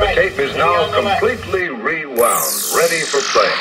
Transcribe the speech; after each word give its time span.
The 0.00 0.06
tape 0.14 0.38
is 0.38 0.56
now 0.56 0.90
completely 0.94 1.68
rewound, 1.68 2.54
ready 2.74 3.02
for 3.02 3.20
play. 3.20 3.52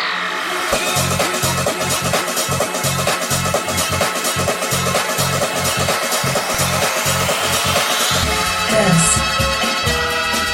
This 8.72 9.20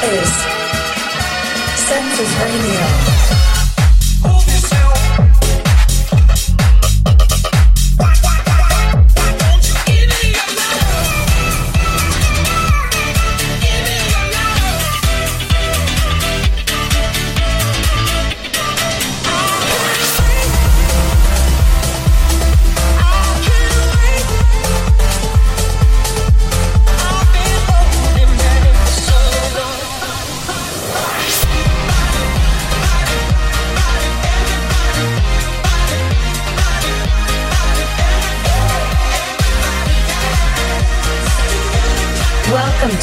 is 0.02 0.30
Census 1.86 2.32
Radio. 2.42 3.15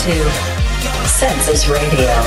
To 0.02 0.28
Census 1.06 1.68
Radio. 1.68 2.21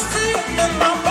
lost 0.00 0.16
in 0.16 0.78
my 0.78 1.07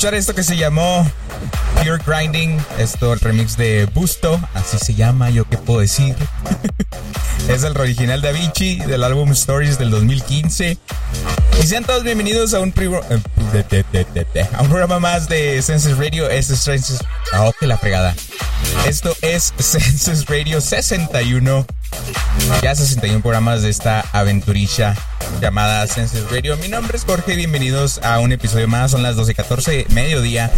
escuchar 0.00 0.14
esto 0.14 0.34
que 0.34 0.42
se 0.42 0.56
llamó 0.56 1.06
Pure 1.74 2.02
Grinding, 2.06 2.58
esto 2.78 3.12
el 3.12 3.20
remix 3.20 3.58
de 3.58 3.84
Busto, 3.84 4.40
así 4.54 4.78
se 4.78 4.94
llama, 4.94 5.28
yo 5.28 5.44
qué 5.46 5.58
puedo 5.58 5.80
decir. 5.80 6.16
es 7.48 7.64
el 7.64 7.76
original 7.76 8.22
de 8.22 8.30
Avicii 8.30 8.78
del 8.78 9.04
álbum 9.04 9.32
Stories 9.32 9.78
del 9.78 9.90
2015. 9.90 10.78
Y 11.62 11.66
sean 11.66 11.84
todos 11.84 12.02
bienvenidos 12.02 12.54
a 12.54 12.60
un, 12.60 12.72
eh, 12.78 13.84
a 14.54 14.62
un 14.62 14.68
programa 14.70 15.00
más 15.00 15.28
de 15.28 15.60
Census 15.60 15.98
Radio. 15.98 16.30
Esto 16.30 16.54
es 16.54 16.64
Census. 16.64 17.00
Oh, 17.36 17.52
que 17.60 17.66
la 17.66 17.76
fregada. 17.76 18.14
Esto 18.86 19.14
es 19.20 19.52
Census 19.58 20.24
Radio 20.24 20.62
61. 20.62 21.66
Ya 22.62 22.74
61 22.74 23.20
programas 23.20 23.60
de 23.60 23.68
esta 23.68 24.00
aventurilla 24.12 24.96
llamada 25.40 25.86
Senses 25.86 26.30
Radio. 26.30 26.56
Mi 26.56 26.68
nombre 26.68 26.96
es 26.96 27.04
Jorge, 27.04 27.36
bienvenidos 27.36 28.00
a 28.02 28.18
un 28.20 28.32
episodio 28.32 28.66
más. 28.68 28.90
Son 28.90 29.02
las 29.02 29.16
12:14, 29.16 29.86
mediodía. 29.90 30.50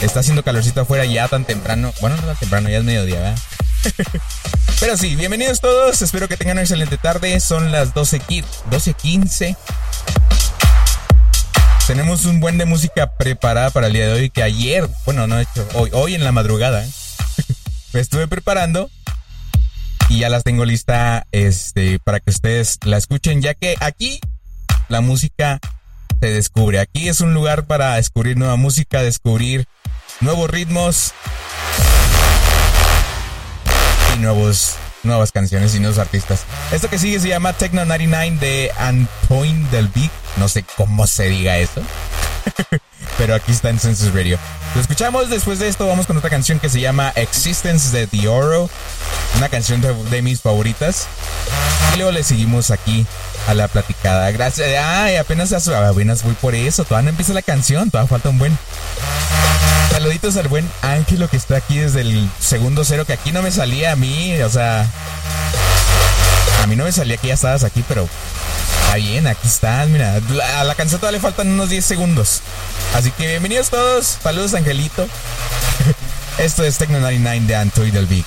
Está 0.00 0.20
haciendo 0.20 0.42
calorcito 0.42 0.82
afuera 0.82 1.04
ya 1.04 1.28
tan 1.28 1.44
temprano. 1.44 1.92
Bueno, 2.00 2.16
no 2.16 2.22
tan 2.22 2.36
temprano, 2.36 2.68
ya 2.68 2.78
es 2.78 2.84
mediodía, 2.84 3.20
¿verdad? 3.20 3.38
Pero 4.80 4.96
sí, 4.96 5.16
bienvenidos 5.16 5.60
todos. 5.60 6.00
Espero 6.02 6.28
que 6.28 6.36
tengan 6.36 6.56
una 6.56 6.62
excelente 6.62 6.98
tarde. 6.98 7.38
Son 7.40 7.72
las 7.72 7.94
12:15. 7.94 9.56
Tenemos 11.86 12.24
un 12.26 12.40
buen 12.40 12.58
de 12.58 12.64
música 12.64 13.12
preparada 13.16 13.70
para 13.70 13.86
el 13.86 13.94
día 13.94 14.06
de 14.06 14.12
hoy 14.12 14.30
que 14.30 14.42
ayer, 14.42 14.88
bueno, 15.06 15.26
no 15.26 15.38
he 15.38 15.42
hecho, 15.42 15.66
hoy, 15.74 15.90
hoy 15.94 16.14
en 16.14 16.22
la 16.22 16.32
madrugada, 16.32 16.84
me 17.92 18.00
estuve 18.00 18.28
preparando 18.28 18.90
y 20.08 20.20
ya 20.20 20.28
las 20.28 20.44
tengo 20.44 20.64
lista 20.64 21.26
este, 21.32 21.98
para 21.98 22.20
que 22.20 22.30
ustedes 22.30 22.78
la 22.84 22.96
escuchen, 22.96 23.42
ya 23.42 23.54
que 23.54 23.76
aquí 23.80 24.20
la 24.88 25.00
música 25.00 25.60
se 26.20 26.30
descubre. 26.30 26.80
Aquí 26.80 27.08
es 27.08 27.20
un 27.20 27.34
lugar 27.34 27.66
para 27.66 27.96
descubrir 27.96 28.36
nueva 28.36 28.56
música, 28.56 29.02
descubrir 29.02 29.66
nuevos 30.20 30.50
ritmos 30.50 31.12
y 34.14 34.18
nuevos, 34.18 34.76
nuevas 35.02 35.30
canciones 35.32 35.74
y 35.74 35.80
nuevos 35.80 35.98
artistas. 35.98 36.44
Esto 36.72 36.88
que 36.88 36.98
sigue 36.98 37.20
se 37.20 37.28
llama 37.28 37.52
Techno 37.52 37.84
99 37.84 38.38
de 38.40 38.72
Antoine 38.78 39.68
Del 39.70 39.88
Beat. 39.88 40.10
No 40.38 40.48
sé 40.48 40.64
cómo 40.76 41.06
se 41.06 41.28
diga 41.28 41.58
eso. 41.58 41.82
Pero 43.18 43.34
aquí 43.34 43.50
está 43.50 43.68
en 43.68 43.80
Census 43.80 44.14
Radio. 44.14 44.38
Lo 44.74 44.80
escuchamos, 44.80 45.28
después 45.28 45.58
de 45.58 45.68
esto 45.68 45.86
vamos 45.88 46.06
con 46.06 46.16
otra 46.16 46.30
canción 46.30 46.60
que 46.60 46.68
se 46.68 46.80
llama 46.80 47.12
Existence 47.16 47.90
de 47.90 48.06
The 48.06 48.28
Oro. 48.28 48.70
Una 49.36 49.48
canción 49.48 49.80
de, 49.80 50.22
mis 50.22 50.40
favoritas. 50.40 51.08
Y 51.94 51.96
luego 51.96 52.12
le 52.12 52.22
seguimos 52.22 52.70
aquí 52.70 53.04
a 53.48 53.54
la 53.54 53.66
platicada. 53.66 54.30
Gracias. 54.30 54.68
Ay, 54.82 55.16
apenas, 55.16 55.52
apenas 55.52 56.22
voy 56.22 56.34
por 56.34 56.54
eso. 56.54 56.84
Todavía 56.84 57.06
no 57.06 57.10
empieza 57.10 57.32
la 57.32 57.42
canción. 57.42 57.90
Todavía 57.90 58.08
falta 58.08 58.28
un 58.28 58.38
buen. 58.38 58.56
Saluditos 59.90 60.36
al 60.36 60.46
buen 60.46 60.70
Ángelo 60.82 61.28
que 61.28 61.36
está 61.36 61.56
aquí 61.56 61.78
desde 61.78 62.02
el 62.02 62.30
segundo 62.38 62.84
cero. 62.84 63.04
Que 63.04 63.14
aquí 63.14 63.32
no 63.32 63.42
me 63.42 63.50
salía 63.50 63.92
a 63.92 63.96
mí. 63.96 64.40
O 64.42 64.50
sea. 64.50 64.86
A 66.62 66.66
mí 66.68 66.76
no 66.76 66.84
me 66.84 66.92
salía 66.92 67.16
que 67.16 67.28
ya 67.28 67.34
estabas 67.34 67.64
aquí, 67.64 67.84
pero 67.88 68.08
Está 68.82 68.96
bien, 68.96 69.26
aquí 69.26 69.46
estás, 69.46 69.88
mira. 69.88 70.20
A 70.58 70.64
la 70.64 70.74
canción 70.74 71.00
todavía 71.00 71.18
le 71.18 71.22
faltan 71.22 71.48
unos 71.48 71.68
10 71.68 71.84
segundos. 71.84 72.40
Así 72.94 73.10
que 73.10 73.26
bienvenidos 73.26 73.70
todos. 73.70 74.18
Saludos, 74.22 74.54
Angelito. 74.54 75.06
Esto 76.38 76.64
es 76.64 76.78
Tecno 76.78 77.00
99 77.00 77.46
de 77.46 77.56
Anto 77.56 77.82
del 77.82 78.06
Big. 78.06 78.24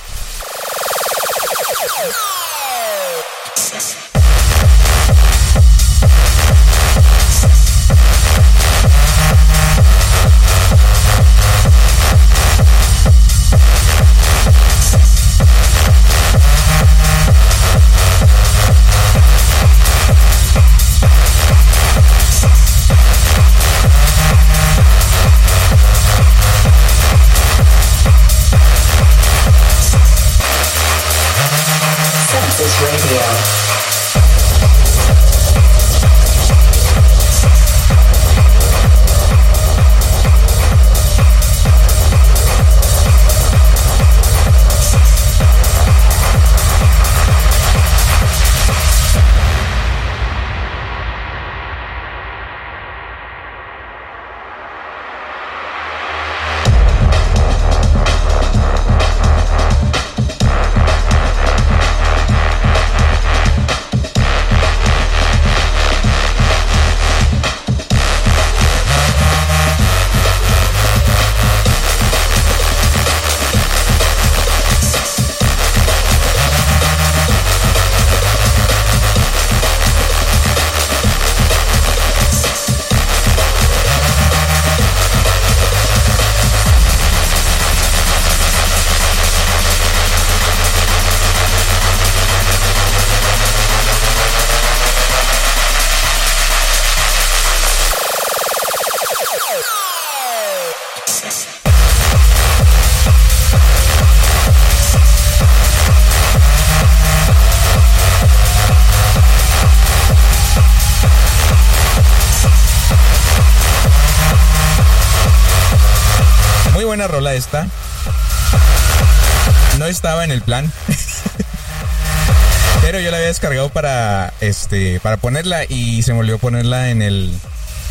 Pero 122.82 123.00
yo 123.00 123.10
la 123.10 123.18
había 123.18 123.28
descargado 123.28 123.68
para 123.68 124.32
este 124.40 125.00
para 125.00 125.16
ponerla 125.16 125.64
y 125.64 126.02
se 126.02 126.12
me 126.12 126.20
olvidó 126.20 126.38
ponerla 126.38 126.90
en 126.90 127.00
el 127.00 127.32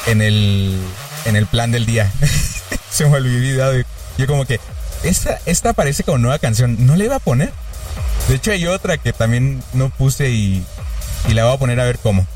en 0.07 0.21
el 0.21 0.77
en 1.25 1.35
el 1.35 1.47
plan 1.47 1.71
del 1.71 1.85
día. 1.85 2.11
se 2.91 3.05
me 3.05 3.15
olvidó. 3.15 3.71
Yo 4.17 4.27
como 4.27 4.45
que 4.45 4.59
esta 5.03 5.39
esta 5.45 5.69
aparece 5.69 6.03
como 6.03 6.17
nueva 6.17 6.39
canción, 6.39 6.85
no 6.85 6.95
le 6.95 7.05
iba 7.05 7.15
a 7.15 7.19
poner. 7.19 7.51
De 8.27 8.35
hecho 8.35 8.51
hay 8.51 8.67
otra 8.67 8.97
que 8.97 9.13
también 9.13 9.63
no 9.73 9.89
puse 9.89 10.29
y 10.29 10.63
y 11.29 11.33
la 11.33 11.45
voy 11.45 11.55
a 11.55 11.59
poner 11.59 11.79
a 11.79 11.85
ver 11.85 11.99
cómo. 11.99 12.27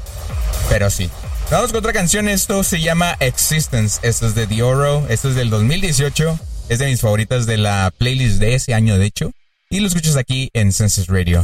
Pero 0.70 0.90
sí. 0.90 1.10
Vamos 1.52 1.72
con 1.72 1.80
otra 1.80 1.94
canción, 1.94 2.28
esto 2.28 2.64
se 2.64 2.82
llama 2.82 3.16
Existence, 3.20 4.00
esto 4.02 4.26
es 4.26 4.34
de 4.34 4.48
Dioro, 4.48 5.06
esto 5.10 5.30
es 5.30 5.36
del 5.36 5.52
2018, 5.52 6.40
es 6.70 6.80
de 6.80 6.88
mis 6.88 7.02
favoritas 7.02 7.46
de 7.46 7.58
la 7.58 7.94
playlist 7.96 8.40
de 8.40 8.56
ese 8.56 8.74
año 8.74 8.98
de 8.98 9.06
hecho, 9.06 9.32
y 9.70 9.80
lo 9.80 9.88
escuchas 9.88 10.16
aquí 10.16 10.50
en 10.54 10.72
Census 10.72 11.08
Radio. 11.08 11.44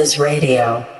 Census 0.00 0.18
Radio. 0.18 0.99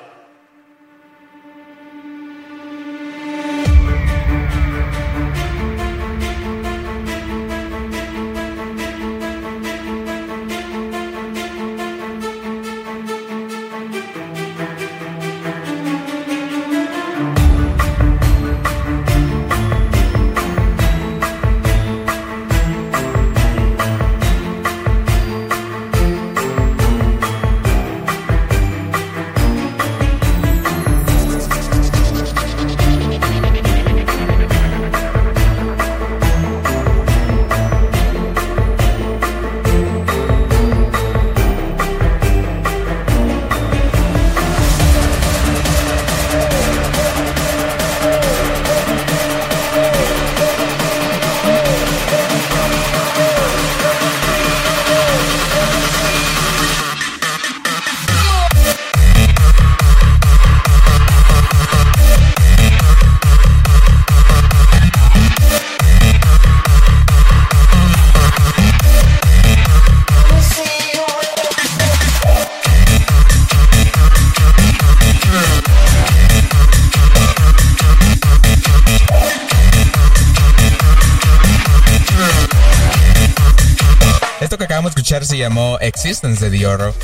Se 85.25 85.39
llamó 85.39 85.79
Existence 85.81 86.45
de 86.45 86.51
Dioro. 86.51 86.95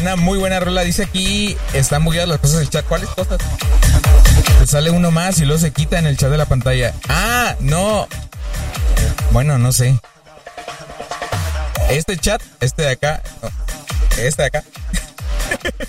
Una 0.00 0.16
muy 0.16 0.38
buena 0.38 0.60
rola. 0.60 0.82
Dice 0.82 1.04
aquí, 1.04 1.56
están 1.72 2.04
bugueadas 2.04 2.28
las 2.28 2.38
cosas 2.38 2.58
del 2.58 2.70
chat. 2.70 2.84
¿Cuáles 2.86 3.08
cosas? 3.10 3.38
Te 4.58 4.66
sale 4.66 4.90
uno 4.90 5.10
más 5.10 5.38
y 5.40 5.44
luego 5.44 5.60
se 5.60 5.72
quita 5.72 5.98
en 5.98 6.06
el 6.06 6.16
chat 6.16 6.30
de 6.30 6.38
la 6.38 6.46
pantalla. 6.46 6.94
Ah, 7.08 7.54
no. 7.60 8.08
Bueno, 9.32 9.58
no 9.58 9.72
sé. 9.72 9.98
Este 11.90 12.16
chat, 12.16 12.40
este 12.60 12.82
de 12.82 12.90
acá, 12.90 13.22
este 14.18 14.42
de 14.42 14.46
acá. 14.46 14.64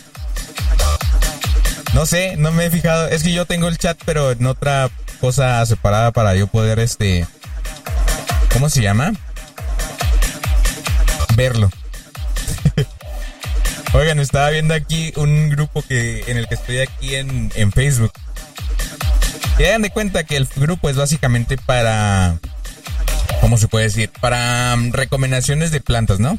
no 1.93 2.05
sé, 2.05 2.35
no 2.37 2.51
me 2.51 2.65
he 2.65 2.69
fijado. 2.69 3.07
Es 3.07 3.23
que 3.23 3.31
yo 3.31 3.45
tengo 3.45 3.67
el 3.67 3.77
chat, 3.77 3.97
pero 4.05 4.31
en 4.31 4.45
otra 4.45 4.89
cosa 5.19 5.65
separada 5.65 6.11
para 6.11 6.35
yo 6.35 6.47
poder, 6.47 6.79
este, 6.79 7.27
¿cómo 8.51 8.69
se 8.69 8.81
llama? 8.81 9.13
Oigan, 13.93 14.19
estaba 14.19 14.51
viendo 14.51 14.75
aquí 14.75 15.11
un 15.15 15.49
grupo 15.49 15.81
que 15.81 16.23
en 16.27 16.37
el 16.37 16.47
que 16.47 16.53
estoy 16.53 16.77
aquí 16.79 17.15
en, 17.15 17.51
en 17.55 17.71
Facebook. 17.71 18.11
Y 19.57 19.63
hagan 19.63 19.81
de 19.81 19.89
cuenta 19.89 20.23
que 20.23 20.37
el 20.37 20.47
grupo 20.55 20.87
es 20.89 20.95
básicamente 20.95 21.57
para. 21.57 22.37
¿Cómo 23.41 23.57
se 23.57 23.67
puede 23.67 23.85
decir? 23.85 24.11
Para 24.21 24.75
um, 24.75 24.91
recomendaciones 24.91 25.71
de 25.71 25.81
plantas, 25.81 26.19
¿no? 26.19 26.37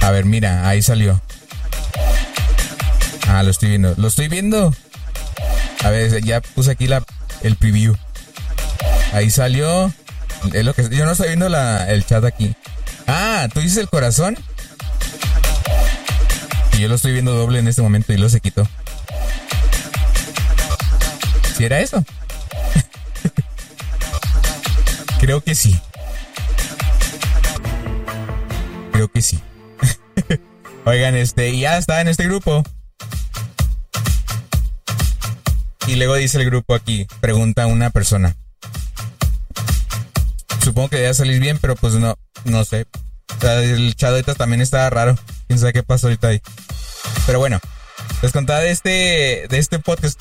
A 0.00 0.10
ver, 0.10 0.24
mira, 0.24 0.66
ahí 0.66 0.80
salió. 0.80 1.20
Ah, 3.28 3.42
lo 3.42 3.50
estoy 3.50 3.68
viendo. 3.68 3.94
Lo 3.98 4.08
estoy 4.08 4.28
viendo. 4.28 4.74
A 5.84 5.90
ver, 5.90 6.24
ya 6.24 6.40
puse 6.40 6.70
aquí 6.70 6.86
la, 6.86 7.04
el 7.42 7.56
preview. 7.56 7.94
Ahí 9.12 9.30
salió. 9.30 9.92
Es 10.54 10.64
lo 10.64 10.72
que, 10.72 10.88
yo 10.88 11.04
no 11.04 11.12
estoy 11.12 11.28
viendo 11.28 11.50
la, 11.50 11.90
el 11.90 12.06
chat 12.06 12.24
aquí. 12.24 12.54
¿Tú 13.48 13.60
dices 13.60 13.78
el 13.78 13.88
corazón? 13.88 14.36
Y 16.74 16.80
yo 16.80 16.88
lo 16.88 16.96
estoy 16.96 17.12
viendo 17.12 17.32
doble 17.32 17.58
en 17.58 17.68
este 17.68 17.82
momento 17.82 18.12
y 18.12 18.18
lo 18.18 18.28
se 18.28 18.40
quitó. 18.40 18.68
¿Si 21.56 21.64
era 21.64 21.80
eso? 21.80 22.04
Creo 25.20 25.40
que 25.40 25.54
sí. 25.54 25.78
Creo 28.92 29.08
que 29.08 29.22
sí. 29.22 29.40
Oigan, 30.84 31.16
este, 31.16 31.56
ya 31.58 31.78
está 31.78 32.00
en 32.00 32.08
este 32.08 32.24
grupo. 32.24 32.62
Y 35.86 35.96
luego 35.96 36.14
dice 36.14 36.38
el 36.38 36.44
grupo 36.44 36.74
aquí, 36.74 37.06
pregunta 37.20 37.64
a 37.64 37.66
una 37.66 37.90
persona. 37.90 38.36
Supongo 40.62 40.90
que 40.90 40.96
debe 40.96 41.14
salir 41.14 41.40
bien, 41.40 41.58
pero 41.60 41.74
pues 41.74 41.94
no, 41.94 42.16
no 42.44 42.64
sé. 42.64 42.86
El 43.42 43.94
chat 43.96 44.10
ahorita 44.10 44.34
también 44.34 44.60
está 44.60 44.88
raro. 44.90 45.16
Quién 45.46 45.58
sabe 45.58 45.72
qué 45.72 45.82
pasó 45.82 46.06
ahorita 46.06 46.28
ahí. 46.28 46.40
Pero 47.26 47.38
bueno, 47.38 47.60
les 48.22 48.32
contaba 48.32 48.60
de 48.60 48.70
este, 48.70 49.46
de 49.48 49.58
este 49.58 49.78
podcast, 49.78 50.20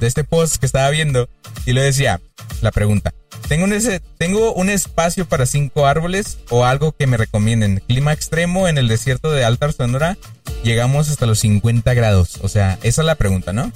de 0.00 0.06
este 0.06 0.24
post 0.24 0.56
que 0.56 0.66
estaba 0.66 0.90
viendo 0.90 1.28
y 1.66 1.72
le 1.72 1.82
decía 1.82 2.20
la 2.60 2.72
pregunta. 2.72 3.14
Tengo 3.48 3.64
un, 3.64 3.72
tengo 4.18 4.52
un 4.52 4.68
espacio 4.68 5.26
para 5.26 5.46
cinco 5.46 5.86
árboles 5.86 6.38
o 6.50 6.64
algo 6.64 6.92
que 6.92 7.06
me 7.06 7.16
recomienden. 7.16 7.82
Clima 7.86 8.12
extremo 8.12 8.68
en 8.68 8.78
el 8.78 8.88
desierto 8.88 9.30
de 9.30 9.44
Alta 9.44 9.72
Sonora. 9.72 10.18
Llegamos 10.64 11.08
hasta 11.08 11.26
los 11.26 11.38
50 11.38 11.94
grados. 11.94 12.38
O 12.42 12.48
sea, 12.48 12.78
esa 12.82 13.02
es 13.02 13.06
la 13.06 13.14
pregunta, 13.14 13.52
¿no? 13.52 13.72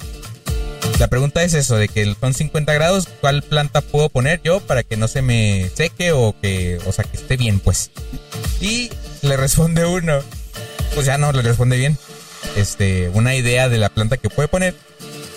La 1.03 1.09
pregunta 1.09 1.43
es 1.43 1.53
eso, 1.53 1.75
de 1.75 1.89
que 1.89 2.15
son 2.17 2.33
50 2.33 2.73
grados, 2.73 3.09
¿cuál 3.19 3.43
planta 3.43 3.81
puedo 3.81 4.07
poner 4.07 4.39
yo 4.41 4.61
para 4.61 4.83
que 4.83 4.95
no 4.95 5.09
se 5.09 5.21
me 5.21 5.69
seque 5.75 6.13
o 6.13 6.33
que, 6.41 6.79
o 6.85 6.93
sea, 6.93 7.03
que 7.03 7.17
esté 7.17 7.35
bien, 7.35 7.59
pues? 7.59 7.91
Y 8.61 8.89
le 9.21 9.35
responde 9.35 9.83
uno, 9.83 10.21
pues 10.95 11.05
ya 11.05 11.17
no, 11.17 11.33
le 11.33 11.41
responde 11.41 11.75
bien, 11.75 11.97
este, 12.55 13.09
una 13.09 13.35
idea 13.35 13.67
de 13.67 13.79
la 13.79 13.89
planta 13.89 14.15
que 14.15 14.29
puede 14.29 14.47
poner. 14.47 14.75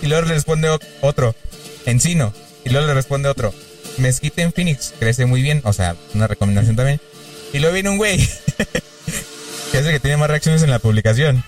Y 0.02 0.06
luego 0.06 0.28
le 0.28 0.34
responde 0.34 0.68
otro, 1.00 1.34
encino. 1.84 2.32
Y 2.64 2.70
luego 2.70 2.86
le 2.86 2.94
responde 2.94 3.28
otro, 3.28 3.52
mezquite 3.98 4.42
en 4.42 4.52
Phoenix, 4.52 4.94
crece 5.00 5.26
muy 5.26 5.42
bien, 5.42 5.62
o 5.64 5.72
sea, 5.72 5.96
una 6.14 6.28
recomendación 6.28 6.76
también. 6.76 7.00
Y 7.52 7.58
luego 7.58 7.74
viene 7.74 7.90
un 7.90 7.96
güey, 7.96 8.18
que 9.72 9.78
es 9.78 9.84
el 9.84 9.90
que 9.90 9.98
tiene 9.98 10.16
más 10.16 10.30
reacciones 10.30 10.62
en 10.62 10.70
la 10.70 10.78
publicación. 10.78 11.42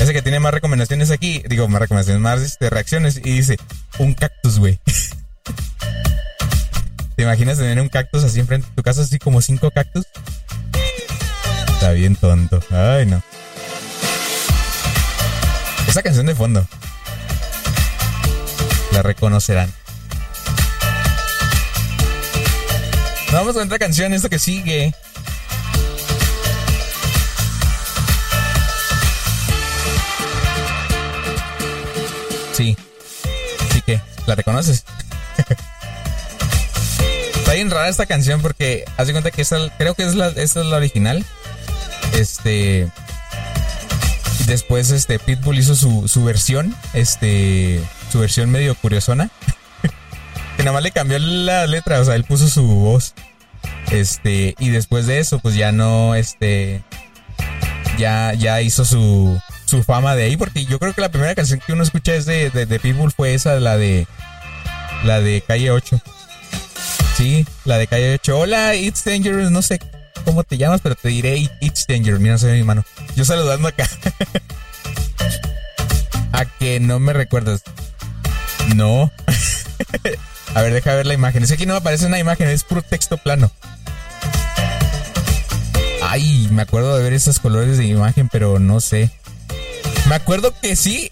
Ese 0.00 0.12
que 0.12 0.22
tiene 0.22 0.40
más 0.40 0.52
recomendaciones 0.52 1.10
aquí, 1.10 1.42
digo, 1.48 1.68
más 1.68 1.80
recomendaciones, 1.80 2.20
más 2.20 2.40
este, 2.40 2.68
reacciones, 2.70 3.18
y 3.18 3.30
dice, 3.30 3.56
un 3.98 4.14
cactus, 4.14 4.58
güey. 4.58 4.80
¿Te 7.16 7.22
imaginas 7.22 7.58
tener 7.58 7.80
un 7.80 7.88
cactus 7.88 8.24
así 8.24 8.40
enfrente 8.40 8.68
de 8.68 8.74
tu 8.74 8.82
casa, 8.82 9.02
así 9.02 9.18
como 9.18 9.40
cinco 9.40 9.70
cactus? 9.70 10.04
Está 11.68 11.92
bien 11.92 12.16
tonto. 12.16 12.60
Ay, 12.70 13.06
no. 13.06 13.22
Esa 15.86 16.02
canción 16.02 16.26
de 16.26 16.34
fondo. 16.34 16.66
La 18.90 19.02
reconocerán. 19.02 19.72
Vamos 23.32 23.54
con 23.54 23.66
otra 23.66 23.78
canción, 23.78 24.12
esto 24.12 24.28
que 24.28 24.38
sigue. 24.38 24.94
Sí. 32.54 32.76
Sí 33.72 33.82
que, 33.82 34.00
¿la 34.26 34.36
reconoces? 34.36 34.84
Está 37.34 37.54
bien 37.54 37.70
rara 37.70 37.88
esta 37.88 38.06
canción 38.06 38.40
porque 38.40 38.84
hace 38.96 39.12
cuenta 39.12 39.30
que 39.32 39.42
esta, 39.42 39.58
creo 39.76 39.94
que 39.94 40.04
es 40.04 40.14
la, 40.14 40.28
esta 40.28 40.60
es 40.60 40.66
la 40.66 40.76
original. 40.76 41.24
Este. 42.14 42.88
Después 44.46 44.90
este 44.90 45.18
Pitbull 45.18 45.58
hizo 45.58 45.74
su, 45.74 46.06
su 46.06 46.24
versión. 46.24 46.74
Este. 46.92 47.82
Su 48.12 48.20
versión 48.20 48.50
medio 48.50 48.76
curiosona. 48.76 49.30
que 50.56 50.62
nada 50.62 50.72
más 50.72 50.82
le 50.84 50.92
cambió 50.92 51.18
la 51.18 51.66
letra. 51.66 52.00
O 52.00 52.04
sea, 52.04 52.14
él 52.14 52.24
puso 52.24 52.48
su 52.48 52.66
voz. 52.66 53.14
Este. 53.90 54.54
Y 54.60 54.68
después 54.70 55.06
de 55.06 55.18
eso, 55.18 55.40
pues 55.40 55.56
ya 55.56 55.72
no. 55.72 56.14
Este. 56.14 56.82
Ya, 57.98 58.32
ya 58.34 58.60
hizo 58.62 58.84
su 58.84 59.40
su 59.64 59.82
fama 59.82 60.14
de 60.14 60.24
ahí, 60.24 60.36
porque 60.36 60.64
yo 60.64 60.78
creo 60.78 60.92
que 60.92 61.00
la 61.00 61.10
primera 61.10 61.34
canción 61.34 61.60
que 61.64 61.72
uno 61.72 61.82
escucha 61.82 62.14
es 62.14 62.26
de, 62.26 62.50
de, 62.50 62.80
Pitbull 62.80 63.12
fue 63.12 63.34
esa, 63.34 63.58
la 63.60 63.76
de 63.76 64.06
la 65.04 65.20
de 65.20 65.40
Calle 65.40 65.70
8. 65.70 66.00
Sí, 67.16 67.46
la 67.64 67.78
de 67.78 67.86
Calle 67.86 68.14
8. 68.14 68.38
Hola, 68.38 68.74
It's 68.74 69.04
Dangerous, 69.04 69.50
no 69.50 69.62
sé 69.62 69.78
cómo 70.24 70.42
te 70.42 70.56
llamas, 70.56 70.80
pero 70.82 70.94
te 70.94 71.08
diré 71.08 71.50
It's 71.60 71.86
Dangerous. 71.86 72.20
Mira, 72.20 72.38
soy 72.38 72.52
mi 72.52 72.64
mano. 72.64 72.84
Yo 73.14 73.24
saludando 73.24 73.68
acá. 73.68 73.88
A 76.32 76.46
que 76.46 76.80
no 76.80 76.98
me 76.98 77.12
recuerdas. 77.12 77.62
No. 78.74 79.12
A 80.54 80.62
ver, 80.62 80.72
deja 80.72 80.94
ver 80.94 81.06
la 81.06 81.14
imagen. 81.14 81.42
Es 81.42 81.50
que 81.50 81.54
aquí 81.54 81.66
no 81.66 81.74
me 81.74 81.78
aparece 81.78 82.06
una 82.06 82.18
imagen, 82.18 82.48
es 82.48 82.64
puro 82.64 82.82
texto 82.82 83.18
plano. 83.18 83.50
Ay, 86.02 86.48
me 86.50 86.62
acuerdo 86.62 86.96
de 86.96 87.02
ver 87.02 87.12
esos 87.12 87.38
colores 87.38 87.78
de 87.78 87.86
imagen, 87.86 88.28
pero 88.28 88.58
no 88.58 88.80
sé. 88.80 89.10
Me 90.06 90.14
acuerdo 90.14 90.54
que 90.60 90.76
sí. 90.76 91.10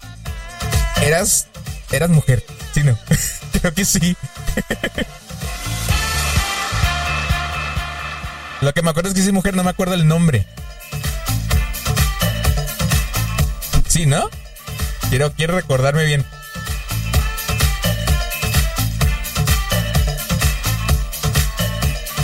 Eras. 1.01 1.47
Eras 1.91 2.09
mujer. 2.09 2.43
Sí, 2.73 2.83
no. 2.83 2.97
Creo 3.59 3.73
que 3.73 3.85
sí. 3.85 4.15
Lo 8.61 8.73
que 8.73 8.81
me 8.81 8.91
acuerdo 8.91 9.09
es 9.09 9.15
que 9.15 9.21
sí, 9.21 9.31
mujer, 9.31 9.55
no 9.55 9.63
me 9.63 9.71
acuerdo 9.71 9.93
el 9.93 10.07
nombre. 10.07 10.47
Sí, 13.87 14.05
¿no? 14.05 14.29
Quiero, 15.09 15.33
quiero 15.33 15.55
recordarme 15.55 16.05
bien. 16.05 16.25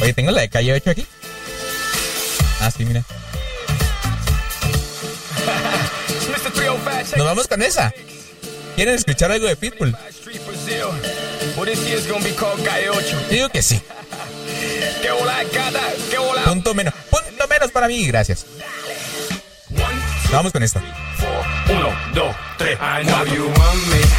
Oye, 0.02 0.14
¿tengo 0.14 0.32
la 0.32 0.42
de 0.42 0.50
calle 0.50 0.74
8 0.74 0.90
aquí? 0.92 1.06
Ah, 2.62 2.72
sí, 2.72 2.86
mira. 2.86 3.04
Nos 7.18 7.26
vamos 7.26 7.48
con 7.48 7.62
esa. 7.62 7.94
¿Quieren 8.76 8.96
escuchar 8.96 9.32
algo 9.32 9.48
de 9.48 9.56
Pitbull? 9.56 9.96
Digo 13.30 13.50
que 13.50 13.62
sí. 13.62 13.82
Punto 16.46 16.74
menos. 16.74 16.94
Punto 17.10 17.48
menos 17.48 17.72
para 17.72 17.88
mí, 17.88 18.06
gracias. 18.08 18.46
Vamos 20.32 20.52
con 20.52 20.64
know 23.04 23.26
you 23.26 23.46
want 23.48 23.88
me. 23.90 24.19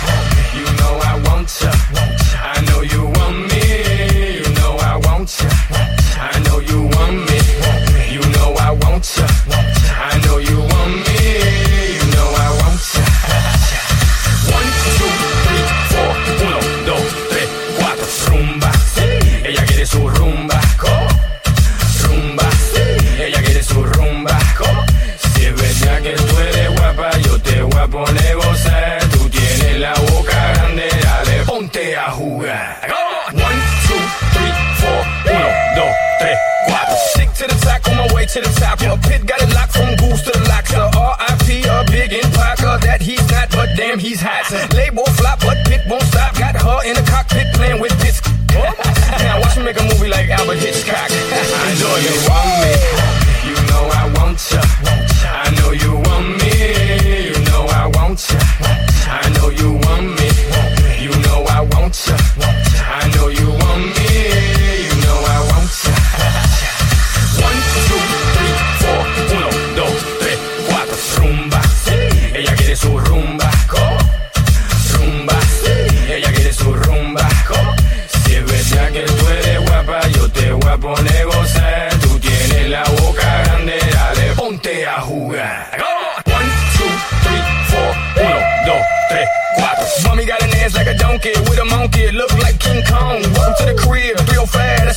Damn 43.90 43.98
he's 43.98 44.20
hot. 44.20 44.46
Label 44.74 45.04
flop, 45.18 45.40
but 45.40 45.58
pit 45.66 45.82
won't 45.88 46.02
stop. 46.04 46.38
Got 46.38 46.54
her 46.54 46.86
in 46.86 46.94
the 46.94 47.02
cockpit 47.10 47.52
playing 47.54 47.80
with 47.80 47.90
bits. 48.00 48.22
now 48.54 49.40
watch 49.40 49.56
me 49.56 49.64
make 49.64 49.80
a 49.80 49.82
movie 49.82 50.08
like 50.08 50.28
Albert 50.30 50.58
Hitchcock. 50.58 51.10
I 51.10 51.74
know 51.80 52.49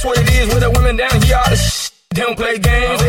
what 0.04 0.18
it 0.18 0.30
is 0.32 0.48
with 0.54 0.62
the 0.62 0.72
women 0.72 0.96
down 0.98 1.22
here. 1.22 1.39
Don't 2.13 2.36
play 2.36 2.60
games, 2.60 3.03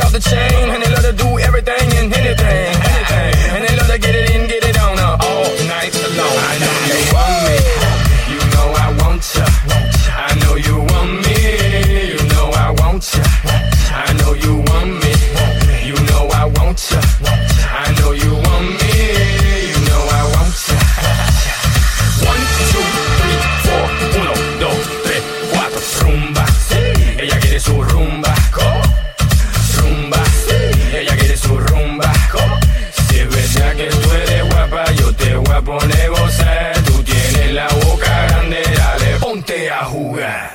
fuga. 40.05 40.51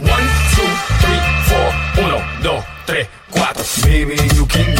One, 0.00 0.28
two, 0.54 0.70
three, 1.02 1.20
four. 1.48 2.04
Uno, 2.04 2.18
dos, 2.42 2.64
tres, 2.86 3.08
cuatro. 3.30 3.64
Baby, 3.84 4.16
you 4.34 4.46
can 4.46 4.77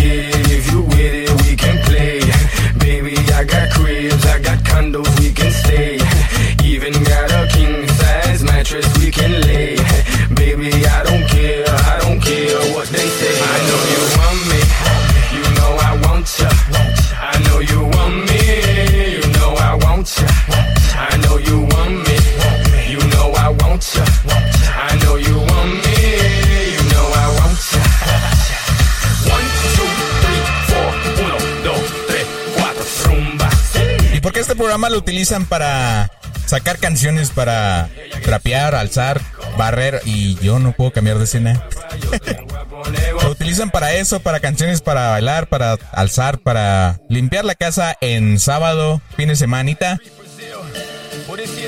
lo 34.90 34.98
utilizan 34.98 35.46
para 35.46 36.10
sacar 36.46 36.78
canciones 36.78 37.30
para 37.30 37.88
trapear, 38.22 38.74
alzar, 38.74 39.20
barrer? 39.56 40.00
Y 40.04 40.36
yo 40.36 40.58
no 40.58 40.72
puedo 40.72 40.92
cambiar 40.92 41.18
de 41.18 41.24
escena. 41.24 41.64
Lo 43.22 43.30
utilizan 43.30 43.70
para 43.70 43.92
eso, 43.94 44.20
para 44.20 44.40
canciones 44.40 44.80
para 44.80 45.10
bailar, 45.10 45.48
para 45.48 45.76
alzar, 45.92 46.38
para 46.38 47.00
limpiar 47.08 47.44
la 47.44 47.54
casa 47.54 47.96
en 48.00 48.38
sábado, 48.38 49.02
fin 49.16 49.28
de 49.28 49.36
semanita. 49.36 49.98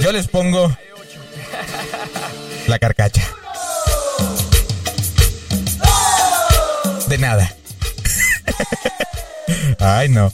Yo 0.00 0.12
les 0.12 0.28
pongo 0.28 0.74
la 2.68 2.78
carcacha. 2.78 3.22
De 7.08 7.18
nada. 7.18 7.52
Ay, 9.80 10.08
no. 10.08 10.32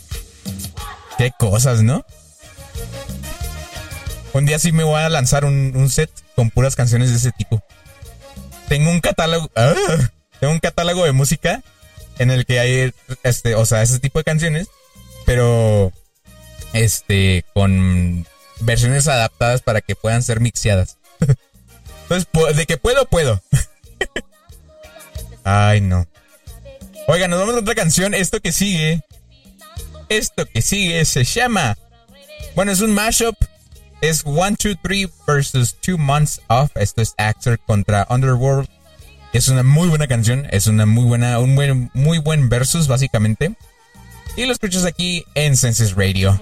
Qué 1.17 1.33
cosas, 1.39 1.83
¿no? 1.83 2.05
Un 4.37 4.45
día 4.45 4.59
sí 4.59 4.71
me 4.71 4.85
voy 4.85 5.01
a 5.01 5.09
lanzar 5.09 5.47
un, 5.47 5.73
un 5.75 5.89
set 5.89 6.11
con 6.35 6.51
puras 6.51 6.77
canciones 6.77 7.09
de 7.09 7.17
ese 7.17 7.33
tipo. 7.33 7.63
Tengo 8.69 8.91
un 8.91 9.01
catálogo. 9.01 9.51
¡Ah! 9.57 9.75
tengo 10.41 10.53
un 10.53 10.61
catálogo 10.61 11.05
de 11.05 11.13
música 11.13 11.63
en 12.19 12.31
el 12.31 12.45
que 12.45 12.61
hay 12.61 12.93
este, 13.23 13.55
o 13.55 13.65
sea, 13.65 13.83
ese 13.83 13.99
tipo 13.99 14.19
de 14.19 14.25
canciones, 14.25 14.69
pero 15.25 15.91
este 16.75 17.47
con 17.55 18.27
versiones 18.61 19.09
adaptadas 19.09 19.63
para 19.63 19.81
que 19.81 19.97
puedan 19.97 20.23
ser 20.23 20.41
mixeadas. 20.41 20.99
Entonces, 22.03 22.29
de 22.57 22.67
que 22.67 22.77
puedo, 22.77 23.07
puedo. 23.07 23.43
Ay, 25.45 25.81
no. 25.81 26.07
Oigan, 27.09 27.31
nos 27.31 27.41
vamos 27.41 27.55
a 27.55 27.61
otra 27.61 27.75
canción. 27.75 28.13
Esto 28.13 28.41
que 28.41 28.53
sigue. 28.53 29.01
Esto 30.11 30.45
que 30.45 30.61
sigue 30.61 31.07
se 31.07 31.25
llama. 31.25 31.79
Bueno, 32.55 32.73
es 32.73 32.81
un 32.81 32.93
mashup. 32.93 33.35
Es 34.01 34.23
1, 34.25 34.57
2, 34.63 34.77
3 34.83 35.09
versus 35.27 35.77
2 35.87 35.99
Months 35.99 36.41
Off. 36.49 36.71
Esto 36.75 37.03
es 37.03 37.15
Actor 37.17 37.59
contra 37.59 38.07
Underworld. 38.11 38.69
Es 39.33 39.49
una 39.49 39.63
muy 39.63 39.89
buena 39.89 40.07
canción. 40.07 40.47
Es 40.51 40.67
una 40.67 40.87
muy 40.87 41.05
buena, 41.05 41.39
un 41.39 41.55
buen, 41.55 41.91
muy 41.95 42.19
buen 42.19 42.49
versus, 42.49 42.89
básicamente. 42.89 43.55
Y 44.37 44.45
lo 44.45 44.53
escuchas 44.53 44.85
aquí 44.85 45.25
en 45.35 45.57
Senses 45.57 45.95
Radio. 45.95 46.39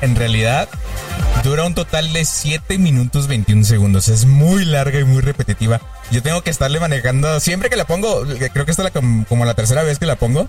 En 0.00 0.16
realidad 0.16 0.68
dura 1.42 1.64
un 1.64 1.74
total 1.74 2.12
de 2.12 2.24
7 2.24 2.78
minutos 2.78 3.26
21 3.26 3.64
segundos. 3.64 4.08
Es 4.08 4.24
muy 4.24 4.64
larga 4.64 4.98
y 4.98 5.04
muy 5.04 5.20
repetitiva. 5.20 5.80
Yo 6.10 6.22
tengo 6.22 6.42
que 6.42 6.50
estarle 6.50 6.80
manejando, 6.80 7.38
siempre 7.40 7.68
que 7.68 7.76
la 7.76 7.86
pongo, 7.86 8.22
creo 8.22 8.64
que 8.64 8.70
esta 8.70 8.86
es 8.86 8.94
la, 8.94 9.24
como 9.28 9.44
la 9.44 9.54
tercera 9.54 9.82
vez 9.82 9.98
que 9.98 10.06
la 10.06 10.16
pongo, 10.16 10.48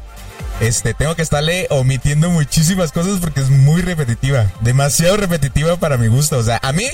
este, 0.62 0.94
tengo 0.94 1.16
que 1.16 1.22
estarle 1.22 1.68
omitiendo 1.70 2.30
muchísimas 2.30 2.92
cosas 2.92 3.20
porque 3.20 3.42
es 3.42 3.50
muy 3.50 3.82
repetitiva. 3.82 4.52
Demasiado 4.62 5.18
repetitiva 5.18 5.76
para 5.78 5.98
mi 5.98 6.08
gusto. 6.08 6.38
O 6.38 6.44
sea, 6.44 6.60
a 6.62 6.72
mí, 6.72 6.88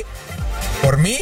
por 0.81 0.97
mí, 0.97 1.19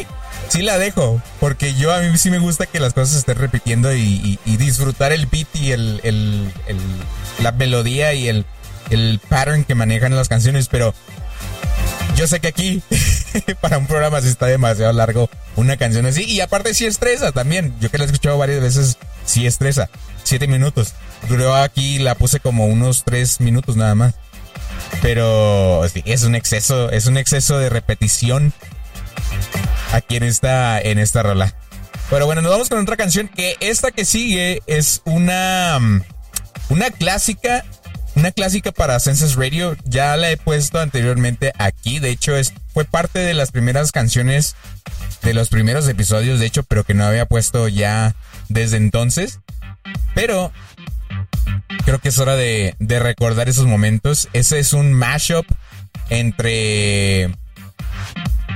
sí 0.48 0.62
la 0.62 0.78
dejo. 0.78 1.20
Porque 1.38 1.74
yo 1.74 1.92
a 1.92 2.00
mí 2.00 2.16
sí 2.16 2.30
me 2.30 2.38
gusta 2.38 2.66
que 2.66 2.80
las 2.80 2.94
cosas 2.94 3.16
estén 3.16 3.36
repitiendo 3.36 3.94
y, 3.94 4.38
disfrutar 4.46 5.12
el 5.12 5.26
beat 5.26 5.48
y 5.54 5.72
el, 5.72 6.00
el, 6.02 6.50
la 7.42 7.52
melodía 7.52 8.14
y 8.14 8.28
el, 8.28 8.46
el 8.90 9.20
pattern 9.28 9.64
que 9.64 9.74
manejan 9.74 10.16
las 10.16 10.28
canciones. 10.28 10.68
Pero 10.68 10.94
yo 12.20 12.26
sé 12.26 12.38
que 12.38 12.48
aquí, 12.48 12.82
para 13.62 13.78
un 13.78 13.86
programa, 13.86 14.20
si 14.20 14.28
está 14.28 14.44
demasiado 14.44 14.92
largo 14.92 15.30
una 15.56 15.78
canción 15.78 16.04
así. 16.04 16.22
Y 16.24 16.42
aparte, 16.42 16.74
sí 16.74 16.84
estresa 16.84 17.32
también. 17.32 17.74
Yo 17.80 17.90
que 17.90 17.96
la 17.96 18.04
he 18.04 18.06
escuchado 18.08 18.36
varias 18.36 18.60
veces, 18.60 18.98
sí 19.24 19.46
estresa. 19.46 19.88
Siete 20.22 20.46
minutos. 20.46 20.92
Duró 21.30 21.54
aquí, 21.54 21.98
la 21.98 22.14
puse 22.16 22.38
como 22.38 22.66
unos 22.66 23.04
tres 23.04 23.40
minutos 23.40 23.76
nada 23.76 23.94
más. 23.94 24.14
Pero 25.00 25.82
es 25.86 26.22
un 26.24 26.34
exceso, 26.34 26.90
es 26.90 27.06
un 27.06 27.16
exceso 27.16 27.58
de 27.58 27.70
repetición 27.70 28.52
aquí 29.92 30.16
en 30.16 30.24
esta, 30.24 30.78
en 30.78 30.98
esta 30.98 31.22
rola. 31.22 31.54
Pero 32.10 32.26
bueno, 32.26 32.42
nos 32.42 32.52
vamos 32.52 32.68
con 32.68 32.80
otra 32.80 32.98
canción 32.98 33.28
que 33.28 33.56
esta 33.60 33.92
que 33.92 34.04
sigue 34.04 34.60
es 34.66 35.00
una, 35.06 35.78
una 36.68 36.90
clásica, 36.90 37.64
una 38.14 38.32
clásica 38.32 38.72
para 38.72 38.98
Census 39.00 39.36
Radio. 39.36 39.76
Ya 39.84 40.16
la 40.16 40.30
he 40.30 40.36
puesto 40.36 40.80
anteriormente 40.80 41.52
aquí. 41.58 41.98
De 41.98 42.10
hecho, 42.10 42.36
es, 42.36 42.54
fue 42.72 42.84
parte 42.84 43.18
de 43.20 43.34
las 43.34 43.50
primeras 43.50 43.92
canciones 43.92 44.56
de 45.22 45.34
los 45.34 45.48
primeros 45.48 45.86
episodios, 45.88 46.40
de 46.40 46.46
hecho, 46.46 46.62
pero 46.62 46.84
que 46.84 46.94
no 46.94 47.04
había 47.04 47.26
puesto 47.26 47.68
ya 47.68 48.14
desde 48.48 48.76
entonces. 48.76 49.40
Pero 50.14 50.52
creo 51.84 51.98
que 51.98 52.08
es 52.08 52.18
hora 52.18 52.36
de, 52.36 52.74
recordar 52.78 53.48
esos 53.48 53.66
momentos. 53.66 54.28
Ese 54.32 54.58
es 54.58 54.72
un 54.72 54.92
mashup 54.92 55.46
entre 56.08 57.34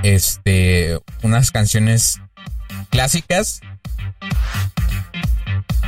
este 0.02 0.98
unas 1.22 1.50
canciones 1.50 2.20
clásicas 2.90 3.60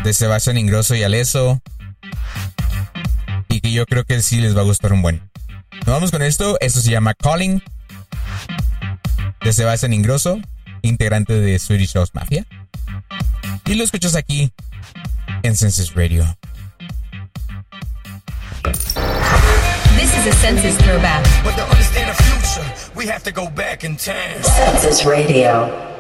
de 0.05 0.13
Sebastián 0.13 0.57
Ingrosso 0.57 0.95
y 0.95 1.03
Aleso 1.03 1.61
que 3.67 3.73
yo 3.73 3.85
creo 3.85 4.05
que 4.05 4.23
sí 4.23 4.41
les 4.41 4.57
va 4.57 4.61
a 4.61 4.65
gustar 4.65 4.93
un 4.93 5.03
buen. 5.03 5.21
Nos 5.85 5.87
vamos 5.87 6.11
con 6.13 6.23
esto, 6.23 6.57
esto 6.61 6.81
se 6.81 6.91
llama 6.91 7.15
Calling 7.15 7.61
de 9.41 9.53
Sebastián 9.53 9.93
Ingrosso, 9.93 10.39
integrante 10.83 11.33
de 11.33 11.59
Swedish 11.59 11.95
House 11.95 12.11
Mafia. 12.15 12.47
Y 13.65 13.75
lo 13.75 13.83
escuchas 13.83 14.15
aquí 14.15 14.53
en 15.43 15.57
Census 15.57 15.95
Radio. 15.95 16.25
This 19.97 20.15
is 20.17 20.27
a 20.27 20.33
census 20.41 20.77
throwback. 20.79 21.25
But 21.43 21.57
to 21.57 21.65
understand 21.65 22.17
the 22.17 22.23
future, 22.23 22.95
we 22.95 23.07
have 23.09 23.25
to 23.25 23.33
go 23.33 23.51
back 23.51 23.83
in 23.83 23.97
time. 23.97 24.43
Census 24.43 25.05
Radio. 25.05 25.96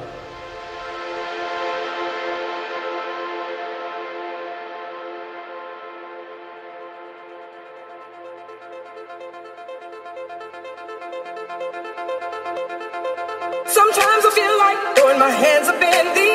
my 15.19 15.31
hands 15.31 15.67
have 15.67 15.81
been 15.81 16.26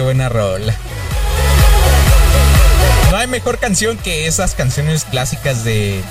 buena 0.00 0.28
rola. 0.28 0.74
No 3.10 3.16
hay 3.18 3.26
mejor 3.26 3.58
canción 3.58 3.96
que 3.98 4.26
esas 4.26 4.54
canciones 4.54 5.04
clásicas 5.04 5.64
de. 5.64 6.02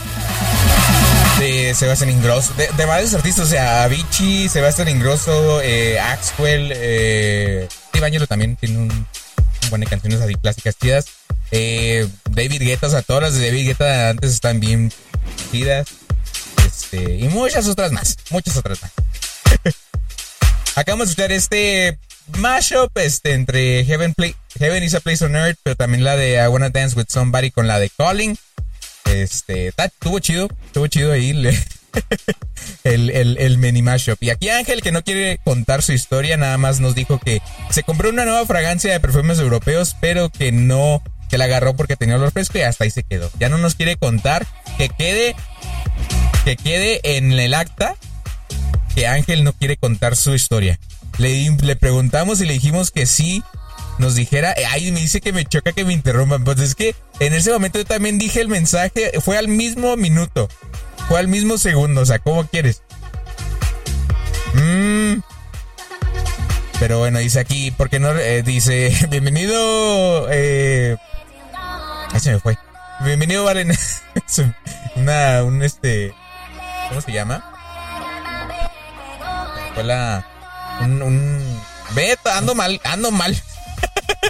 De 1.40 1.74
Sebastián 1.74 2.12
Ingrosso, 2.12 2.54
de, 2.54 2.86
varios 2.86 3.14
artistas, 3.14 3.48
o 3.48 3.50
sea, 3.50 3.84
Avicii, 3.84 4.48
Sebastián 4.48 4.88
Ingrosso, 4.88 5.62
eh, 5.62 6.00
Axwell, 6.00 6.72
eh, 6.74 7.68
también 8.30 8.56
tiene 8.56 8.78
un, 8.78 8.92
un 8.92 9.70
buen 9.70 9.82
de 9.82 9.88
canciones 9.88 10.22
así 10.22 10.36
clásicas 10.36 10.78
chidas. 10.78 11.06
Eh, 11.52 12.08
David 12.30 12.62
Guetta, 12.62 12.88
o 12.88 12.90
sea, 12.90 13.02
todas 13.02 13.24
las 13.24 13.34
de 13.34 13.48
David 13.48 13.68
Guetta 13.68 14.10
antes 14.10 14.32
están 14.32 14.60
bien 14.60 14.92
chidas. 15.52 15.88
Este, 16.66 17.16
y 17.18 17.28
muchas 17.30 17.68
otras 17.68 17.92
más, 17.92 18.16
muchas 18.30 18.56
otras 18.58 18.82
más. 18.82 18.92
Acabamos 20.76 21.08
de 21.08 21.12
escuchar 21.12 21.32
este 21.32 22.00
mashup 22.38 22.98
este, 22.98 23.34
entre 23.34 23.86
Heaven, 23.86 24.14
Play, 24.14 24.36
Heaven 24.60 24.84
is 24.84 24.94
a 24.96 25.00
Place 25.00 25.24
on 25.24 25.36
Earth, 25.36 25.58
pero 25.64 25.76
también 25.76 26.04
la 26.04 26.16
de 26.16 26.36
I 26.36 26.48
Wanna 26.48 26.70
Dance 26.70 26.96
with 26.96 27.08
Somebody 27.10 27.52
con 27.52 27.68
la 27.68 27.80
de 27.80 27.90
Calling. 27.90 28.38
Este, 29.06 29.74
estuvo 29.78 30.20
chido, 30.20 30.50
estuvo 30.66 30.88
chido 30.88 31.12
ahí 31.12 31.32
el, 32.84 33.10
el, 33.10 33.38
el 33.38 33.58
mini 33.58 33.82
mashup. 33.82 34.22
Y 34.22 34.30
aquí 34.30 34.50
Ángel, 34.50 34.82
que 34.82 34.92
no 34.92 35.04
quiere 35.04 35.40
contar 35.44 35.82
su 35.84 35.94
historia, 35.94 36.38
nada 36.38 36.58
más 36.58 36.80
nos 36.80 36.96
dijo 36.96 37.20
que 37.20 37.42
se 37.70 37.84
compró 37.84 38.10
una 38.10 38.26
nueva 38.26 38.46
fragancia 38.46 38.92
de 38.92 39.00
perfumes 39.00 39.40
europeos, 39.40 39.96
pero 40.00 40.30
que 40.30 40.52
no, 40.52 41.04
que 41.30 41.38
la 41.38 41.46
agarró 41.46 41.76
porque 41.76 41.96
tenía 41.96 42.16
olor 42.16 42.32
fresco 42.32 42.58
y 42.58 42.62
hasta 42.62 42.84
ahí 42.86 42.90
se 42.90 43.04
quedó. 43.04 43.30
Ya 43.40 43.50
no 43.50 43.58
nos 43.58 43.76
quiere 43.76 43.98
contar, 43.98 44.48
que 44.78 44.90
quede, 44.90 45.36
que 46.46 46.56
quede 46.56 47.02
en 47.18 47.32
el 47.34 47.54
acta 47.54 47.96
que 48.96 49.08
Ángel 49.08 49.44
no 49.44 49.54
quiere 49.54 49.78
contar 49.78 50.16
su 50.16 50.34
historia. 50.34 50.80
Le, 51.18 51.76
preguntamos 51.76 52.42
y 52.42 52.46
le 52.46 52.54
dijimos 52.54 52.92
que 52.92 53.06
sí 53.06 53.44
nos 54.00 54.16
dijera, 54.16 54.52
eh, 54.54 54.66
ay, 54.66 54.92
me 54.92 55.00
dice 55.00 55.22
que 55.22 55.32
me 55.32 55.46
choca 55.46 55.72
que 55.72 55.86
me 55.86 55.94
interrumpan. 55.94 56.44
Pues 56.44 56.60
es 56.60 56.76
que 56.76 56.96
en 57.20 57.34
ese 57.34 57.52
momento 57.52 57.80
yo 57.80 57.86
también 57.86 58.18
dije 58.18 58.42
el 58.42 58.48
mensaje, 58.48 59.12
fue 59.22 59.38
al 59.38 59.48
mismo 59.48 59.96
minuto, 59.96 60.50
fue 61.08 61.20
al 61.20 61.28
mismo 61.28 61.58
segundo, 61.58 62.02
o 62.02 62.06
sea, 62.06 62.20
¿cómo 62.20 62.46
quieres? 62.48 62.82
Mm. 64.54 65.22
Pero 66.80 67.00
bueno, 67.00 67.20
dice 67.20 67.40
aquí, 67.40 67.72
porque 67.72 68.00
no? 68.00 68.12
Eh, 68.18 68.44
dice, 68.44 68.92
bienvenido, 69.10 70.28
eh... 70.32 70.98
Se 72.20 72.32
me 72.32 72.40
fue. 72.40 72.58
Bienvenido, 73.04 73.44
Valen. 73.44 73.72
Una, 74.96 75.44
un 75.44 75.64
este, 75.64 76.14
¿cómo 76.90 77.02
se 77.02 77.12
llama? 77.12 77.44
La, 79.84 80.24
un, 80.82 81.02
un, 81.02 81.62
ando 82.34 82.56
mal, 82.56 82.82
ando 82.84 83.12
mal. 83.12 83.42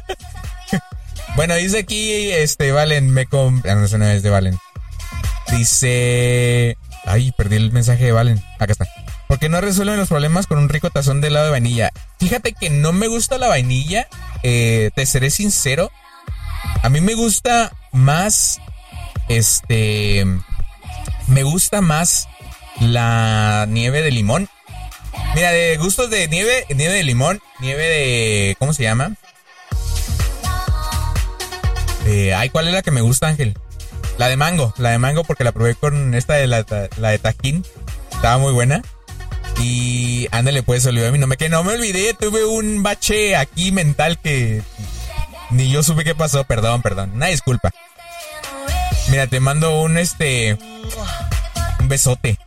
bueno, 1.35 1.55
dice 1.55 1.79
aquí, 1.79 2.31
este, 2.31 2.71
Valen, 2.71 3.09
me 3.09 3.25
compré. 3.25 3.71
Ah, 3.71 3.75
no, 3.75 3.85
eso 3.85 3.97
no 3.97 4.05
es 4.05 4.23
de 4.23 4.29
Valen. 4.29 4.59
Dice. 5.51 6.77
Ay, 7.05 7.31
perdí 7.33 7.57
el 7.57 7.71
mensaje 7.71 8.05
de 8.05 8.11
Valen. 8.11 8.43
Acá 8.59 8.71
está. 8.71 8.87
Porque 9.27 9.49
no 9.49 9.61
resuelven 9.61 9.97
los 9.97 10.09
problemas 10.09 10.47
con 10.47 10.57
un 10.57 10.69
rico 10.69 10.89
tazón 10.89 11.21
de 11.21 11.27
helado 11.27 11.45
de 11.45 11.51
vainilla. 11.51 11.91
Fíjate 12.19 12.53
que 12.53 12.69
no 12.69 12.93
me 12.93 13.07
gusta 13.07 13.37
la 13.37 13.47
vainilla. 13.47 14.07
Eh, 14.43 14.91
te 14.95 15.05
seré 15.05 15.29
sincero. 15.29 15.91
A 16.81 16.89
mí 16.89 17.01
me 17.01 17.13
gusta 17.15 17.71
más. 17.91 18.59
Este. 19.29 20.25
Me 21.27 21.43
gusta 21.43 21.81
más 21.81 22.27
la 22.79 23.65
nieve 23.69 24.01
de 24.01 24.11
limón. 24.11 24.49
Mira, 25.35 25.51
de 25.51 25.77
gustos 25.77 26.09
de 26.09 26.27
nieve, 26.27 26.65
nieve 26.69 26.93
de 26.93 27.03
limón, 27.03 27.41
nieve 27.59 27.83
de. 27.83 28.55
¿Cómo 28.59 28.73
se 28.73 28.83
llama? 28.83 29.15
Ay, 32.05 32.49
¿cuál 32.49 32.67
es 32.67 32.73
la 32.73 32.81
que 32.81 32.91
me 32.91 33.01
gusta, 33.01 33.27
Ángel? 33.27 33.57
La 34.17 34.27
de 34.27 34.37
mango, 34.37 34.73
la 34.77 34.91
de 34.91 34.99
mango 34.99 35.23
porque 35.23 35.43
la 35.43 35.51
probé 35.51 35.75
con 35.75 36.13
esta 36.13 36.35
de 36.35 36.47
la, 36.47 36.63
de 36.63 37.19
tajín. 37.19 37.65
Estaba 38.11 38.37
muy 38.37 38.53
buena. 38.53 38.81
Y 39.59 40.27
ándale, 40.31 40.63
pues 40.63 40.85
olvidó 40.85 41.07
a 41.07 41.11
mí. 41.11 41.17
No 41.17 41.27
me, 41.27 41.37
que 41.37 41.49
no 41.49 41.63
me 41.63 41.73
olvidé, 41.73 42.13
tuve 42.13 42.45
un 42.45 42.83
bache 42.83 43.35
aquí 43.35 43.71
mental 43.71 44.19
que 44.19 44.61
ni 45.51 45.69
yo 45.71 45.83
supe 45.83 46.03
qué 46.03 46.15
pasó. 46.15 46.43
Perdón, 46.43 46.81
perdón. 46.81 47.11
Una 47.15 47.27
disculpa. 47.27 47.71
Mira, 49.09 49.27
te 49.27 49.39
mando 49.39 49.81
un 49.81 49.97
este. 49.97 50.57
Un 51.79 51.87
besote. 51.87 52.37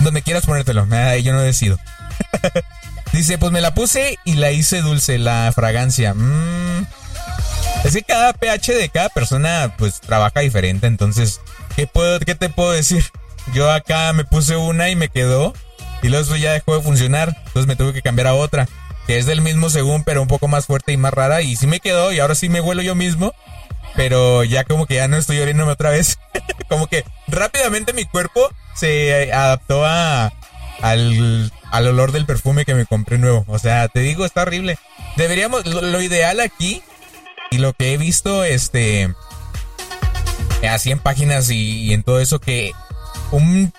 Donde 0.00 0.22
quieras 0.22 0.46
ponértelo. 0.46 0.86
Nada, 0.86 1.16
yo 1.16 1.32
no 1.32 1.40
decido. 1.40 1.78
Dice, 3.12 3.38
pues 3.38 3.52
me 3.52 3.60
la 3.60 3.74
puse 3.74 4.18
y 4.24 4.34
la 4.34 4.50
hice 4.52 4.80
dulce, 4.82 5.18
la 5.18 5.50
fragancia. 5.54 6.14
Mmm 6.14 6.86
es 7.84 7.94
que 7.94 8.02
cada 8.02 8.32
pH 8.32 8.74
de 8.74 8.88
cada 8.88 9.08
persona 9.08 9.74
pues 9.78 10.00
trabaja 10.00 10.40
diferente, 10.40 10.86
entonces, 10.86 11.40
¿qué, 11.76 11.86
puedo, 11.86 12.18
qué 12.20 12.34
te 12.34 12.48
puedo 12.48 12.72
decir? 12.72 13.04
Yo 13.54 13.70
acá 13.70 14.12
me 14.12 14.24
puse 14.24 14.56
una 14.56 14.90
y 14.90 14.96
me 14.96 15.08
quedó 15.08 15.54
y 16.02 16.08
luego 16.08 16.36
ya 16.36 16.52
dejó 16.52 16.76
de 16.76 16.82
funcionar, 16.82 17.36
entonces 17.46 17.66
me 17.66 17.76
tuve 17.76 17.92
que 17.92 18.02
cambiar 18.02 18.28
a 18.28 18.34
otra, 18.34 18.68
que 19.06 19.18
es 19.18 19.26
del 19.26 19.40
mismo 19.40 19.70
según, 19.70 20.04
pero 20.04 20.22
un 20.22 20.28
poco 20.28 20.48
más 20.48 20.66
fuerte 20.66 20.92
y 20.92 20.96
más 20.96 21.14
rara 21.14 21.40
y 21.42 21.56
sí 21.56 21.66
me 21.66 21.80
quedó 21.80 22.12
y 22.12 22.18
ahora 22.18 22.34
sí 22.34 22.48
me 22.48 22.60
huelo 22.60 22.82
yo 22.82 22.94
mismo, 22.94 23.32
pero 23.96 24.44
ya 24.44 24.64
como 24.64 24.86
que 24.86 24.96
ya 24.96 25.08
no 25.08 25.16
estoy 25.16 25.38
oriéndome 25.38 25.72
otra 25.72 25.90
vez, 25.90 26.18
como 26.68 26.88
que 26.88 27.04
rápidamente 27.28 27.92
mi 27.92 28.04
cuerpo 28.04 28.50
se 28.74 29.32
adaptó 29.32 29.86
a, 29.86 30.32
al, 30.80 31.52
al 31.70 31.86
olor 31.86 32.12
del 32.12 32.26
perfume 32.26 32.64
que 32.64 32.74
me 32.74 32.86
compré 32.86 33.18
nuevo, 33.18 33.44
o 33.48 33.58
sea, 33.58 33.88
te 33.88 34.00
digo, 34.00 34.24
está 34.24 34.42
horrible. 34.42 34.78
Deberíamos, 35.16 35.66
lo 35.66 36.00
ideal 36.00 36.40
aquí 36.40 36.82
y 37.50 37.58
lo 37.58 37.72
que 37.72 37.94
he 37.94 37.98
visto, 37.98 38.44
este, 38.44 39.12
así 40.68 40.90
en 40.90 40.98
páginas 40.98 41.50
y, 41.50 41.92
en 41.92 42.02
todo 42.02 42.20
eso, 42.20 42.40
que 42.40 42.72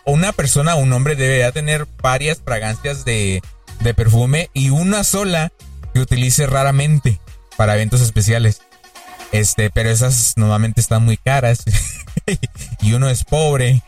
una 0.06 0.32
persona, 0.32 0.76
un 0.76 0.94
hombre 0.94 1.16
debería 1.16 1.52
tener 1.52 1.88
varias 2.02 2.42
fragancias 2.44 3.06
de, 3.06 3.42
de 3.80 3.94
perfume 3.94 4.50
y 4.54 4.70
una 4.70 5.04
sola 5.04 5.52
que 5.94 6.00
utilice 6.00 6.46
raramente 6.48 7.20
para 7.58 7.76
eventos 7.76 8.02
especiales. 8.02 8.62
Este, 9.32 9.70
pero 9.70 9.90
esas 9.90 10.34
normalmente 10.38 10.82
están 10.82 11.06
muy 11.06 11.18
caras 11.18 11.64
y 12.82 12.94
uno 12.94 13.10
es 13.10 13.24
pobre 13.24 13.84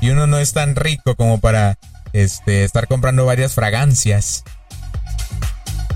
y 0.00 0.08
uno 0.08 0.26
no 0.26 0.38
es 0.38 0.54
tan 0.54 0.74
rico 0.74 1.16
como 1.16 1.38
para 1.38 1.78
este, 2.16 2.64
estar 2.64 2.88
comprando 2.88 3.26
varias 3.26 3.52
fragancias. 3.52 4.42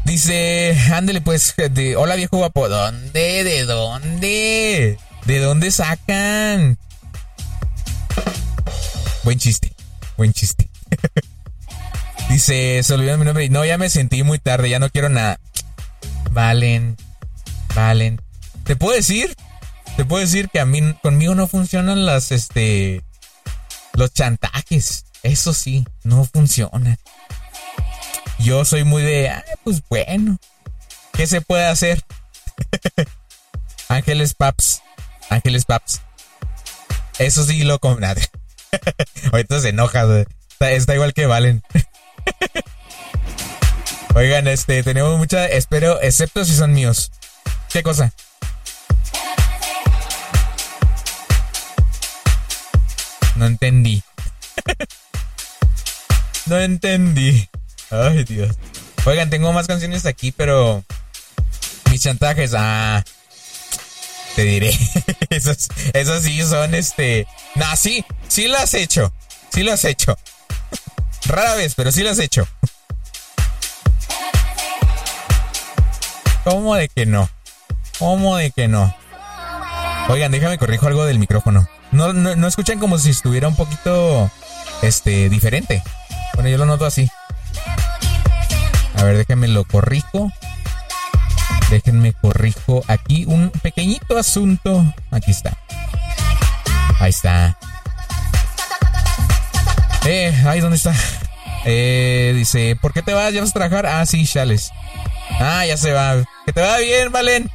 Dice, 0.05 0.77
ándele 0.93 1.23
pues, 1.23 1.55
de, 1.57 1.97
hola 1.97 2.15
viejo 2.17 2.37
guapo. 2.37 2.69
¿Dónde? 2.69 3.43
¿De 3.45 3.65
dónde? 3.65 4.99
¿De 5.25 5.39
dónde 5.39 5.71
sacan? 5.71 6.79
Buen 9.23 9.39
chiste, 9.39 9.73
buen 10.19 10.33
chiste. 10.33 10.69
Dice, 12.29 12.83
se 12.83 12.95
olvidó 12.95 13.17
mi 13.17 13.25
nombre. 13.25 13.49
No, 13.49 13.65
ya 13.65 13.79
me 13.79 13.89
sentí 13.89 14.23
muy 14.23 14.39
tarde, 14.39 14.69
ya 14.69 14.79
no 14.79 14.91
quiero 14.91 15.09
nada. 15.09 15.41
Valen, 16.33 16.97
Valen. 17.75 18.21
¿Te 18.65 18.77
puedo 18.77 18.95
decir? 18.95 19.35
Te 19.97 20.05
puedo 20.05 20.21
decir 20.21 20.51
que 20.51 20.61
a 20.61 20.67
mí, 20.67 20.95
conmigo 21.03 21.35
no 21.35 21.49
funcionan 21.49 22.05
las, 22.05 22.31
este, 22.31 23.03
los 23.95 24.13
chantajes. 24.13 25.07
Eso 25.23 25.53
sí, 25.53 25.85
no 26.03 26.25
funciona. 26.25 26.99
Yo 28.39 28.65
soy 28.65 28.85
muy 28.85 29.03
de, 29.03 29.29
ah, 29.29 29.45
pues 29.65 29.83
bueno, 29.89 30.39
¿qué 31.13 31.27
se 31.27 31.43
puede 31.43 31.67
hacer? 31.67 32.03
Ángeles 33.89 34.35
Paps, 34.35 34.83
Ángeles 35.29 35.67
Paps. 35.67 36.01
Eso 37.19 37.45
sí 37.45 37.65
lo 37.65 37.79
nadie. 37.99 38.27
Ahorita 39.33 39.61
se 39.61 39.71
enoja, 39.71 40.07
está, 40.59 40.95
igual 40.95 41.13
que 41.13 41.27
Valen. 41.27 41.63
Oigan, 44.15 44.49
este, 44.49 44.83
tenemos 44.83 45.19
mucha, 45.19 45.47
espero, 45.47 46.01
excepto 46.01 46.45
si 46.45 46.55
son 46.55 46.73
míos. 46.73 47.13
¿Qué 47.69 47.83
cosa? 47.83 48.13
No 53.37 53.47
entendí. 53.47 54.03
No 56.51 56.59
entendí. 56.59 57.49
Ay, 57.91 58.25
Dios. 58.25 58.57
Oigan, 59.07 59.31
tengo 59.31 59.53
más 59.53 59.67
canciones 59.67 60.05
aquí, 60.05 60.33
pero. 60.33 60.85
Mis 61.91 62.03
chantajes, 62.03 62.55
ah. 62.57 63.03
Te 64.37 64.43
diré. 64.43 64.77
esos, 65.31 65.69
esos 65.95 66.23
sí 66.23 66.43
son 66.43 66.75
este. 66.75 67.27
Nah, 67.55 67.77
sí, 67.77 68.05
sí 68.29 68.49
lo 68.49 68.59
has 68.59 68.75
hecho. 68.75 69.13
Sí 69.53 69.63
lo 69.63 69.73
has 69.73 69.85
hecho. 69.85 70.19
Rara 71.25 71.55
vez, 71.55 71.75
pero 71.75 71.93
sí 71.93 72.03
lo 72.03 72.11
has 72.11 72.19
hecho. 72.19 72.47
¿Cómo 76.45 76.75
de 76.75 76.89
que 76.89 77.07
no? 77.07 77.31
¿Cómo 77.99 78.37
de 78.37 78.51
que 78.51 78.67
no? 78.67 78.95
Oigan, 80.09 80.33
déjame 80.33 80.59
corrijo 80.59 80.87
algo 80.87 81.05
del 81.05 81.19
micrófono. 81.19 81.69
No, 81.93 82.13
no, 82.13 82.35
no 82.35 82.49
escuchan 82.49 82.79
como 82.79 82.99
si 82.99 83.11
estuviera 83.11 83.47
un 83.47 83.57
poquito 83.57 84.31
este 84.83 85.29
diferente. 85.29 85.83
Bueno, 86.35 86.49
yo 86.49 86.59
lo 86.59 86.67
noto 86.67 86.87
así. 86.87 87.11
A 88.97 89.05
ver, 89.05 89.17
déjenme 89.17 89.49
lo 89.49 89.65
corrijo. 89.65 90.31
Déjenme 91.71 92.13
corrijo 92.15 92.83
aquí 92.89 93.25
un 93.27 93.51
pequeñito 93.51 94.19
asunto. 94.19 94.85
Aquí 95.11 95.31
está. 95.31 95.57
Ahí 96.99 97.11
está. 97.11 97.57
Eh, 100.05 100.35
ahí 100.47 100.61
dónde 100.61 100.77
está. 100.77 100.95
Eh, 101.65 102.33
dice, 102.35 102.77
¿por 102.81 102.93
qué 102.93 103.03
te 103.03 103.13
vas? 103.13 103.33
¿Ya 103.33 103.41
vas 103.41 103.51
a 103.51 103.55
trabajar? 103.55 103.87
Ah, 103.87 104.05
sí, 104.07 104.27
chales. 104.27 104.73
Ah, 105.39 105.65
ya 105.67 105.77
se 105.77 105.93
va. 105.93 106.17
Que 106.47 106.53
te 106.53 106.61
va 106.61 106.79
bien, 106.79 107.13
Valen. 107.13 107.51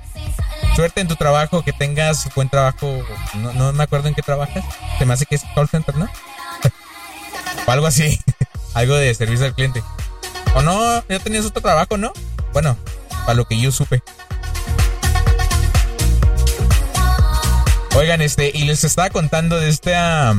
Suerte 0.76 1.01
en 1.01 1.07
tu 1.07 1.15
trabajo, 1.15 1.63
que 1.63 1.73
tengas 1.73 2.28
buen 2.36 2.49
trabajo. 2.49 3.03
No, 3.36 3.53
no 3.53 3.73
me 3.73 3.84
acuerdo 3.84 4.07
en 4.07 4.15
qué 4.15 4.21
trabajas. 4.21 4.63
Se 4.97 5.05
me 5.05 5.13
hace 5.13 5.26
que 5.26 5.36
es 5.36 5.43
call 5.55 5.69
center, 5.69 5.95
¿no? 5.95 6.07
o 7.67 7.71
algo 7.71 7.88
así. 7.88 8.19
Algo 8.76 8.95
de 8.95 9.15
servicio 9.15 9.45
al 9.47 9.55
cliente. 9.55 9.82
O 10.53 10.61
no, 10.61 11.03
ya 11.07 11.19
tenías 11.19 11.45
otro 11.45 11.61
trabajo, 11.61 11.97
¿no? 11.97 12.13
Bueno, 12.53 12.78
para 13.26 13.34
lo 13.34 13.45
que 13.45 13.59
yo 13.59 13.71
supe. 13.71 14.03
Oigan, 17.95 18.21
este, 18.21 18.51
y 18.53 18.65
les 18.65 18.84
estaba 18.84 19.09
contando 19.09 19.57
de 19.57 19.69
esta. 19.69 20.36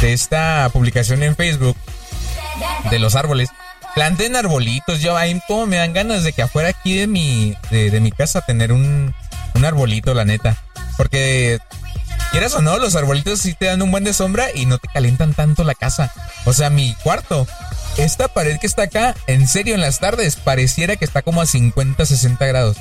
De 0.00 0.12
esta 0.12 0.68
publicación 0.72 1.22
en 1.22 1.36
Facebook. 1.36 1.76
De 2.90 2.98
los 2.98 3.14
árboles. 3.14 3.50
Planten 3.94 4.34
arbolitos. 4.36 5.00
Yo 5.00 5.16
ahí 5.16 5.40
como 5.46 5.66
me 5.66 5.76
dan 5.76 5.92
ganas 5.92 6.24
de 6.24 6.32
que 6.32 6.42
afuera 6.42 6.70
aquí 6.70 6.96
de 6.96 7.06
mi, 7.06 7.54
de, 7.70 8.00
mi 8.00 8.10
casa 8.10 8.40
tener 8.40 8.72
un, 8.72 9.14
un 9.54 9.64
arbolito, 9.64 10.14
la 10.14 10.24
neta. 10.24 10.56
Porque 10.96 11.58
quieras 12.30 12.54
o 12.54 12.62
no, 12.62 12.78
los 12.78 12.94
arbolitos 12.96 13.40
sí 13.40 13.54
te 13.54 13.66
dan 13.66 13.82
un 13.82 13.90
buen 13.90 14.04
de 14.04 14.12
sombra 14.12 14.48
y 14.54 14.66
no 14.66 14.78
te 14.78 14.88
calientan 14.88 15.34
tanto 15.34 15.64
la 15.64 15.74
casa. 15.74 16.12
O 16.44 16.52
sea, 16.52 16.70
mi 16.70 16.94
cuarto, 17.02 17.46
esta 17.96 18.28
pared 18.28 18.58
que 18.58 18.66
está 18.66 18.84
acá, 18.84 19.14
en 19.26 19.46
serio, 19.46 19.74
en 19.74 19.80
las 19.80 19.98
tardes, 20.00 20.36
pareciera 20.36 20.96
que 20.96 21.04
está 21.04 21.22
como 21.22 21.40
a 21.40 21.46
50, 21.46 22.04
60 22.04 22.46
grados. 22.46 22.76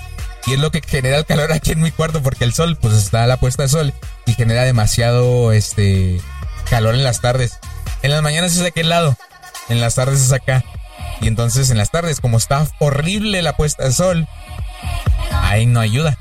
Y 0.45 0.53
es 0.53 0.59
lo 0.59 0.71
que 0.71 0.81
genera 0.81 1.17
el 1.17 1.25
calor 1.25 1.51
aquí 1.51 1.71
en 1.71 1.81
mi 1.81 1.91
cuarto, 1.91 2.21
porque 2.21 2.45
el 2.45 2.53
sol, 2.53 2.77
pues 2.79 2.93
está 2.93 3.23
a 3.23 3.27
la 3.27 3.37
puesta 3.37 3.63
de 3.63 3.69
sol 3.69 3.93
y 4.25 4.33
genera 4.33 4.63
demasiado, 4.63 5.51
este, 5.51 6.21
calor 6.69 6.95
en 6.95 7.03
las 7.03 7.21
tardes. 7.21 7.59
En 8.01 8.11
las 8.11 8.21
mañanas 8.21 8.53
es 8.53 8.59
de 8.59 8.67
aquel 8.67 8.89
lado, 8.89 9.17
en 9.67 9.81
las 9.81 9.95
tardes 9.95 10.21
es 10.21 10.31
acá. 10.31 10.63
Y 11.21 11.27
entonces 11.27 11.69
en 11.69 11.77
las 11.77 11.91
tardes, 11.91 12.21
como 12.21 12.37
está 12.37 12.65
horrible 12.79 13.41
la 13.41 13.55
puesta 13.55 13.83
de 13.83 13.91
sol, 13.91 14.27
ahí 15.31 15.65
no 15.65 15.79
ayuda. 15.79 16.17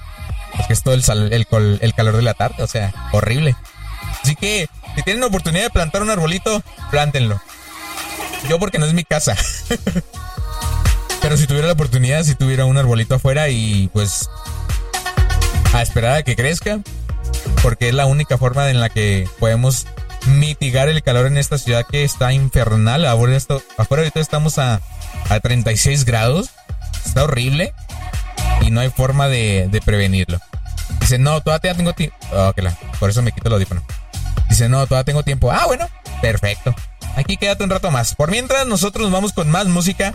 Porque 0.58 0.72
es 0.74 0.82
todo 0.82 0.94
el, 0.94 1.02
el, 1.32 1.78
el 1.80 1.94
calor 1.94 2.16
de 2.16 2.22
la 2.22 2.34
tarde, 2.34 2.62
o 2.62 2.66
sea, 2.66 2.92
horrible. 3.12 3.56
Así 4.22 4.36
que, 4.36 4.68
si 4.94 5.02
tienen 5.02 5.20
la 5.20 5.28
oportunidad 5.28 5.64
de 5.64 5.70
plantar 5.70 6.02
un 6.02 6.10
arbolito, 6.10 6.62
plántenlo. 6.90 7.40
Yo 8.48 8.58
porque 8.58 8.78
no 8.78 8.86
es 8.86 8.92
mi 8.92 9.04
casa. 9.04 9.36
Pero 11.22 11.36
si 11.36 11.46
tuviera 11.46 11.66
la 11.66 11.72
oportunidad, 11.72 12.22
si 12.22 12.34
tuviera 12.34 12.64
un 12.64 12.76
arbolito 12.76 13.14
afuera 13.14 13.48
y 13.48 13.88
pues 13.92 14.28
a 15.72 15.82
esperar 15.82 16.16
a 16.16 16.22
que 16.22 16.36
crezca, 16.36 16.80
porque 17.62 17.88
es 17.88 17.94
la 17.94 18.06
única 18.06 18.38
forma 18.38 18.70
en 18.70 18.80
la 18.80 18.88
que 18.88 19.28
podemos 19.38 19.86
mitigar 20.26 20.88
el 20.88 21.02
calor 21.02 21.26
en 21.26 21.36
esta 21.36 21.58
ciudad 21.58 21.84
que 21.90 22.04
está 22.04 22.32
infernal. 22.32 23.04
Ahora 23.04 23.36
esto, 23.36 23.62
afuera 23.76 24.02
ahorita 24.02 24.20
estamos 24.20 24.58
a, 24.58 24.80
a 25.28 25.40
36 25.40 26.04
grados. 26.04 26.50
Está 27.04 27.24
horrible 27.24 27.74
y 28.68 28.70
no 28.70 28.80
hay 28.80 28.90
forma 28.90 29.28
de, 29.28 29.68
de 29.70 29.80
prevenirlo. 29.80 30.38
Dice, 31.00 31.18
no, 31.18 31.40
todavía 31.40 31.74
tengo 31.74 31.94
tiempo. 31.94 32.16
Oh, 32.32 32.52
por 33.00 33.10
eso 33.10 33.22
me 33.22 33.32
quito 33.32 33.48
el 33.48 33.54
audífono. 33.54 33.82
Dice, 34.48 34.68
no, 34.68 34.86
todavía 34.86 35.04
tengo 35.04 35.22
tiempo. 35.22 35.50
Ah, 35.50 35.64
bueno, 35.66 35.88
perfecto. 36.20 36.74
Aquí 37.16 37.38
quédate 37.38 37.64
un 37.64 37.70
rato 37.70 37.90
más. 37.90 38.14
Por 38.14 38.30
mientras, 38.30 38.66
nosotros 38.66 39.04
nos 39.04 39.12
vamos 39.12 39.32
con 39.32 39.50
más 39.50 39.66
música. 39.66 40.14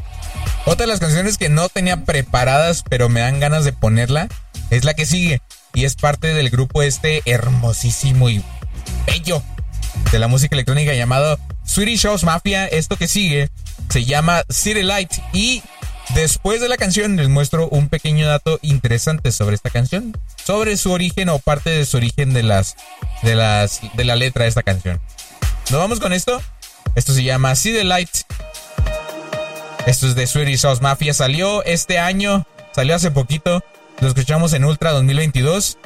Otra 0.65 0.85
de 0.85 0.91
las 0.91 0.99
canciones 0.99 1.37
que 1.37 1.49
no 1.49 1.67
tenía 1.67 2.05
preparadas, 2.05 2.83
pero 2.87 3.09
me 3.09 3.21
dan 3.21 3.39
ganas 3.39 3.65
de 3.65 3.73
ponerla, 3.73 4.27
es 4.69 4.83
la 4.83 4.93
que 4.93 5.05
sigue. 5.05 5.41
Y 5.73 5.85
es 5.85 5.95
parte 5.95 6.33
del 6.33 6.51
grupo 6.51 6.83
este 6.83 7.23
hermosísimo 7.25 8.29
y 8.29 8.43
bello 9.07 9.41
de 10.11 10.19
la 10.19 10.27
música 10.27 10.55
electrónica 10.55 10.93
llamado 10.93 11.39
Swedish 11.65 12.03
House 12.03 12.23
Mafia. 12.23 12.67
Esto 12.67 12.97
que 12.97 13.07
sigue 13.07 13.49
se 13.89 14.05
llama 14.05 14.43
City 14.49 14.83
Light. 14.83 15.11
Y 15.33 15.63
después 16.09 16.61
de 16.61 16.69
la 16.69 16.77
canción 16.77 17.15
les 17.15 17.29
muestro 17.29 17.69
un 17.69 17.89
pequeño 17.89 18.27
dato 18.27 18.59
interesante 18.61 19.31
sobre 19.31 19.55
esta 19.55 19.69
canción. 19.69 20.17
Sobre 20.43 20.77
su 20.77 20.91
origen 20.91 21.29
o 21.29 21.39
parte 21.39 21.69
de 21.69 21.85
su 21.85 21.97
origen 21.97 22.33
de 22.33 22.43
las, 22.43 22.75
de 23.21 23.35
las, 23.35 23.81
de 23.95 24.03
la 24.03 24.15
letra 24.15 24.43
de 24.43 24.49
esta 24.49 24.63
canción. 24.63 24.99
Nos 25.69 25.79
vamos 25.79 25.99
con 25.99 26.13
esto. 26.13 26.41
Esto 26.95 27.13
se 27.13 27.23
llama 27.23 27.55
See 27.55 27.73
the 27.73 27.83
Light. 27.83 28.09
Esto 29.85 30.07
es 30.07 30.15
de 30.15 30.27
Swedish 30.27 30.61
House 30.61 30.81
Mafia. 30.81 31.13
Salió 31.13 31.63
este 31.63 31.99
año, 31.99 32.45
salió 32.73 32.95
hace 32.95 33.11
poquito. 33.11 33.63
Lo 33.99 34.07
escuchamos 34.07 34.53
en 34.53 34.65
Ultra 34.65 34.91
2022 34.91 35.77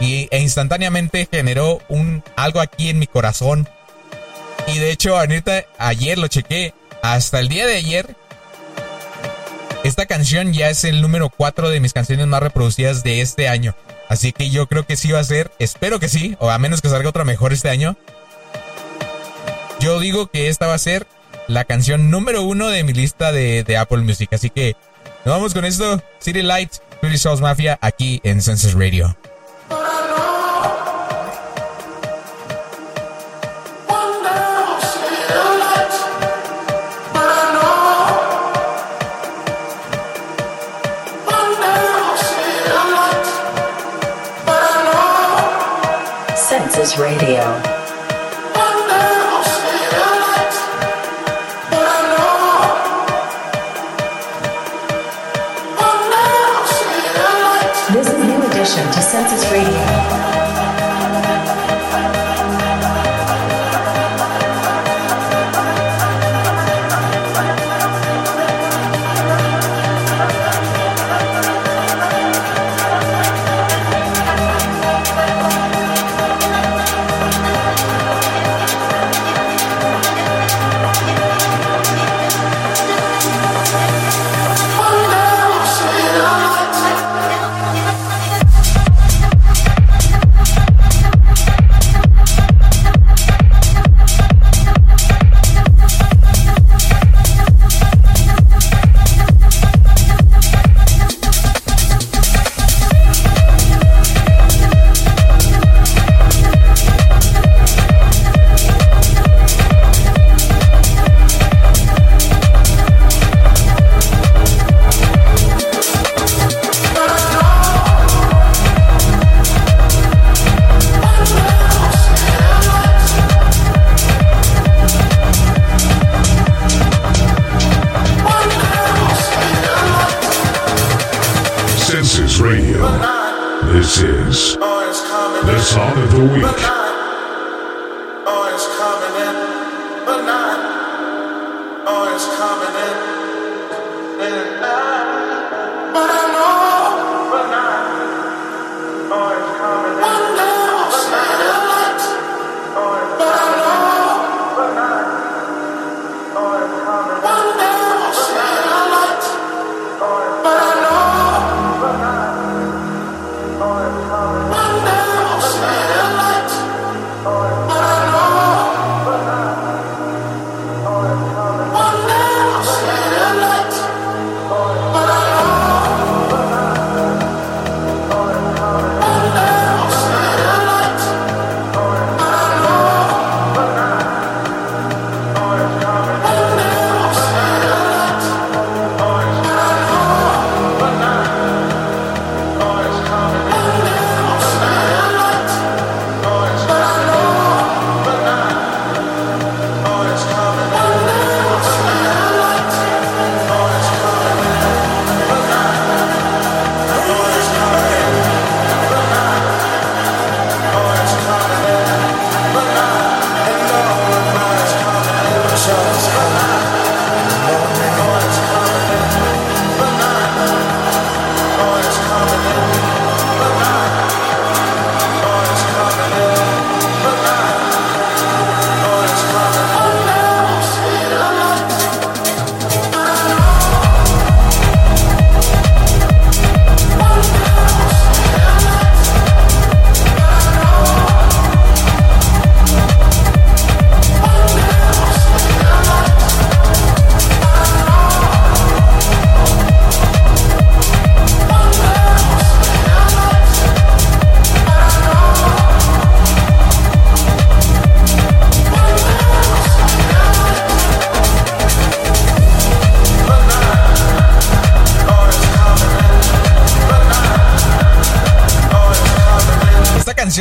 y, 0.00 0.28
e 0.30 0.40
instantáneamente 0.40 1.28
generó 1.30 1.80
un 1.88 2.22
algo 2.36 2.60
aquí 2.60 2.88
en 2.88 2.98
mi 2.98 3.06
corazón. 3.06 3.68
Y 4.66 4.78
de 4.78 4.90
hecho, 4.90 5.16
ahorita 5.16 5.64
ayer 5.78 6.18
lo 6.18 6.28
chequé. 6.28 6.74
Hasta 7.02 7.38
el 7.38 7.48
día 7.48 7.66
de 7.66 7.76
ayer, 7.76 8.16
esta 9.86 10.06
canción 10.06 10.52
ya 10.52 10.68
es 10.68 10.82
el 10.84 11.00
número 11.00 11.30
4 11.30 11.70
de 11.70 11.78
mis 11.78 11.92
canciones 11.92 12.26
más 12.26 12.42
reproducidas 12.42 13.04
de 13.04 13.20
este 13.20 13.48
año. 13.48 13.76
Así 14.08 14.32
que 14.32 14.50
yo 14.50 14.66
creo 14.66 14.84
que 14.84 14.96
sí 14.96 15.12
va 15.12 15.20
a 15.20 15.24
ser, 15.24 15.52
espero 15.60 16.00
que 16.00 16.08
sí, 16.08 16.36
o 16.40 16.50
a 16.50 16.58
menos 16.58 16.82
que 16.82 16.88
salga 16.88 17.08
otra 17.08 17.24
mejor 17.24 17.52
este 17.52 17.70
año. 17.70 17.96
Yo 19.78 20.00
digo 20.00 20.26
que 20.26 20.48
esta 20.48 20.66
va 20.66 20.74
a 20.74 20.78
ser 20.78 21.06
la 21.46 21.64
canción 21.64 22.10
número 22.10 22.42
uno 22.42 22.68
de 22.68 22.82
mi 22.82 22.94
lista 22.94 23.30
de, 23.30 23.76
Apple 23.78 23.98
Music. 23.98 24.32
Así 24.32 24.50
que 24.50 24.74
nos 25.24 25.36
vamos 25.36 25.54
con 25.54 25.64
esto. 25.64 26.02
City 26.18 26.42
Light, 26.42 26.72
Pretty 27.00 27.18
Souls 27.18 27.40
Mafia, 27.40 27.78
aquí 27.80 28.20
en 28.24 28.42
Census 28.42 28.74
Radio. 28.74 29.16
Radio. 46.94 47.85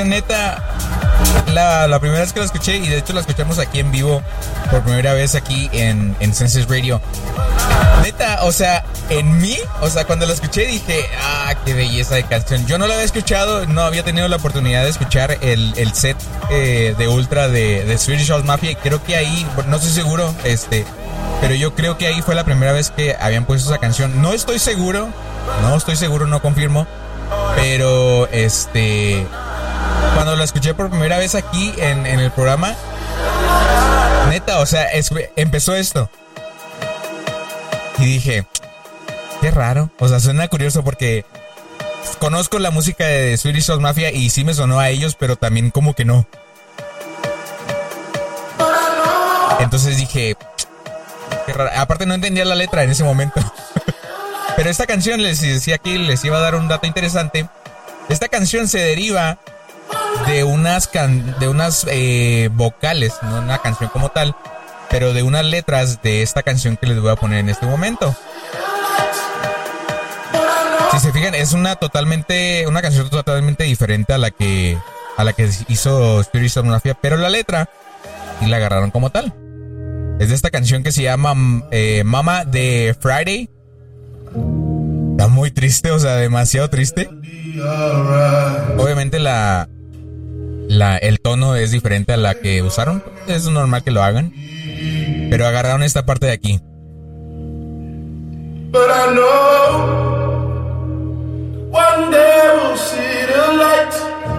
Neta, 0.04 0.62
la, 1.54 1.88
la, 1.88 2.00
primera 2.00 2.22
vez 2.22 2.34
que 2.34 2.40
la 2.40 2.46
escuché, 2.46 2.78
y 2.78 2.90
de 2.90 2.98
hecho 2.98 3.14
la 3.14 3.22
escuchamos 3.22 3.60
aquí 3.60 3.80
en 3.80 3.92
vivo 3.92 4.22
por 4.72 4.82
primera 4.82 5.14
vez 5.14 5.36
aquí 5.36 5.70
en, 5.72 6.16
en 6.20 6.34
Senses 6.34 6.68
Radio. 6.68 7.02
Neta, 8.04 8.44
o 8.44 8.52
sea, 8.52 8.84
en 9.10 9.40
mí, 9.40 9.58
o 9.82 9.90
sea, 9.90 10.06
cuando 10.06 10.26
la 10.26 10.34
escuché 10.34 10.66
dije, 10.66 11.06
ah, 11.22 11.54
qué 11.66 11.74
belleza 11.74 12.16
de 12.16 12.24
canción. 12.24 12.66
Yo 12.66 12.78
no 12.78 12.88
la 12.88 12.96
había 12.96 13.06
escuchado, 13.06 13.66
no 13.66 13.82
había 13.82 14.04
tenido 14.04 14.28
la 14.28 14.36
oportunidad 14.36 14.84
de 14.84 14.90
escuchar 14.90 15.38
el, 15.42 15.74
el 15.78 15.94
set 15.94 16.18
eh, 16.50 16.96
de 16.98 17.08
Ultra 17.08 17.48
de, 17.48 17.86
de 17.86 17.98
Swedish 17.98 18.28
House 18.28 18.44
Mafia, 18.44 18.76
creo 18.76 19.04
que 19.04 19.16
ahí, 19.16 19.48
no 19.68 19.78
estoy 19.78 19.92
seguro, 19.92 20.34
este, 20.44 20.86
pero 21.42 21.56
yo 21.56 21.76
creo 21.76 21.98
que 21.98 22.08
ahí 22.08 22.22
fue 22.22 22.36
la 22.36 22.44
primera 22.44 22.72
vez 22.72 22.92
que 22.92 23.16
habían 23.20 23.46
puesto 23.46 23.70
esa 23.70 23.80
canción. 23.80 24.22
No 24.22 24.34
estoy 24.34 24.60
seguro, 24.60 25.10
no 25.62 25.76
estoy 25.76 25.96
seguro, 25.96 26.28
no 26.28 26.42
confirmo, 26.42 26.88
pero 27.56 28.28
este 28.28 29.26
cuando 30.14 30.36
la 30.36 30.44
escuché 30.44 30.74
por 30.74 30.90
primera 30.90 31.18
vez 31.18 31.36
aquí 31.36 31.74
en, 31.78 32.06
el 32.06 32.32
programa, 32.32 32.76
neta, 34.30 34.60
o 34.60 34.66
sea, 34.66 34.88
empezó 35.36 35.76
esto. 35.76 36.10
Y 37.98 38.06
dije, 38.06 38.46
qué 39.42 39.52
raro. 39.52 39.90
O 40.00 40.08
sea, 40.08 40.20
suena 40.20 40.48
curioso 40.48 40.84
porque 40.84 41.26
conozco 42.20 42.60
la 42.60 42.72
música 42.72 43.06
de 43.06 43.38
Swedish 43.38 43.68
House 43.68 43.80
Mafia 43.80 44.12
y 44.12 44.30
sí 44.30 44.44
me 44.44 44.54
sonó 44.54 44.80
a 44.80 44.90
ellos, 44.90 45.16
pero 45.16 45.36
también 45.36 45.72
como 45.72 45.94
que 45.94 46.06
no. 46.06 46.28
Entonces 49.60 49.98
dije, 49.98 50.36
qué 51.46 51.54
raro. 51.54 51.72
Aparte 51.76 52.06
no 52.06 52.14
entendía 52.14 52.46
la 52.46 52.56
letra 52.56 52.84
en 52.84 52.92
ese 52.92 53.04
momento. 53.04 53.40
Pero 54.56 54.70
esta 54.70 54.86
canción, 54.88 55.22
les 55.22 55.42
decía 55.42 55.76
aquí, 55.76 55.98
les 55.98 56.24
iba 56.24 56.38
a 56.38 56.42
dar 56.42 56.56
un 56.56 56.68
dato 56.68 56.88
interesante. 56.88 57.50
Esta 58.08 58.30
canción 58.30 58.68
se 58.70 58.80
deriva 58.80 59.38
de 60.28 60.44
unas, 60.44 60.90
de 61.40 61.48
unas 61.48 61.86
eh, 61.90 62.50
vocales, 62.54 63.14
no 63.22 63.40
una 63.40 63.58
canción 63.60 63.90
como 63.90 64.10
tal, 64.10 64.36
pero 64.90 65.14
de 65.14 65.24
unas 65.24 65.46
letras 65.46 66.02
de 66.02 66.22
esta 66.22 66.44
canción 66.44 66.78
que 66.78 66.88
les 66.88 67.00
voy 67.00 67.12
a 67.12 67.16
poner 67.16 67.40
en 67.40 67.50
este 67.50 67.66
momento. 67.66 68.16
Si 70.92 71.00
se 71.00 71.12
fijan, 71.12 71.36
es 71.36 71.54
una 71.54 71.76
totalmente, 71.76 72.66
una 72.68 72.82
canción 72.82 73.10
totalmente 73.10 73.64
diferente 73.66 74.14
a 74.14 74.18
la 74.18 74.32
que, 74.32 74.78
a 75.18 75.24
la 75.24 75.34
que 75.34 75.50
hizo 75.68 76.22
Spirit 76.22 76.58
of 76.58 76.66
Mafia, 76.66 76.94
pero 76.94 77.18
la 77.18 77.30
letra 77.30 77.70
y 78.42 78.46
la 78.46 78.58
agarraron 78.58 78.92
como 78.92 79.10
tal. 79.10 79.34
Es 80.20 80.30
de 80.30 80.36
esta 80.36 80.50
canción 80.50 80.84
que 80.84 80.92
se 80.92 81.04
llama 81.04 81.34
eh, 81.72 82.04
Mama 82.06 82.46
de 82.46 82.96
Friday 83.00 83.50
Está 85.16 85.30
muy 85.30 85.50
triste, 85.50 85.92
o 85.92 86.00
sea, 86.00 86.18
demasiado 86.18 86.70
triste. 86.70 87.10
Obviamente 88.78 89.18
la, 89.18 89.70
la, 90.68 90.98
el 90.98 91.20
tono 91.20 91.56
es 91.56 91.72
diferente 91.72 92.14
a 92.14 92.18
la 92.18 92.36
que 92.36 92.62
usaron. 92.62 93.04
Es 93.28 93.48
normal 93.48 93.84
que 93.84 93.92
lo 93.92 94.04
hagan. 94.04 94.34
Pero 95.30 95.48
agarraron 95.48 95.84
esta 95.84 96.06
parte 96.06 96.28
de 96.28 96.32
aquí. 96.34 96.60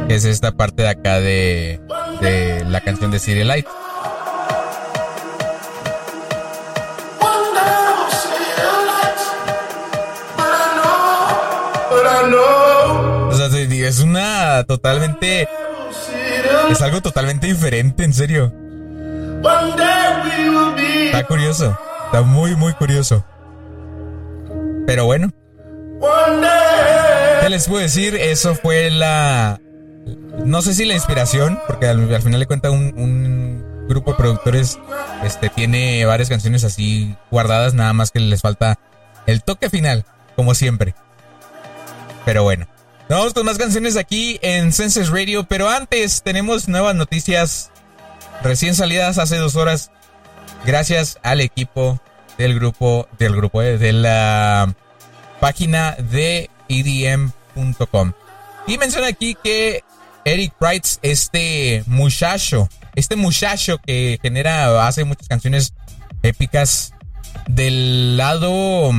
Es 0.08 0.24
esta 0.24 0.52
parte 0.52 0.82
de 0.82 0.88
acá 0.88 1.20
de, 1.20 1.80
de 2.20 2.64
la 2.66 2.80
canción 2.80 3.10
de 3.10 3.18
City 3.18 3.44
Light. 3.44 3.66
es 13.86 14.00
una 14.00 14.64
totalmente. 14.64 15.48
Es 16.70 16.82
algo 16.82 17.00
totalmente 17.00 17.46
diferente, 17.46 18.04
en 18.04 18.12
serio. 18.12 18.52
Está 21.06 21.24
curioso. 21.26 21.78
Está 22.06 22.22
muy, 22.22 22.56
muy 22.56 22.72
curioso. 22.74 23.24
Pero 24.86 25.06
bueno. 25.06 25.30
¿Qué 27.40 27.48
les 27.48 27.68
puedo 27.68 27.82
decir? 27.82 28.14
Eso 28.16 28.54
fue 28.54 28.90
la. 28.90 29.60
No 30.44 30.62
sé 30.62 30.74
si 30.74 30.84
la 30.84 30.94
inspiración, 30.94 31.58
porque 31.66 31.86
al, 31.86 32.22
final 32.22 32.38
le 32.38 32.46
cuenta 32.46 32.70
un, 32.70 32.94
un, 32.96 33.86
grupo 33.88 34.12
de 34.12 34.16
productores 34.16 34.78
este, 35.24 35.48
tiene 35.48 36.04
varias 36.06 36.28
canciones 36.28 36.64
así 36.64 37.16
guardadas, 37.30 37.74
nada 37.74 37.92
más 37.92 38.10
que 38.10 38.20
les 38.20 38.42
falta 38.42 38.78
el 39.26 39.42
toque 39.42 39.70
final, 39.70 40.04
como 40.34 40.54
siempre. 40.54 40.94
Pero 42.24 42.42
bueno. 42.42 42.66
Vamos 43.08 43.34
con 43.34 43.46
más 43.46 43.56
canciones 43.56 43.96
aquí 43.96 44.40
en 44.42 44.72
Senses 44.72 45.10
Radio, 45.10 45.44
pero 45.44 45.68
antes 45.68 46.22
tenemos 46.22 46.66
nuevas 46.66 46.96
noticias 46.96 47.70
recién 48.42 48.74
salidas 48.74 49.18
hace 49.18 49.36
dos 49.36 49.54
horas. 49.54 49.92
Gracias 50.64 51.20
al 51.22 51.40
equipo 51.40 52.00
del 52.36 52.56
grupo, 52.56 53.06
del 53.16 53.36
grupo, 53.36 53.62
eh, 53.62 53.78
de 53.78 53.92
la 53.92 54.74
página 55.38 55.92
de 55.92 56.50
EDM.com. 56.68 58.12
Y 58.66 58.76
menciona 58.76 59.06
aquí 59.06 59.36
que 59.40 59.84
Eric 60.24 60.54
Price, 60.58 60.98
este 61.02 61.84
muchacho, 61.86 62.68
este 62.96 63.14
muchacho 63.14 63.78
que 63.78 64.18
genera, 64.20 64.84
hace 64.84 65.04
muchas 65.04 65.28
canciones 65.28 65.74
épicas 66.24 66.92
del 67.46 68.16
lado 68.16 68.90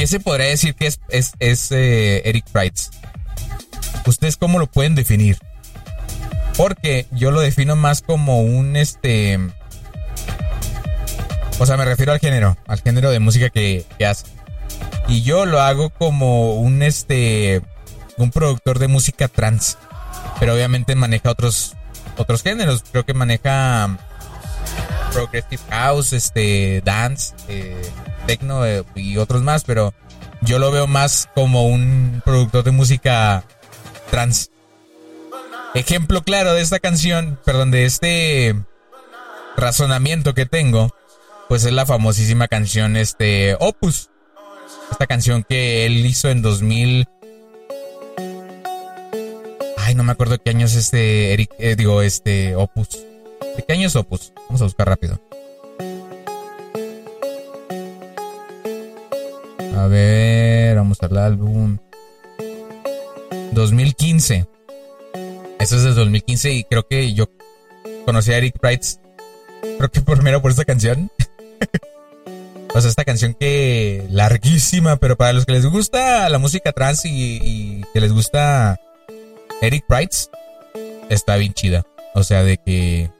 ¿Qué 0.00 0.06
se 0.06 0.18
podría 0.18 0.46
decir 0.46 0.74
que 0.74 0.86
es, 0.86 0.98
es, 1.10 1.72
eh, 1.72 2.22
Eric 2.24 2.46
Price? 2.50 2.90
¿Ustedes 4.06 4.38
cómo 4.38 4.58
lo 4.58 4.66
pueden 4.66 4.94
definir? 4.94 5.36
Porque 6.56 7.06
yo 7.10 7.30
lo 7.30 7.42
defino 7.42 7.76
más 7.76 8.00
como 8.00 8.40
un 8.40 8.76
este. 8.76 9.38
O 11.58 11.66
sea, 11.66 11.76
me 11.76 11.84
refiero 11.84 12.12
al 12.12 12.18
género, 12.18 12.56
al 12.66 12.80
género 12.80 13.10
de 13.10 13.18
música 13.18 13.50
que, 13.50 13.84
hace. 14.08 14.24
Y 15.06 15.20
yo 15.20 15.44
lo 15.44 15.60
hago 15.60 15.90
como 15.90 16.54
un 16.54 16.82
este. 16.82 17.60
un 18.16 18.30
productor 18.30 18.78
de 18.78 18.88
música 18.88 19.28
trans. 19.28 19.76
Pero 20.38 20.54
obviamente 20.54 20.94
maneja 20.94 21.30
otros. 21.30 21.76
otros 22.16 22.42
géneros. 22.42 22.84
Creo 22.90 23.04
que 23.04 23.12
maneja. 23.12 23.98
Progressive 25.12 25.62
House, 25.70 26.12
este. 26.12 26.82
dance. 26.84 27.34
Eh, 27.48 27.80
techno 28.26 28.64
eh, 28.66 28.84
y 28.94 29.16
otros 29.16 29.42
más, 29.42 29.64
pero 29.64 29.94
yo 30.42 30.58
lo 30.58 30.70
veo 30.70 30.86
más 30.86 31.28
como 31.34 31.66
un 31.66 32.22
productor 32.24 32.64
de 32.64 32.70
música 32.70 33.44
trans. 34.10 34.50
Ejemplo 35.74 36.22
claro 36.22 36.54
de 36.54 36.62
esta 36.62 36.78
canción, 36.80 37.38
perdón, 37.44 37.70
de 37.70 37.84
este 37.84 38.56
razonamiento 39.56 40.34
que 40.34 40.46
tengo, 40.46 40.94
pues 41.48 41.64
es 41.64 41.72
la 41.72 41.86
famosísima 41.86 42.48
canción 42.48 42.96
este 42.96 43.56
Opus. 43.60 44.10
Esta 44.90 45.06
canción 45.06 45.44
que 45.48 45.86
él 45.86 46.04
hizo 46.04 46.28
en 46.28 46.42
2000 46.42 47.08
Ay, 49.76 49.94
no 49.96 50.04
me 50.04 50.12
acuerdo 50.12 50.38
qué 50.38 50.50
año 50.50 50.66
es 50.66 50.76
este 50.76 51.32
Eric, 51.32 51.50
eh, 51.58 51.74
digo, 51.74 52.02
este 52.02 52.54
Opus. 52.54 53.09
¿De 53.56 53.64
qué 53.66 53.72
año 53.72 53.86
es 53.86 53.96
Opus? 53.96 54.32
Vamos 54.48 54.60
a 54.60 54.64
buscar 54.64 54.88
rápido. 54.88 55.20
A 59.76 59.86
ver, 59.86 60.76
vamos 60.76 60.98
al 61.02 61.16
álbum. 61.16 61.78
2015. 63.52 64.46
Eso 65.58 65.76
es 65.76 65.84
de 65.84 65.94
2015 65.94 66.52
y 66.52 66.64
creo 66.64 66.86
que 66.86 67.12
yo 67.12 67.26
conocí 68.06 68.32
a 68.32 68.38
Eric 68.38 68.58
Price. 68.58 68.98
Creo 69.76 69.90
que 69.90 70.00
primero 70.00 70.40
por 70.42 70.50
esta 70.50 70.64
canción. 70.64 71.10
o 72.74 72.80
sea, 72.80 72.90
esta 72.90 73.04
canción 73.04 73.34
que 73.34 74.06
larguísima, 74.10 74.96
pero 74.96 75.16
para 75.16 75.32
los 75.32 75.46
que 75.46 75.52
les 75.52 75.66
gusta 75.66 76.28
la 76.28 76.38
música 76.38 76.72
trans 76.72 77.04
y, 77.04 77.84
que 77.92 78.00
les 78.00 78.12
gusta 78.12 78.78
Eric 79.60 79.84
Price, 79.86 80.28
está 81.08 81.36
bien 81.36 81.52
chida. 81.52 81.84
O 82.14 82.22
sea, 82.22 82.42
de 82.42 82.56
que 82.58 83.10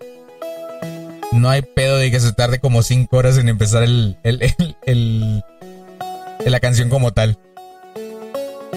no 1.32 1.48
hay 1.48 1.62
pedo 1.62 1.96
de 1.96 2.10
que 2.10 2.20
se 2.20 2.32
tarde 2.32 2.58
como 2.58 2.82
5 2.82 3.16
horas 3.16 3.38
en 3.38 3.48
empezar 3.48 3.82
el, 3.82 4.18
el, 4.24 4.38
de 6.44 6.50
la 6.50 6.60
canción 6.60 6.88
como 6.88 7.12
tal. 7.12 7.38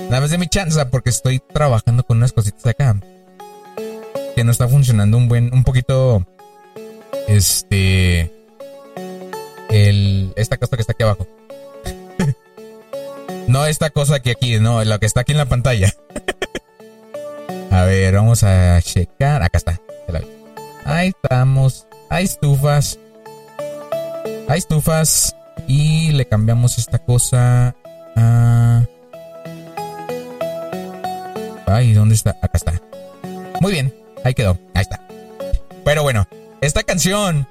Nada 0.10 0.22
más 0.22 0.32
de 0.32 0.38
mi 0.38 0.48
chance 0.48 0.84
porque 0.88 1.10
estoy 1.10 1.40
trabajando 1.40 2.04
con 2.04 2.18
unas 2.18 2.34
cositas 2.34 2.66
acá. 2.68 2.96
Que 4.36 4.44
no 4.44 4.52
está 4.52 4.68
funcionando 4.68 5.18
un 5.18 5.28
buen, 5.28 5.54
un 5.54 5.64
poquito. 5.64 6.26
Este. 7.28 8.32
El. 9.70 10.34
Esta 10.36 10.58
cosa 10.58 10.76
que 10.76 10.82
está 10.82 10.94
aquí 10.94 11.04
abajo. 11.04 11.28
no 13.48 13.66
esta 13.66 13.90
cosa 13.90 14.20
que 14.20 14.32
aquí, 14.32 14.60
no, 14.60 14.84
lo 14.84 15.00
que 15.00 15.06
está 15.06 15.22
aquí 15.22 15.32
en 15.32 15.38
la 15.38 15.46
pantalla. 15.46 15.94
a 17.72 17.84
ver, 17.86 18.16
vamos 18.16 18.44
a 18.44 18.82
checar. 18.82 19.42
Acá 19.42 19.58
está. 19.58 19.82
Ahí 20.86 21.10
estamos. 21.10 21.88
Hay 22.14 22.26
estufas. 22.26 23.00
Hay 24.48 24.60
estufas. 24.60 25.36
Y 25.68 26.12
le 26.12 26.28
cambiamos 26.28 26.78
esta 26.78 27.00
cosa 27.00 27.76
a... 28.16 28.86
Ay, 31.66 31.94
¿dónde 31.94 32.14
está? 32.14 32.38
Acá 32.40 32.52
está. 32.54 32.80
Muy 33.60 33.72
bien, 33.72 33.96
ahí 34.24 34.36
quedó. 34.36 34.60
Ahí 34.76 34.84
está. 34.84 35.02
Pero 35.84 36.04
bueno, 36.04 36.28
esta 36.62 36.84
canción, 36.84 37.48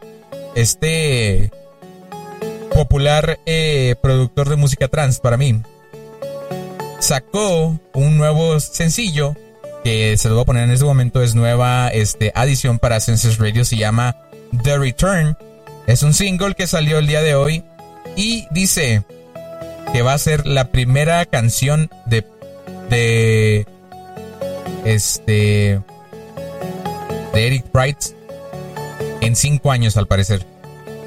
este 0.55 1.51
popular 2.73 3.41
eh, 3.47 3.97
productor 4.01 4.49
de 4.49 4.57
música 4.57 4.87
trans 4.87 5.19
para 5.19 5.37
mí, 5.37 5.61
sacó 7.01 7.81
un 7.95 8.17
nuevo 8.17 8.61
sencillo 8.61 9.35
que 9.83 10.17
se 10.19 10.29
lo 10.29 10.37
voy 10.37 10.43
a 10.43 10.47
poner 10.47 10.65
en 10.65 10.71
este 10.71 10.85
momento. 10.85 11.21
Es 11.21 11.35
nueva 11.35 11.89
este, 11.89 12.31
adición 12.37 12.79
para 12.79 13.01
Census 13.01 13.39
Radio. 13.39 13.65
Se 13.65 13.77
llama 13.77 14.17
The 14.63 14.79
Return. 14.79 15.37
Es 15.87 16.03
un 16.03 16.15
single 16.15 16.55
que 16.55 16.67
salió 16.67 16.99
el 16.99 17.07
día 17.07 17.23
de 17.23 17.35
hoy 17.35 17.65
y 18.17 18.47
dice 18.51 19.05
que 19.93 20.03
va 20.03 20.15
a 20.15 20.19
ser 20.19 20.47
la 20.47 20.69
primera 20.69 21.25
canción 21.27 21.91
de 22.07 22.27
de 22.89 23.67
este 24.85 25.81
de 27.33 27.47
Eric 27.47 27.65
Price 27.67 28.15
en 29.21 29.37
cinco 29.37 29.73
años 29.73 29.97
al 29.97 30.07
parecer. 30.07 30.45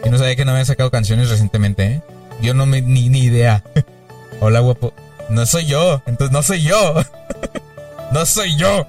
Y 0.03 0.09
no 0.09 0.17
sabía 0.17 0.35
que 0.35 0.45
no 0.45 0.51
había 0.51 0.65
sacado 0.65 0.91
canciones 0.91 1.29
recientemente, 1.29 1.83
¿eh? 1.85 2.01
Yo 2.41 2.53
no 2.53 2.65
me 2.65 2.81
ni, 2.81 3.09
ni 3.09 3.19
idea. 3.19 3.63
Hola 4.39 4.59
guapo. 4.59 4.93
No 5.29 5.45
soy 5.45 5.65
yo, 5.65 6.01
entonces 6.05 6.31
no 6.31 6.43
soy 6.43 6.61
yo. 6.61 6.95
no 8.11 8.25
soy 8.25 8.55
yo. 8.57 8.85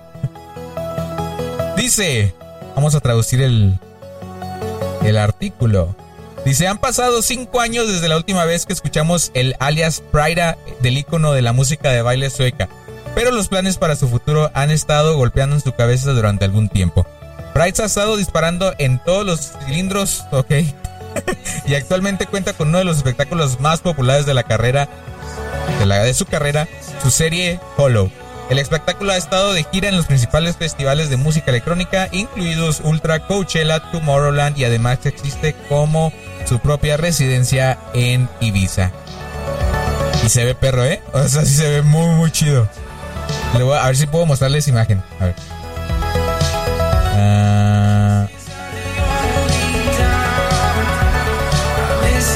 Dice, 1.76 2.34
vamos 2.74 2.94
a 2.94 3.00
traducir 3.00 3.40
el 3.42 3.78
el 5.08 5.16
artículo. 5.16 5.94
Dice, 6.44 6.68
han 6.68 6.78
pasado 6.78 7.22
cinco 7.22 7.60
años 7.60 7.88
desde 7.88 8.08
la 8.08 8.16
última 8.16 8.44
vez 8.44 8.66
que 8.66 8.72
escuchamos 8.72 9.30
el 9.34 9.56
alias 9.58 10.02
Prida 10.12 10.56
del 10.80 10.98
icono 10.98 11.32
de 11.32 11.42
la 11.42 11.52
música 11.52 11.90
de 11.90 12.02
baile 12.02 12.30
sueca, 12.30 12.68
pero 13.14 13.30
los 13.30 13.48
planes 13.48 13.78
para 13.78 13.96
su 13.96 14.08
futuro 14.08 14.50
han 14.54 14.70
estado 14.70 15.16
golpeando 15.16 15.56
en 15.56 15.62
su 15.62 15.72
cabeza 15.72 16.12
durante 16.12 16.44
algún 16.44 16.68
tiempo. 16.68 17.06
Pride 17.54 17.82
ha 17.82 17.86
estado 17.86 18.16
disparando 18.16 18.74
en 18.78 19.02
todos 19.02 19.24
los 19.24 19.52
cilindros, 19.64 20.24
ok, 20.32 20.52
y 21.66 21.74
actualmente 21.74 22.26
cuenta 22.26 22.52
con 22.52 22.68
uno 22.68 22.78
de 22.78 22.84
los 22.84 22.98
espectáculos 22.98 23.58
más 23.60 23.80
populares 23.80 24.26
de 24.26 24.34
la 24.34 24.42
carrera, 24.42 24.88
de, 25.78 25.86
la, 25.86 26.02
de 26.02 26.14
su 26.14 26.26
carrera, 26.26 26.68
su 27.02 27.10
serie 27.10 27.58
Hollow. 27.76 28.10
El 28.48 28.60
espectáculo 28.60 29.12
ha 29.12 29.16
estado 29.16 29.52
de 29.52 29.64
gira 29.64 29.88
en 29.88 29.96
los 29.96 30.06
principales 30.06 30.56
festivales 30.56 31.10
de 31.10 31.16
música 31.16 31.50
electrónica, 31.50 32.08
incluidos 32.12 32.80
Ultra 32.84 33.26
Coachella, 33.26 33.90
Tomorrowland 33.90 34.56
y 34.56 34.64
además 34.64 35.04
existe 35.04 35.56
como 35.68 36.12
su 36.46 36.60
propia 36.60 36.96
residencia 36.96 37.76
en 37.92 38.28
Ibiza. 38.40 38.92
Y 40.24 40.28
se 40.28 40.44
ve 40.44 40.54
perro, 40.54 40.84
¿eh? 40.84 41.02
O 41.12 41.26
sea, 41.26 41.44
sí 41.44 41.54
se 41.54 41.68
ve 41.68 41.82
muy, 41.82 42.14
muy 42.14 42.30
chido. 42.30 42.68
a, 43.54 43.86
ver 43.86 43.96
si 43.96 44.06
puedo 44.06 44.26
mostrarles 44.26 44.68
imagen. 44.68 45.02
A 45.20 45.24
ver. 45.24 45.34
Ah, 47.18 48.28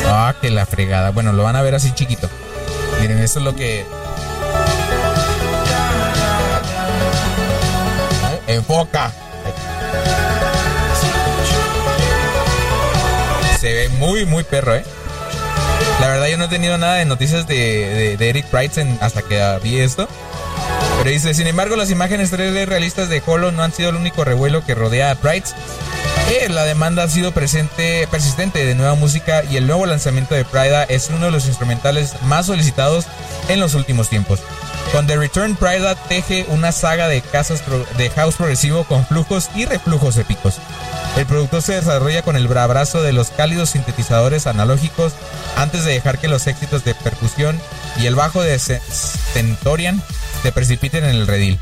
ah, 0.07 0.35
que 0.41 0.51
la 0.51 0.67
fregada. 0.67 1.11
Bueno, 1.11 1.33
lo 1.33 1.45
van 1.45 1.55
a 1.55 1.63
ver 1.63 1.77
así 1.77 1.93
chiquito. 1.93 2.29
Miren, 3.01 3.19
esto 3.19 3.39
es 3.39 3.45
lo 3.45 3.55
que. 3.55 3.85
Enfoca. 8.55 9.13
se 13.61 13.75
ve 13.75 13.89
muy, 13.91 14.25
muy 14.25 14.43
perro, 14.43 14.75
¿eh? 14.75 14.85
La 16.01 16.09
verdad 16.09 16.29
yo 16.29 16.39
no 16.39 16.45
he 16.45 16.49
tenido 16.49 16.79
nada 16.79 16.95
de 16.95 17.05
noticias 17.05 17.47
de, 17.47 18.15
Eric 18.15 18.47
Price 18.47 18.87
hasta 19.01 19.21
que 19.21 19.59
vi 19.63 19.79
esto. 19.79 20.09
Pero 20.99 21.11
dice, 21.11 21.35
sin 21.35 21.47
embargo, 21.47 21.77
las 21.77 21.91
imágenes 21.91 22.33
3D 22.33 22.65
realistas 22.65 23.11
de 23.11 23.23
Holo 23.27 23.53
no 23.53 23.63
han 23.63 23.73
sido 23.73 23.91
el 23.91 23.97
único 23.97 24.25
revuelo 24.25 24.65
que 24.65 24.75
rodea 24.75 25.11
a 25.11 25.15
Price. 25.15 25.55
Eh, 26.31 26.49
la 26.49 26.65
demanda 26.65 27.03
ha 27.03 27.09
sido 27.09 27.33
presente, 27.33 28.09
persistente 28.11 28.65
de 28.65 28.75
nueva 28.75 28.95
música 28.95 29.45
y 29.45 29.57
el 29.59 29.67
nuevo 29.67 29.85
lanzamiento 29.85 30.35
de 30.35 30.45
Prida 30.45 30.85
es 30.85 31.11
uno 31.11 31.27
de 31.27 31.33
los 31.33 31.47
instrumentales 31.47 32.15
más 32.23 32.47
solicitados 32.47 33.07
en 33.49 33.61
los 33.61 33.75
últimos 33.75 34.09
tiempos. 34.09 34.41
Con 34.93 35.07
The 35.07 35.17
Return, 35.17 35.55
Prida 35.55 35.95
teje 35.95 36.47
una 36.49 36.73
saga 36.73 37.07
de 37.07 37.23
casas 37.23 37.63
de 37.97 38.11
house 38.11 38.35
progresivo 38.35 38.83
con 38.85 39.07
flujos 39.07 39.49
y 39.55 39.65
reflujos 39.65 40.17
épicos. 40.17 40.57
El 41.17 41.27
producto 41.27 41.61
se 41.61 41.75
desarrolla 41.75 42.23
con 42.23 42.37
el 42.37 42.47
abrazo 42.57 43.01
de 43.01 43.13
los 43.13 43.31
cálidos 43.31 43.71
sintetizadores 43.71 44.49
analógicos 44.49 45.13
antes 45.57 45.85
de 45.85 45.93
dejar 45.93 46.19
que 46.19 46.27
los 46.27 46.47
éxitos 46.49 46.85
de 46.85 46.95
percusión 46.95 47.61
y 48.01 48.07
el 48.07 48.17
bajo 48.17 48.43
de 48.43 48.59
Stentorian 48.59 50.03
se 50.43 50.51
precipiten 50.51 51.05
en 51.05 51.11
el 51.11 51.27
redil. 51.29 51.61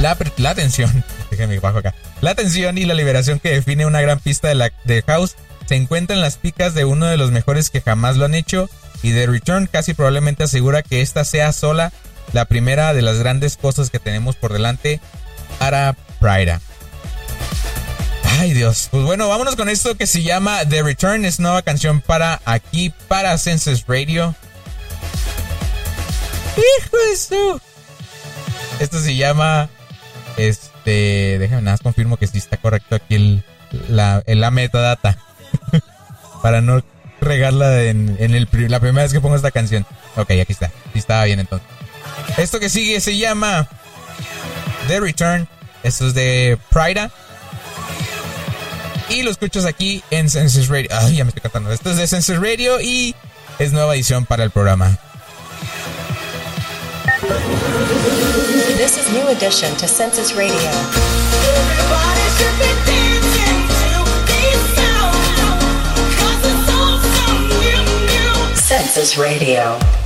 La, 0.00 0.16
la 0.38 0.54
tensión, 0.54 1.04
bajo 1.62 1.78
acá. 1.78 1.94
La 2.22 2.34
tensión 2.34 2.78
y 2.78 2.86
la 2.86 2.94
liberación 2.94 3.40
que 3.40 3.50
define 3.50 3.84
una 3.84 4.00
gran 4.00 4.20
pista 4.20 4.48
de, 4.48 4.54
la, 4.54 4.72
de 4.84 5.02
house 5.02 5.36
se 5.66 5.76
encuentra 5.76 6.16
en 6.16 6.22
las 6.22 6.38
picas 6.38 6.72
de 6.72 6.86
uno 6.86 7.06
de 7.06 7.18
los 7.18 7.30
mejores 7.30 7.68
que 7.68 7.82
jamás 7.82 8.16
lo 8.16 8.24
han 8.24 8.34
hecho 8.34 8.70
y 9.02 9.12
The 9.12 9.26
Return 9.26 9.66
casi 9.66 9.94
probablemente 9.94 10.44
asegura 10.44 10.82
que 10.82 11.02
esta 11.02 11.24
sea 11.24 11.52
sola 11.52 11.92
la 12.32 12.44
primera 12.44 12.94
de 12.94 13.02
las 13.02 13.18
grandes 13.18 13.56
cosas 13.56 13.90
que 13.90 13.98
tenemos 13.98 14.36
por 14.36 14.52
delante 14.52 15.00
para 15.58 15.94
Prida. 16.20 16.60
Ay 18.40 18.54
Dios, 18.54 18.88
pues 18.90 19.04
bueno, 19.04 19.28
vámonos 19.28 19.56
con 19.56 19.68
esto 19.68 19.96
que 19.96 20.06
se 20.06 20.22
llama 20.22 20.60
The 20.68 20.82
Return, 20.82 21.24
es 21.24 21.38
nueva 21.38 21.62
canción 21.62 22.00
para 22.00 22.40
aquí, 22.44 22.92
para 23.08 23.36
Senses 23.38 23.84
Radio. 23.86 24.34
Hijo 26.56 26.96
de 26.96 27.16
su. 27.16 27.60
Esto 28.80 29.00
se 29.00 29.16
llama, 29.16 29.68
este, 30.36 31.38
déjame 31.38 31.62
nada 31.62 31.74
más 31.74 31.82
confirmo 31.82 32.16
que 32.16 32.26
sí 32.26 32.38
está 32.38 32.56
correcto 32.56 32.96
aquí 32.96 33.14
el, 33.14 33.44
la, 33.88 34.22
la 34.26 34.50
metadata. 34.50 35.18
para 36.42 36.60
no 36.60 36.82
regarla 37.20 37.84
en, 37.84 38.16
el, 38.18 38.48
la 38.68 38.80
primera 38.80 39.04
vez 39.04 39.12
que 39.12 39.20
pongo 39.20 39.36
esta 39.36 39.52
canción. 39.52 39.86
Ok, 40.16 40.32
aquí 40.32 40.52
está, 40.52 40.68
sí 40.92 40.98
estaba 40.98 41.24
bien 41.24 41.40
entonces. 41.40 41.66
Esto 42.36 42.60
que 42.60 42.68
sigue 42.68 43.00
se 43.00 43.16
llama 43.16 43.68
The 44.88 45.00
Return. 45.00 45.48
Esto 45.82 46.06
es 46.06 46.14
de 46.14 46.58
Prida. 46.70 47.10
Y 49.08 49.22
lo 49.22 49.30
escuchas 49.30 49.64
aquí 49.64 50.02
en 50.10 50.30
Census 50.30 50.68
Radio. 50.68 50.88
Ay, 50.92 51.16
ya 51.16 51.24
me 51.24 51.28
estoy 51.28 51.42
cantando. 51.42 51.72
Esto 51.72 51.90
es 51.90 51.96
de 51.96 52.06
Census 52.06 52.38
Radio 52.38 52.80
y 52.80 53.14
es 53.58 53.72
nueva 53.72 53.94
edición 53.94 54.24
para 54.24 54.44
el 54.44 54.50
programa. 54.50 54.98
This 58.76 58.96
is 58.96 59.12
new 59.12 59.28
addition 59.28 59.76
to 59.76 59.86
Census 59.86 60.34
Radio. 60.34 60.70
Census 68.56 69.16
Radio. 69.16 70.01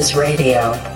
Census 0.00 0.16
Radio. 0.16 0.89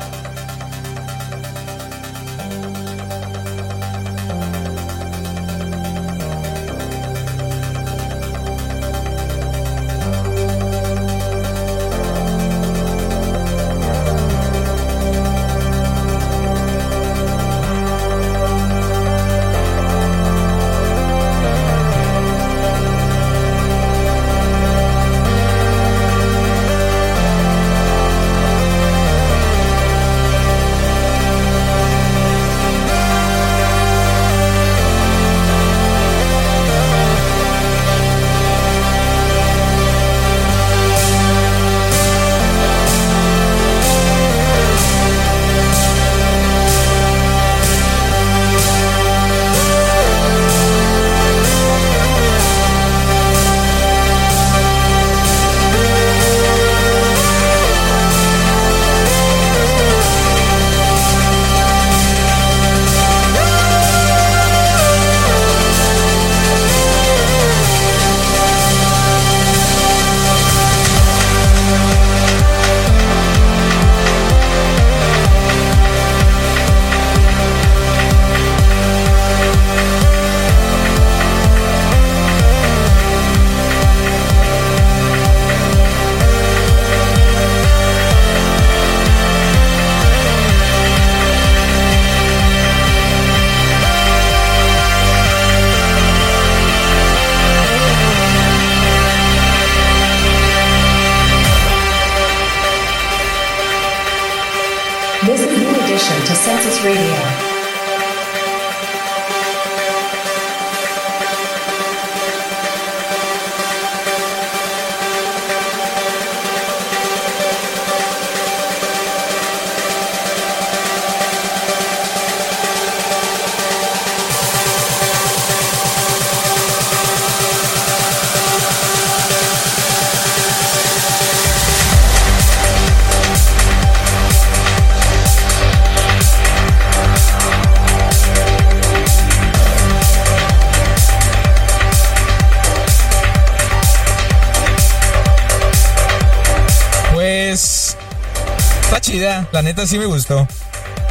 La 149.21 149.63
neta 149.63 149.87
sí 149.87 149.97
me 149.97 150.07
gustó. 150.07 150.49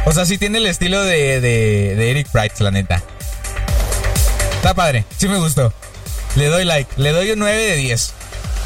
O 0.04 0.12
sea, 0.12 0.26
sí 0.26 0.36
tiene 0.36 0.58
el 0.58 0.66
estilo 0.66 1.02
de, 1.02 1.40
de, 1.40 2.10
Eric 2.10 2.28
Price, 2.30 2.62
la 2.62 2.70
neta. 2.70 3.02
Está 4.56 4.74
padre, 4.74 5.06
sí 5.16 5.26
me 5.26 5.38
gustó. 5.38 5.72
Le 6.36 6.48
doy 6.48 6.64
like, 6.64 6.90
le 7.00 7.12
doy 7.12 7.30
un 7.30 7.38
9 7.38 7.56
de 7.56 7.76
10. 7.76 8.12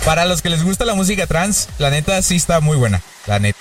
Para 0.05 0.25
los 0.25 0.43
que 0.43 0.51
les 0.51 0.65
gusta 0.65 0.85
la 0.85 0.95
música 0.95 1.29
trans, 1.29 1.69
la 1.79 1.91
neta 1.91 2.21
sí 2.23 2.35
está 2.35 2.59
muy 2.59 2.77
buena, 2.77 3.01
la 3.27 3.39
neta. 3.39 3.61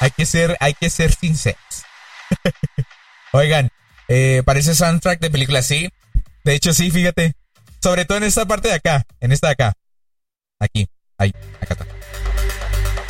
Hay 0.00 0.12
que 0.12 0.24
ser, 0.24 0.56
hay 0.60 0.72
que 0.72 0.88
ser 0.88 1.12
sinceros. 1.12 1.58
Oigan, 3.32 3.68
eh, 4.08 4.42
parece 4.46 4.74
soundtrack 4.74 5.20
de 5.20 5.30
película, 5.30 5.60
sí. 5.60 5.90
De 6.42 6.54
hecho, 6.54 6.72
sí, 6.72 6.90
fíjate. 6.90 7.34
Sobre 7.82 8.06
todo 8.06 8.16
en 8.16 8.24
esta 8.24 8.46
parte 8.46 8.68
de 8.68 8.74
acá, 8.74 9.04
en 9.20 9.32
esta 9.32 9.48
de 9.48 9.52
acá. 9.52 9.74
Aquí, 10.58 10.88
ahí, 11.18 11.34
acá 11.60 11.74
está. 11.74 11.86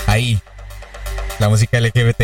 Ahí, 0.06 0.42
la 1.38 1.48
música 1.48 1.80
LGBT. 1.80 2.22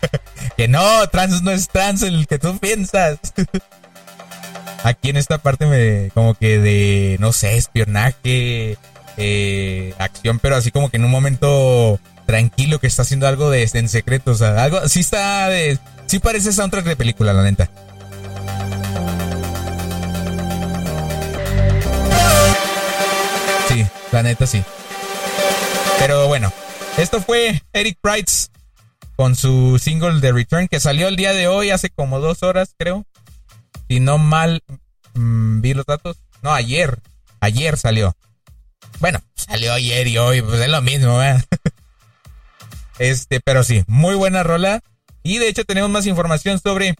que 0.56 0.68
no, 0.68 1.06
trans 1.08 1.42
no 1.42 1.50
es 1.50 1.68
trans 1.68 2.02
el 2.02 2.26
que 2.26 2.38
tú 2.38 2.58
piensas. 2.58 3.18
Aquí 4.84 5.10
en 5.10 5.16
esta 5.16 5.38
parte 5.38 5.66
me 5.66 6.10
como 6.14 6.34
que 6.34 6.58
de, 6.58 7.16
no 7.20 7.32
sé, 7.32 7.56
espionaje, 7.56 8.78
eh, 9.18 9.94
acción, 9.98 10.38
pero 10.38 10.56
así 10.56 10.70
como 10.70 10.88
que 10.88 10.96
en 10.96 11.04
un 11.04 11.10
momento 11.10 12.00
tranquilo 12.26 12.78
que 12.78 12.86
está 12.86 13.02
haciendo 13.02 13.26
algo 13.26 13.50
de 13.50 13.68
en 13.74 13.88
secreto, 13.88 14.30
o 14.30 14.34
sea, 14.34 14.62
algo, 14.62 14.88
sí 14.88 15.00
está 15.00 15.48
de, 15.48 15.78
sí 16.06 16.18
parece 16.18 16.52
soundtrack 16.52 16.86
de 16.86 16.96
película, 16.96 17.34
la 17.34 17.42
neta. 17.42 17.68
Sí, 23.68 23.86
la 24.12 24.22
neta 24.22 24.46
sí. 24.46 24.62
Pero 25.98 26.26
bueno, 26.28 26.50
esto 26.98 27.20
fue 27.20 27.62
Eric 27.72 27.98
Price 28.00 28.48
con 29.16 29.36
su 29.36 29.78
single 29.78 30.20
The 30.20 30.32
Return 30.32 30.68
que 30.68 30.80
salió 30.80 31.08
el 31.08 31.16
día 31.16 31.32
de 31.32 31.48
hoy, 31.48 31.70
hace 31.70 31.90
como 31.90 32.20
dos 32.20 32.42
horas, 32.42 32.74
creo. 32.78 33.04
Si 33.88 34.00
no 34.00 34.18
mal 34.18 34.62
mm, 35.14 35.60
vi 35.60 35.74
los 35.74 35.86
datos. 35.86 36.18
No, 36.42 36.52
ayer. 36.52 36.98
Ayer 37.40 37.76
salió. 37.76 38.16
Bueno, 38.98 39.20
salió 39.34 39.72
ayer 39.72 40.06
y 40.06 40.18
hoy, 40.18 40.42
pues 40.42 40.60
es 40.60 40.68
lo 40.68 40.82
mismo, 40.82 41.22
¿eh? 41.22 41.42
Este, 42.98 43.40
pero 43.40 43.64
sí, 43.64 43.82
muy 43.86 44.14
buena 44.14 44.42
rola. 44.42 44.82
Y 45.22 45.38
de 45.38 45.48
hecho 45.48 45.64
tenemos 45.64 45.88
más 45.90 46.06
información 46.06 46.58
sobre 46.58 46.96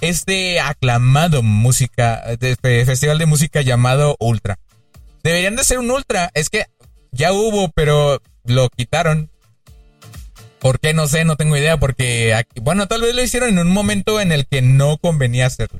este 0.00 0.60
aclamado 0.60 1.42
música, 1.42 2.22
de, 2.38 2.56
festival 2.56 3.18
de 3.18 3.26
música 3.26 3.60
llamado 3.60 4.16
Ultra. 4.18 4.58
Deberían 5.22 5.56
de 5.56 5.64
ser 5.64 5.78
un 5.78 5.90
Ultra, 5.90 6.30
es 6.34 6.48
que 6.50 6.66
ya 7.12 7.32
hubo, 7.32 7.70
pero 7.70 8.20
lo 8.44 8.68
quitaron. 8.70 9.30
¿Por 10.58 10.78
qué? 10.78 10.92
No 10.92 11.06
sé, 11.06 11.24
no 11.24 11.36
tengo 11.36 11.56
idea, 11.56 11.78
porque, 11.78 12.34
aquí, 12.34 12.60
bueno, 12.60 12.86
tal 12.86 13.00
vez 13.00 13.14
lo 13.14 13.22
hicieron 13.22 13.50
en 13.50 13.58
un 13.58 13.72
momento 13.72 14.20
en 14.20 14.30
el 14.30 14.46
que 14.46 14.60
no 14.60 14.98
convenía 14.98 15.46
hacerlo. 15.46 15.78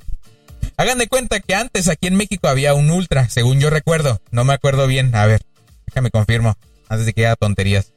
Hagan 0.76 0.96
de 0.96 1.08
cuenta 1.08 1.40
que 1.40 1.54
antes 1.54 1.88
aquí 1.88 2.06
en 2.06 2.16
México 2.16 2.48
había 2.48 2.72
un 2.72 2.90
ultra, 2.90 3.28
según 3.28 3.60
yo 3.60 3.68
recuerdo. 3.68 4.22
No 4.30 4.44
me 4.44 4.54
acuerdo 4.54 4.86
bien. 4.86 5.14
A 5.14 5.26
ver, 5.26 5.42
déjame 5.86 6.10
confirmo, 6.10 6.56
antes 6.88 7.04
de 7.04 7.12
que 7.12 7.26
haya 7.26 7.36
tonterías. 7.36 7.92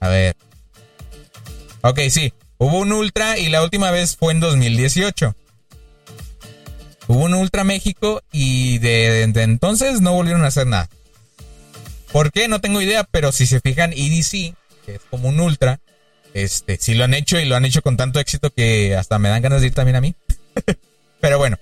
A 0.00 0.08
ver. 0.08 0.36
Ok, 1.82 2.00
sí, 2.10 2.32
hubo 2.58 2.78
un 2.80 2.92
ultra 2.92 3.38
y 3.38 3.48
la 3.48 3.62
última 3.62 3.92
vez 3.92 4.16
fue 4.16 4.32
en 4.32 4.40
2018. 4.40 5.36
Hubo 7.06 7.24
un 7.24 7.34
ultra 7.34 7.62
México 7.62 8.20
y 8.32 8.78
de, 8.78 9.28
de 9.28 9.42
entonces 9.44 10.00
no 10.00 10.12
volvieron 10.12 10.42
a 10.42 10.48
hacer 10.48 10.66
nada. 10.66 10.88
¿Por 12.16 12.32
qué? 12.32 12.48
No 12.48 12.62
tengo 12.62 12.80
idea, 12.80 13.04
pero 13.04 13.30
si 13.30 13.44
se 13.44 13.60
fijan, 13.60 13.92
EDC, 13.92 14.56
que 14.86 14.94
es 14.94 15.00
como 15.10 15.28
un 15.28 15.38
ultra, 15.38 15.80
este, 16.32 16.78
sí 16.80 16.94
lo 16.94 17.04
han 17.04 17.12
hecho 17.12 17.38
y 17.38 17.44
lo 17.44 17.56
han 17.56 17.66
hecho 17.66 17.82
con 17.82 17.98
tanto 17.98 18.20
éxito 18.20 18.48
que 18.48 18.96
hasta 18.96 19.18
me 19.18 19.28
dan 19.28 19.42
ganas 19.42 19.60
de 19.60 19.66
ir 19.66 19.74
también 19.74 19.96
a 19.96 20.00
mí. 20.00 20.14
pero 21.20 21.36
bueno, 21.36 21.58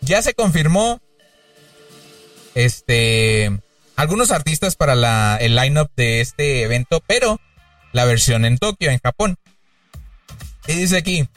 ya 0.00 0.22
se 0.22 0.32
confirmó 0.32 0.98
este 2.54 3.50
algunos 3.94 4.30
artistas 4.30 4.76
para 4.76 4.94
la, 4.94 5.36
el 5.38 5.56
lineup 5.56 5.90
de 5.94 6.22
este 6.22 6.62
evento, 6.62 7.02
pero 7.06 7.38
la 7.92 8.06
versión 8.06 8.46
en 8.46 8.56
Tokio, 8.56 8.90
en 8.90 8.98
Japón. 8.98 9.36
Y 10.68 10.72
dice 10.72 10.96
aquí, 10.96 11.28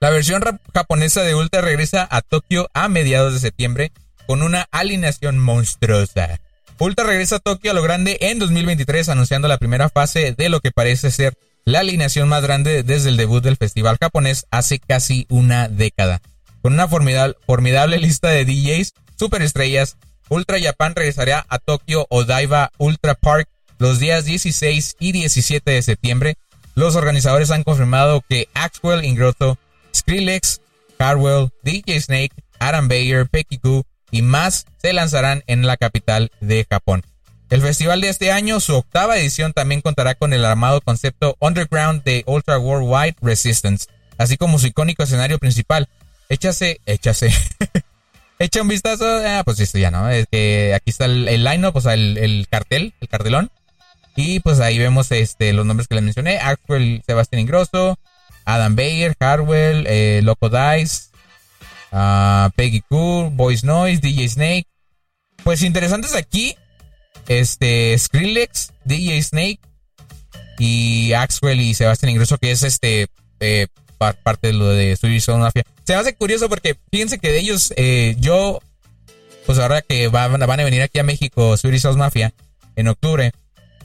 la 0.00 0.10
versión 0.10 0.42
japonesa 0.74 1.22
de 1.22 1.34
Ultra 1.34 1.62
regresa 1.62 2.06
a 2.10 2.20
Tokio 2.20 2.68
a 2.74 2.90
mediados 2.90 3.32
de 3.32 3.40
septiembre 3.40 3.90
con 4.26 4.42
una 4.42 4.68
alineación 4.70 5.38
monstruosa. 5.38 6.40
Ultra 6.80 7.04
regresa 7.04 7.36
a 7.36 7.40
Tokio 7.40 7.72
a 7.72 7.74
lo 7.74 7.82
grande 7.82 8.16
en 8.22 8.38
2023 8.38 9.10
anunciando 9.10 9.48
la 9.48 9.58
primera 9.58 9.90
fase 9.90 10.32
de 10.32 10.48
lo 10.48 10.60
que 10.60 10.72
parece 10.72 11.10
ser 11.10 11.36
la 11.66 11.80
alineación 11.80 12.26
más 12.26 12.42
grande 12.42 12.82
desde 12.82 13.10
el 13.10 13.18
debut 13.18 13.44
del 13.44 13.58
festival 13.58 13.98
japonés 14.00 14.46
hace 14.50 14.78
casi 14.78 15.26
una 15.28 15.68
década. 15.68 16.22
Con 16.62 16.72
una 16.72 16.88
formidable, 16.88 17.36
formidable 17.46 17.98
lista 17.98 18.30
de 18.30 18.46
DJs, 18.46 18.94
superestrellas, 19.18 19.98
Ultra 20.30 20.58
Japan 20.58 20.94
regresará 20.94 21.44
a 21.50 21.58
Tokio 21.58 22.06
Odaiba 22.08 22.72
Ultra 22.78 23.14
Park 23.14 23.46
los 23.76 23.98
días 23.98 24.24
16 24.24 24.96
y 24.98 25.12
17 25.12 25.70
de 25.70 25.82
septiembre. 25.82 26.36
Los 26.76 26.96
organizadores 26.96 27.50
han 27.50 27.62
confirmado 27.62 28.24
que 28.26 28.48
Axwell 28.54 29.04
Ingrotto, 29.04 29.58
Skrillex, 29.94 30.62
Carwell, 30.96 31.50
DJ 31.62 32.00
Snake, 32.00 32.32
Adam 32.58 32.88
Bayer, 32.88 33.28
Pekiku, 33.28 33.84
y 34.10 34.22
más 34.22 34.66
se 34.80 34.92
lanzarán 34.92 35.42
en 35.46 35.66
la 35.66 35.76
capital 35.76 36.30
de 36.40 36.66
Japón. 36.68 37.04
El 37.50 37.62
festival 37.62 38.00
de 38.00 38.08
este 38.08 38.30
año, 38.30 38.60
su 38.60 38.76
octava 38.76 39.18
edición, 39.18 39.52
también 39.52 39.80
contará 39.80 40.14
con 40.14 40.32
el 40.32 40.44
armado 40.44 40.80
concepto 40.80 41.36
Underground 41.40 42.04
de 42.04 42.22
Ultra 42.26 42.58
Worldwide 42.58 43.16
Resistance, 43.20 43.86
así 44.18 44.36
como 44.36 44.58
su 44.58 44.68
icónico 44.68 45.02
escenario 45.02 45.38
principal. 45.38 45.88
Échase, 46.28 46.80
échase. 46.86 47.32
Echa 48.38 48.62
un 48.62 48.68
vistazo, 48.68 49.04
ah, 49.04 49.42
pues 49.44 49.60
esto 49.60 49.76
ya 49.76 49.90
no, 49.90 50.08
es 50.08 50.26
que 50.30 50.72
aquí 50.74 50.90
está 50.90 51.04
el, 51.04 51.28
el 51.28 51.44
line-up, 51.44 51.76
o 51.76 51.80
sea, 51.82 51.92
el, 51.92 52.46
cartel, 52.48 52.94
el 53.00 53.08
cartelón. 53.08 53.50
Y 54.16 54.40
pues 54.40 54.60
ahí 54.60 54.78
vemos 54.78 55.12
este, 55.12 55.52
los 55.52 55.66
nombres 55.66 55.88
que 55.88 55.94
les 55.96 56.04
mencioné, 56.04 56.38
Axel 56.38 57.02
Sebastián 57.06 57.40
Ingrosso, 57.40 57.98
Adam 58.46 58.76
Bayer, 58.76 59.14
Harwell, 59.20 59.86
eh, 59.86 60.20
Loco 60.22 60.48
Dice, 60.48 61.09
Peggy 61.90 62.82
Cool, 62.88 63.30
Boys 63.30 63.64
Noise, 63.64 64.00
DJ 64.00 64.28
Snake. 64.28 64.66
Pues 65.42 65.62
interesantes 65.62 66.14
aquí, 66.14 66.54
este, 67.28 67.96
Skrillex, 67.98 68.72
DJ 68.84 69.22
Snake 69.22 69.60
y 70.58 71.12
Axwell 71.12 71.60
y 71.60 71.74
Sebastián 71.74 72.10
Ingreso, 72.10 72.38
que 72.38 72.50
es 72.50 72.62
este, 72.62 73.06
eh, 73.40 73.66
parte 73.98 74.48
de 74.48 74.52
lo 74.52 74.68
de 74.68 74.96
Swedish 74.96 75.22
Soul 75.22 75.40
Mafia. 75.40 75.64
Se 75.84 75.94
hace 75.94 76.14
curioso 76.14 76.48
porque 76.48 76.76
fíjense 76.90 77.18
que 77.18 77.30
de 77.30 77.38
ellos, 77.38 77.72
eh, 77.76 78.16
yo, 78.18 78.60
pues 79.46 79.58
ahora 79.58 79.82
que 79.82 80.08
van, 80.08 80.38
van 80.38 80.60
a 80.60 80.64
venir 80.64 80.82
aquí 80.82 80.98
a 80.98 81.04
México, 81.04 81.56
Swedish 81.56 81.82
Soul 81.82 81.96
Mafia, 81.96 82.32
en 82.76 82.88
octubre, 82.88 83.32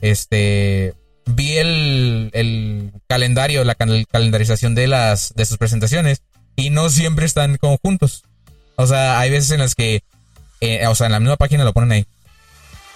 este, 0.02 0.94
vi 1.24 1.56
el, 1.56 2.30
el 2.32 2.92
calendario, 3.08 3.64
la 3.64 3.74
calendarización 3.74 4.74
de 4.74 4.86
las, 4.86 5.34
de 5.34 5.44
sus 5.44 5.58
presentaciones 5.58 6.22
y 6.56 6.70
no 6.70 6.88
siempre 6.88 7.26
están 7.26 7.56
conjuntos. 7.58 8.24
O 8.76 8.86
sea, 8.86 9.18
hay 9.18 9.30
veces 9.30 9.52
en 9.52 9.60
las 9.60 9.74
que, 9.74 10.02
eh, 10.60 10.86
o 10.86 10.94
sea, 10.94 11.06
en 11.06 11.12
la 11.12 11.20
misma 11.20 11.36
página 11.36 11.64
lo 11.64 11.72
ponen 11.72 11.92
ahí. 11.92 12.06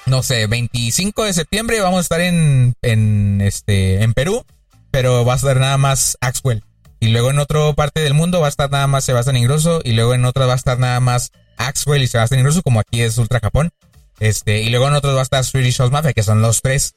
No 0.06 0.22
sé, 0.22 0.46
25 0.46 1.24
de 1.24 1.32
septiembre 1.32 1.80
vamos 1.80 1.98
a 1.98 2.02
estar 2.02 2.20
en, 2.20 2.74
en, 2.82 3.40
este, 3.42 4.02
en 4.02 4.14
Perú, 4.14 4.44
pero 4.90 5.24
va 5.24 5.34
a 5.34 5.36
estar 5.36 5.58
nada 5.58 5.76
más 5.78 6.18
Axwell. 6.20 6.64
Y 7.00 7.08
luego 7.08 7.30
en 7.30 7.38
otra 7.38 7.72
parte 7.72 8.00
del 8.00 8.12
mundo 8.12 8.40
va 8.40 8.46
a 8.46 8.50
estar 8.50 8.70
nada 8.70 8.86
más 8.86 9.04
Sebastián 9.04 9.36
Ingrosso. 9.36 9.80
Y 9.82 9.92
luego 9.92 10.12
en 10.14 10.24
otra 10.26 10.44
va 10.46 10.52
a 10.52 10.56
estar 10.56 10.78
nada 10.78 11.00
más 11.00 11.32
Axwell 11.56 12.02
y 12.02 12.06
Sebastián 12.06 12.40
Ingrosso, 12.40 12.62
como 12.62 12.80
aquí 12.80 13.00
es 13.00 13.16
Ultra 13.16 13.40
Japón. 13.40 13.70
Este, 14.18 14.61
y 14.61 14.68
luego 14.68 14.88
en 14.88 14.94
otros 14.94 15.14
va 15.14 15.20
a 15.20 15.22
estar 15.22 15.42
Swedish 15.42 15.78
House 15.78 15.90
Mafia, 15.90 16.12
que 16.12 16.22
son 16.22 16.42
los 16.42 16.61
tres. 16.61 16.94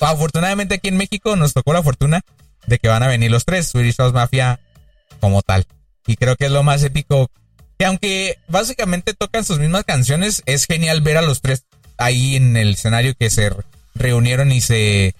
Afortunadamente 0.00 0.74
aquí 0.74 0.88
en 0.88 0.98
México 0.98 1.34
nos 1.34 1.54
tocó 1.54 1.72
la 1.72 1.82
fortuna 1.82 2.20
de 2.66 2.78
que 2.78 2.88
van 2.88 3.02
a 3.02 3.08
venir 3.08 3.30
los 3.30 3.46
tres, 3.46 3.68
Swedish 3.68 3.96
House 3.96 4.12
Mafia 4.12 4.60
como 5.24 5.40
tal. 5.40 5.64
Y 6.06 6.16
creo 6.16 6.36
que 6.36 6.44
es 6.44 6.50
lo 6.50 6.62
más 6.62 6.82
épico. 6.82 7.30
Que 7.78 7.86
aunque 7.86 8.38
básicamente 8.46 9.14
tocan 9.14 9.42
sus 9.42 9.58
mismas 9.58 9.84
canciones, 9.84 10.42
es 10.44 10.66
genial 10.66 11.00
ver 11.00 11.16
a 11.16 11.22
los 11.22 11.40
tres 11.40 11.64
ahí 11.96 12.36
en 12.36 12.58
el 12.58 12.74
escenario 12.74 13.14
que 13.18 13.30
se 13.30 13.50
reunieron 13.94 14.52
y 14.52 14.60
se, 14.60 15.14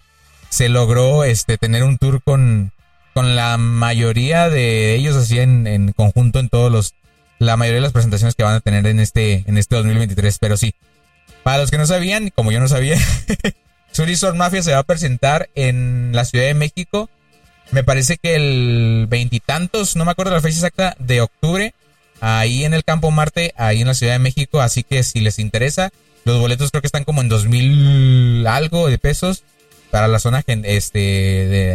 se 0.51 0.69
logró 0.69 1.25
este, 1.25 1.57
tener 1.57 1.85
un 1.85 1.97
tour 1.97 2.23
con, 2.23 2.73
con 3.15 3.35
la 3.35 3.57
mayoría 3.57 4.51
de 4.51 4.95
ellos 4.95 5.17
así 5.17 5.39
en, 5.39 5.93
conjunto 5.97 6.39
en 6.39 6.51
todos 6.51 6.71
los 6.71 6.95
la 7.39 7.57
mayoría 7.57 7.79
de 7.79 7.83
las 7.87 7.93
presentaciones 7.93 8.35
que 8.35 8.45
van 8.45 8.55
a 8.55 8.61
tener 8.61 8.87
en 8.87 9.01
este 9.01 9.45
en 9.47 9.57
este 9.57 9.77
2023, 9.77 10.39
pero 10.39 10.57
sí. 10.59 10.75
Para 11.43 11.59
los 11.59 11.71
que 11.71 11.79
no 11.79 11.87
sabían, 11.87 12.29
como 12.29 12.53
yo 12.53 12.61
no 12.61 12.69
sabía, 12.69 12.99
Swedish 13.93 14.23
Mafia 14.35 14.63
se 14.63 14.73
va 14.73 14.81
a 14.81 14.85
presentar 14.85 15.49
en 15.55 16.11
la 16.13 16.27
Ciudad 16.27 16.45
de 16.45 16.55
México 16.55 17.09
me 17.75 17.85
parece 17.85 18.17
que 18.17 18.37
el 18.37 19.07
veintitantos, 19.09 19.97
no 19.97 20.05
me 20.05 20.13
acuerdo 20.13 20.33
la 20.33 20.41
fecha 20.41 20.57
exacta, 20.57 20.97
de 20.99 21.21
octubre, 21.21 21.75
ahí 22.21 22.65
en 22.65 22.73
el 22.73 22.85
Campo 22.85 23.11
Marte, 23.11 23.53
ahí 23.57 23.81
en 23.81 23.89
la 23.89 23.95
Ciudad 23.95 24.15
de 24.15 24.19
México. 24.21 24.61
Así 24.61 24.83
que 24.83 25.03
si 25.03 25.21
les 25.21 25.39
interesa, 25.39 25.91
los 26.25 26.39
boletos 26.39 26.71
creo 26.71 26.81
que 26.81 26.87
están 26.87 27.05
como 27.05 27.21
en 27.21 27.29
dos 27.29 27.47
mil 27.47 28.47
algo 28.47 28.89
de 28.89 28.99
pesos 28.99 29.45
para 29.91 30.09
la 30.09 30.19
zona 30.19 30.43
este, 30.47 30.99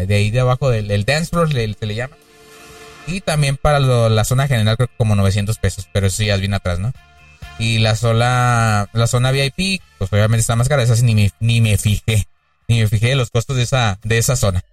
de, 0.08 0.16
ahí 0.16 0.32
de 0.32 0.40
abajo 0.40 0.70
del 0.72 1.06
dance 1.06 1.30
floor, 1.30 1.52
se 1.52 1.86
le 1.86 1.96
llama. 1.96 2.16
Y 3.08 3.22
también 3.22 3.58
para 3.58 3.80
la 3.80 4.24
zona 4.24 4.48
general 4.48 4.78
creo 4.78 4.88
que 4.88 4.98
como 4.98 5.16
900 5.16 5.58
pesos, 5.58 5.88
pero 5.92 6.08
eso 6.08 6.24
ya 6.24 6.36
es 6.36 6.40
bien 6.40 6.54
atrás, 6.54 6.80
¿no? 6.80 6.94
Y 7.58 7.80
la 7.80 7.96
sola, 7.96 8.90
la 8.94 9.08
zona 9.08 9.32
VIP, 9.32 9.82
pues 9.98 10.12
obviamente 10.14 10.42
está 10.42 10.56
más 10.56 10.70
cara, 10.70 10.84
esa 10.84 10.96
ni 11.04 11.16
me, 11.16 11.32
ni 11.40 11.60
me 11.62 11.78
fijé, 11.78 12.28
ni 12.68 12.82
me 12.82 12.88
fijé 12.88 13.08
de 13.10 13.16
los 13.16 13.32
costos 13.32 13.58
de 13.58 13.64
esa, 13.64 14.00
de 14.04 14.18
esa 14.18 14.36
zona. 14.36 14.64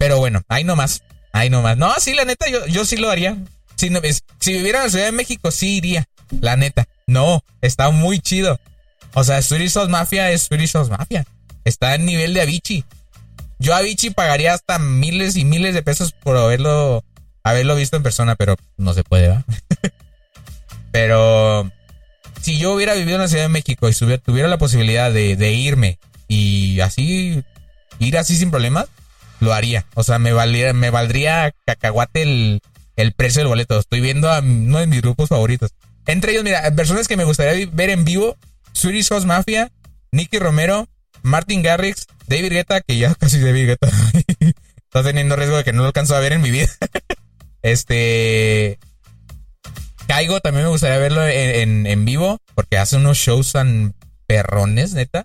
Pero 0.00 0.18
bueno, 0.18 0.42
ahí 0.48 0.64
nomás. 0.64 1.02
Ahí 1.30 1.50
nomás. 1.50 1.76
No, 1.76 1.92
sí, 1.98 2.14
la 2.14 2.24
neta, 2.24 2.48
yo, 2.48 2.66
yo 2.68 2.86
sí 2.86 2.96
lo 2.96 3.10
haría. 3.10 3.36
Si, 3.76 3.90
no, 3.90 4.00
si 4.40 4.52
viviera 4.54 4.78
en 4.78 4.84
la 4.84 4.90
Ciudad 4.90 5.04
de 5.04 5.12
México, 5.12 5.50
sí 5.50 5.76
iría. 5.76 6.06
La 6.40 6.56
neta. 6.56 6.88
No, 7.06 7.44
está 7.60 7.90
muy 7.90 8.18
chido. 8.18 8.58
O 9.12 9.24
sea, 9.24 9.42
Swedish 9.42 9.76
Mafia 9.90 10.30
es 10.30 10.44
Swedish 10.44 10.74
Mafia. 10.88 11.26
Está 11.66 11.94
en 11.94 12.06
nivel 12.06 12.32
de 12.32 12.40
Avicii. 12.40 12.86
Yo 13.58 13.74
a 13.74 13.78
Avicii 13.78 14.08
pagaría 14.08 14.54
hasta 14.54 14.78
miles 14.78 15.36
y 15.36 15.44
miles 15.44 15.74
de 15.74 15.82
pesos 15.82 16.12
por 16.12 16.34
haberlo, 16.38 17.04
haberlo 17.42 17.76
visto 17.76 17.98
en 17.98 18.02
persona, 18.02 18.36
pero 18.36 18.56
no 18.78 18.94
se 18.94 19.04
puede, 19.04 19.28
¿va? 19.28 19.44
pero 20.92 21.70
si 22.40 22.56
yo 22.56 22.72
hubiera 22.72 22.94
vivido 22.94 23.16
en 23.16 23.22
la 23.22 23.28
Ciudad 23.28 23.44
de 23.44 23.48
México 23.50 23.86
y 23.86 24.18
tuviera 24.18 24.48
la 24.48 24.56
posibilidad 24.56 25.12
de 25.12 25.52
irme 25.52 25.98
y 26.26 26.80
así, 26.80 27.44
ir 27.98 28.16
así 28.16 28.38
sin 28.38 28.50
problemas, 28.50 28.86
lo 29.40 29.52
haría. 29.52 29.86
O 29.94 30.02
sea, 30.02 30.18
me, 30.18 30.32
valdría, 30.32 30.72
me 30.72 30.90
valdría 30.90 31.52
cacahuate 31.66 32.22
el, 32.22 32.60
el 32.96 33.12
precio 33.12 33.40
del 33.40 33.48
boleto. 33.48 33.78
Estoy 33.78 34.00
viendo 34.00 34.30
a 34.30 34.40
uno 34.40 34.78
de 34.78 34.86
mis 34.86 35.02
grupos 35.02 35.28
favoritos. 35.28 35.72
Entre 36.06 36.32
ellos, 36.32 36.44
mira, 36.44 36.70
personas 36.74 37.08
que 37.08 37.16
me 37.16 37.24
gustaría 37.24 37.68
ver 37.72 37.90
en 37.90 38.04
vivo: 38.04 38.36
Swedish 38.72 39.08
House 39.08 39.26
Mafia, 39.26 39.70
Nicky 40.12 40.38
Romero, 40.38 40.88
Martin 41.22 41.62
Garrix, 41.62 42.06
David 42.26 42.52
Guetta, 42.52 42.80
que 42.80 42.98
ya 42.98 43.14
casi 43.18 43.40
David 43.40 43.66
Guetta 43.66 43.88
está 44.76 45.02
teniendo 45.02 45.36
riesgo 45.36 45.56
de 45.56 45.64
que 45.64 45.72
no 45.72 45.82
lo 45.82 45.88
alcanzo 45.88 46.16
a 46.16 46.20
ver 46.20 46.32
en 46.32 46.42
mi 46.42 46.50
vida. 46.50 46.68
este. 47.62 48.78
Caigo, 50.06 50.40
también 50.40 50.64
me 50.64 50.70
gustaría 50.70 50.98
verlo 50.98 51.24
en, 51.24 51.86
en 51.86 52.04
vivo, 52.04 52.38
porque 52.56 52.78
hace 52.78 52.96
unos 52.96 53.16
shows 53.16 53.52
tan 53.52 53.94
perrones, 54.26 54.92
neta. 54.92 55.24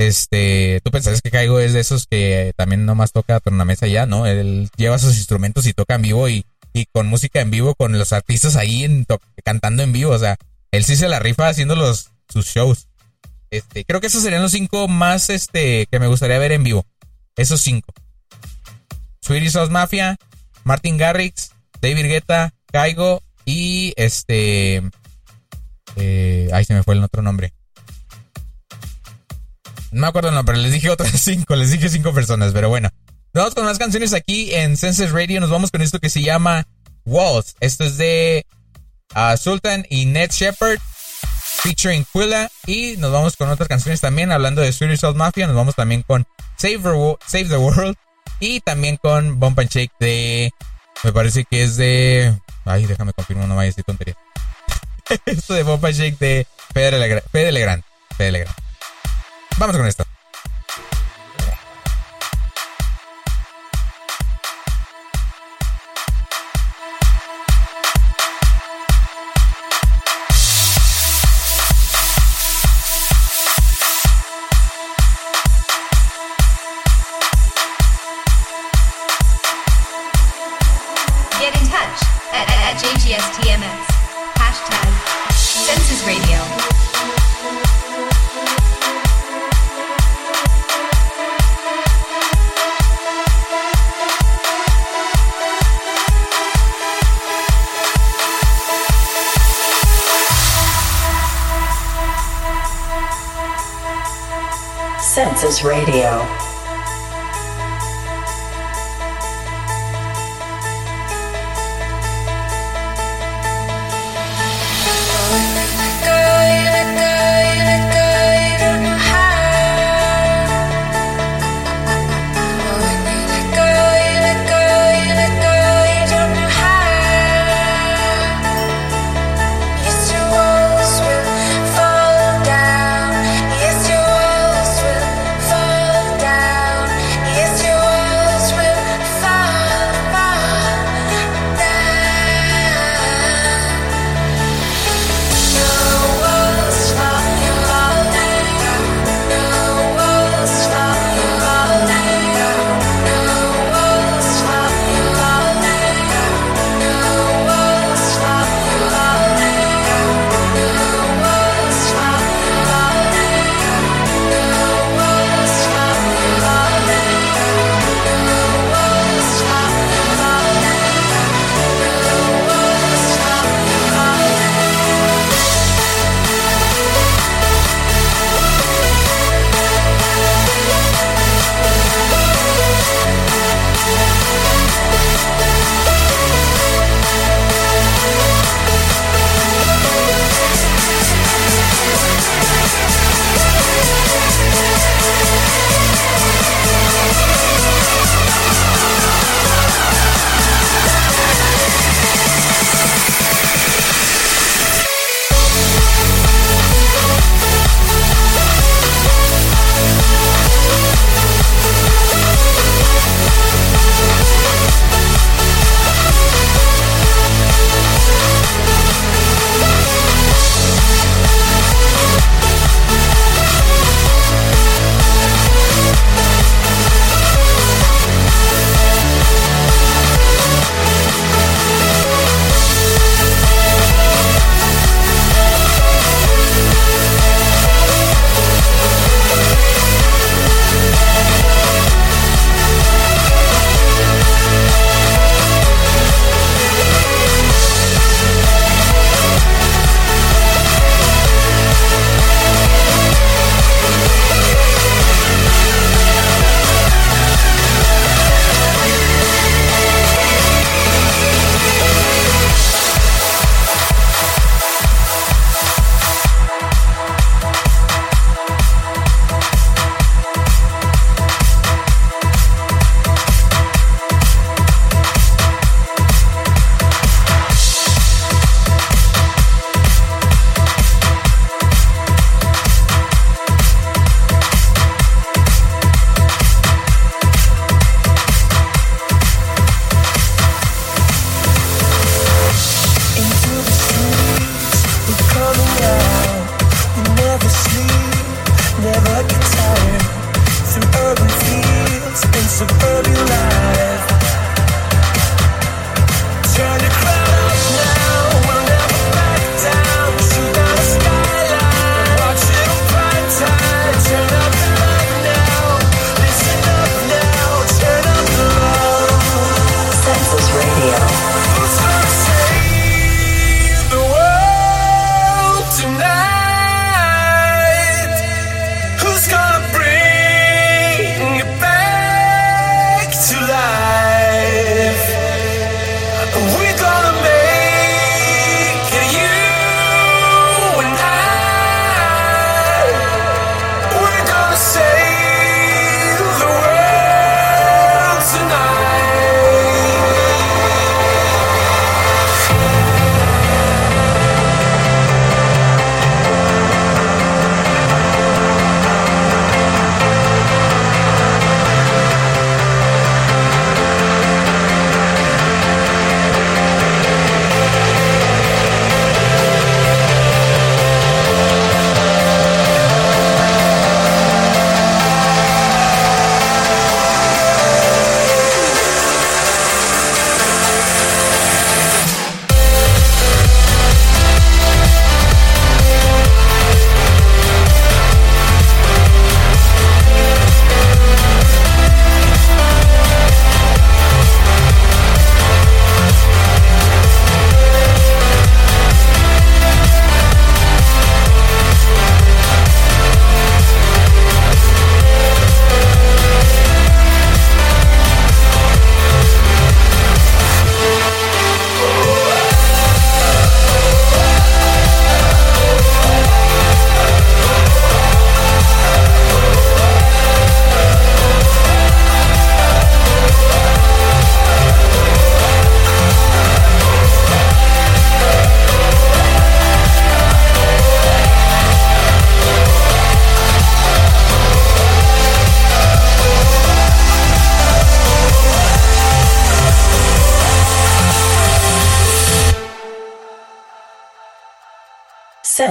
Este, 0.00 0.80
tú 0.82 0.90
pensás 0.90 1.20
que 1.20 1.30
Caigo 1.30 1.60
es 1.60 1.74
de 1.74 1.80
esos 1.80 2.06
que 2.06 2.54
también 2.56 2.86
nomás 2.86 3.12
toca 3.12 3.38
mesa 3.66 3.86
ya, 3.86 4.06
¿no? 4.06 4.24
Él 4.24 4.70
lleva 4.78 4.98
sus 4.98 5.18
instrumentos 5.18 5.66
y 5.66 5.74
toca 5.74 5.96
en 5.96 6.00
vivo 6.00 6.26
y, 6.26 6.46
con 6.90 7.06
música 7.06 7.42
en 7.42 7.50
vivo, 7.50 7.74
con 7.74 7.92
los 7.98 8.14
artistas 8.14 8.56
ahí 8.56 9.04
cantando 9.44 9.82
en 9.82 9.92
vivo. 9.92 10.12
O 10.12 10.18
sea, 10.18 10.38
él 10.70 10.84
sí 10.84 10.96
se 10.96 11.06
la 11.06 11.18
rifa 11.18 11.48
haciendo 11.48 11.76
los, 11.76 12.12
sus 12.30 12.46
shows. 12.46 12.88
Este, 13.50 13.84
creo 13.84 14.00
que 14.00 14.06
esos 14.06 14.22
serían 14.22 14.40
los 14.40 14.52
cinco 14.52 14.88
más 14.88 15.28
este, 15.28 15.86
que 15.90 15.98
me 15.98 16.06
gustaría 16.06 16.38
ver 16.38 16.52
en 16.52 16.64
vivo. 16.64 16.86
Esos 17.36 17.60
cinco. 17.60 17.92
Swedish 19.20 19.52
House 19.52 19.68
Mafia, 19.68 20.16
Martin 20.64 20.96
Garrix, 20.96 21.50
David 21.82 22.06
Guetta, 22.06 22.54
Caigo 22.72 23.22
y 23.44 23.92
este. 23.96 24.82
Eh, 25.96 26.48
ahí 26.54 26.64
se 26.64 26.72
me 26.72 26.84
fue 26.84 26.94
el 26.94 27.04
otro 27.04 27.20
nombre. 27.20 27.52
No 29.92 30.02
me 30.02 30.06
acuerdo 30.06 30.30
no, 30.30 30.44
pero 30.44 30.58
les 30.58 30.72
dije 30.72 30.90
otras 30.90 31.10
cinco, 31.20 31.56
les 31.56 31.70
dije 31.70 31.88
cinco 31.88 32.12
personas, 32.12 32.52
pero 32.52 32.68
bueno. 32.68 32.90
Nos 33.32 33.42
vamos 33.42 33.54
con 33.54 33.64
más 33.64 33.78
canciones 33.78 34.12
aquí 34.12 34.52
en 34.54 34.76
Senses 34.76 35.12
Radio. 35.12 35.40
Nos 35.40 35.50
vamos 35.50 35.70
con 35.70 35.82
esto 35.82 36.00
que 36.00 36.10
se 36.10 36.22
llama 36.22 36.66
Walls. 37.04 37.54
Esto 37.60 37.84
es 37.84 37.96
de 37.96 38.44
uh, 39.14 39.36
Sultan 39.36 39.86
y 39.88 40.06
Ned 40.06 40.30
Shepard, 40.30 40.80
featuring 41.62 42.04
Quilla. 42.12 42.50
Y 42.66 42.96
nos 42.98 43.12
vamos 43.12 43.36
con 43.36 43.48
otras 43.48 43.68
canciones 43.68 44.00
también, 44.00 44.32
hablando 44.32 44.62
de 44.62 44.72
Swedish 44.72 45.00
House 45.02 45.14
Mafia. 45.14 45.46
Nos 45.46 45.54
vamos 45.54 45.76
también 45.76 46.02
con 46.02 46.26
Save 46.56 46.80
Save 47.26 47.44
the 47.44 47.56
World. 47.56 47.96
Y 48.40 48.60
también 48.60 48.96
con 48.96 49.38
Bump 49.38 49.60
and 49.60 49.70
Shake 49.70 49.92
de. 50.00 50.50
Me 51.04 51.12
parece 51.12 51.44
que 51.44 51.62
es 51.62 51.76
de. 51.76 52.36
Ay, 52.64 52.86
déjame 52.86 53.12
confirmar, 53.12 53.46
no 53.46 53.54
vaya 53.54 53.66
a 53.66 53.70
decir 53.70 53.84
tontería. 53.84 54.16
esto 55.26 55.54
de 55.54 55.62
Bump 55.62 55.84
and 55.84 55.94
Shake 55.94 56.18
de 56.18 56.46
Fede 56.72 56.98
Legrand. 56.98 57.22
Fede 57.30 57.52
Legrand. 58.32 58.69
Vamos 59.60 59.76
con 59.76 59.86
esto. 59.86 60.19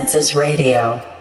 Senses 0.10 0.34
Radio. 0.34 1.19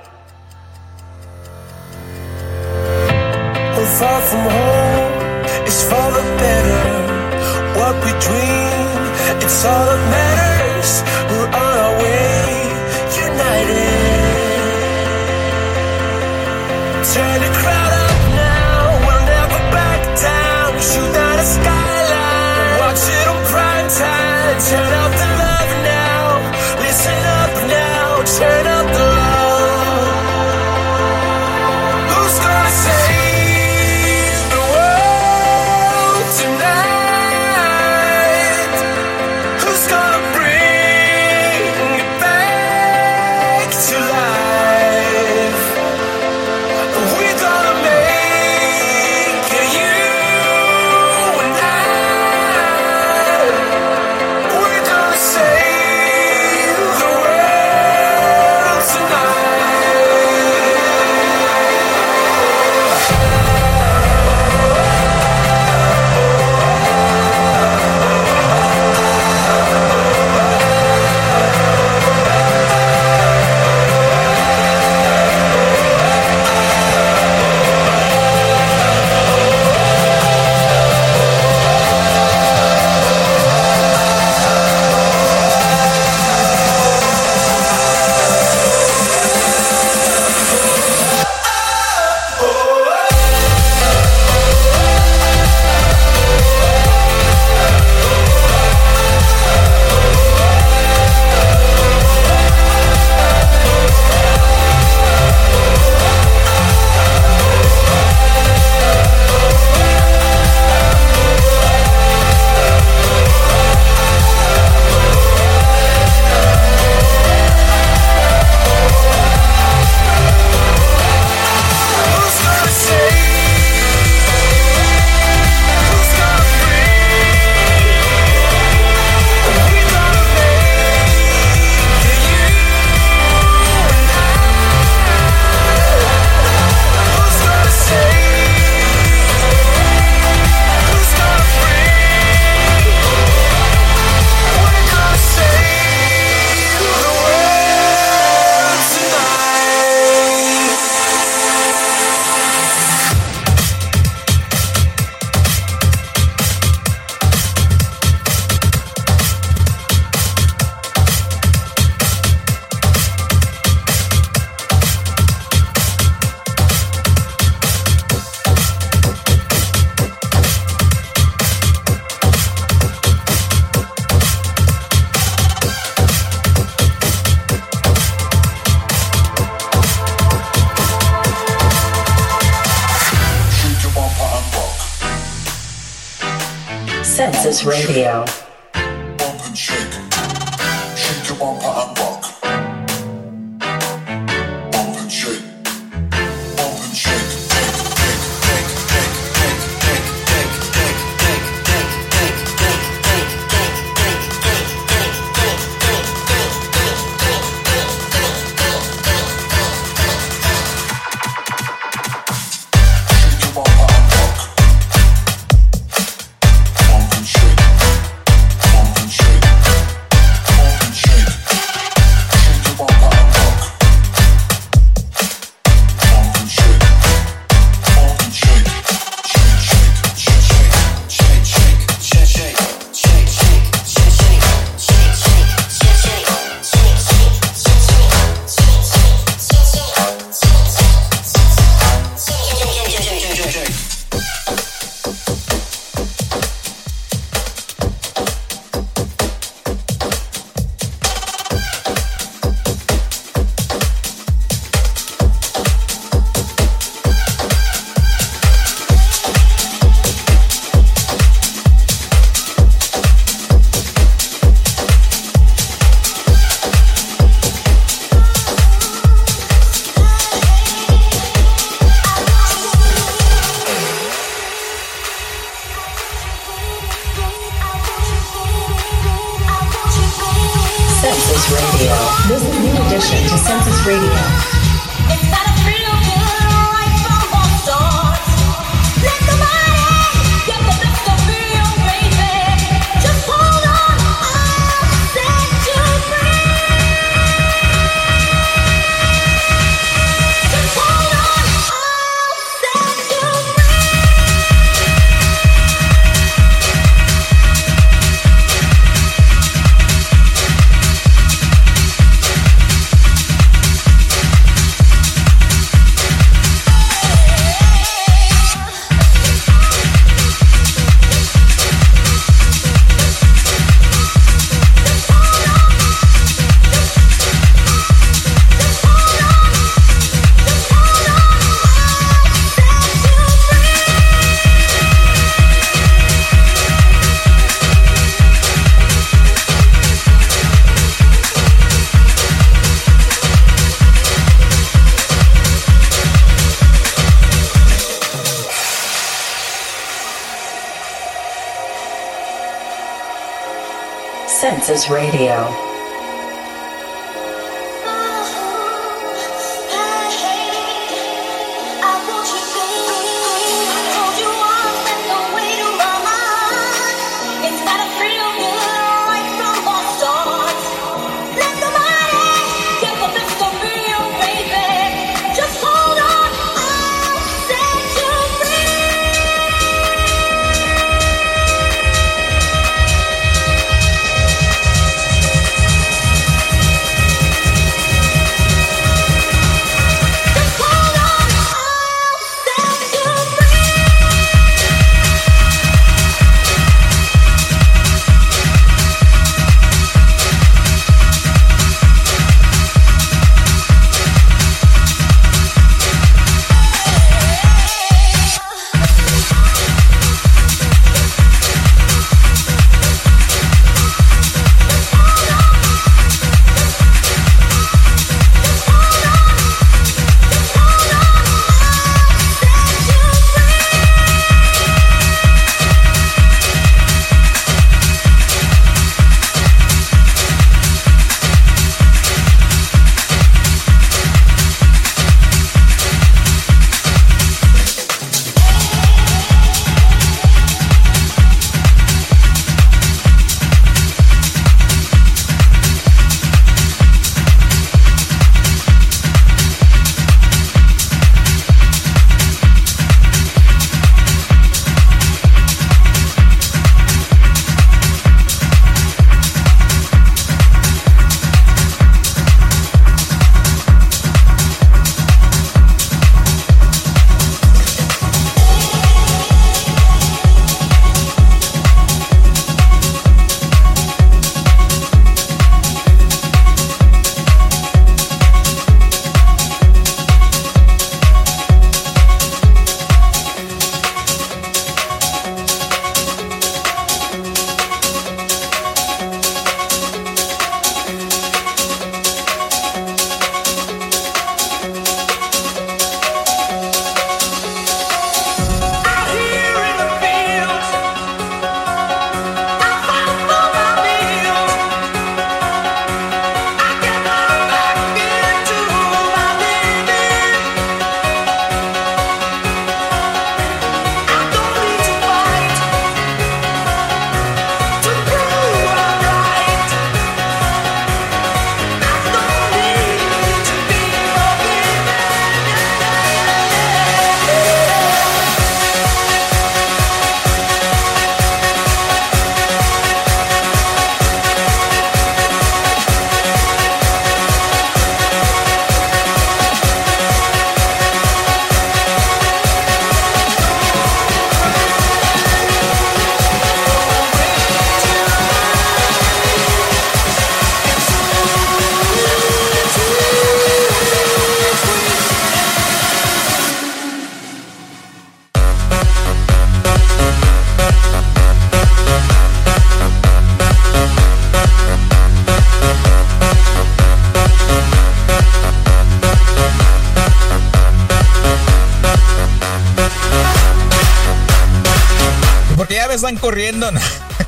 Corriendo. 576.18 576.70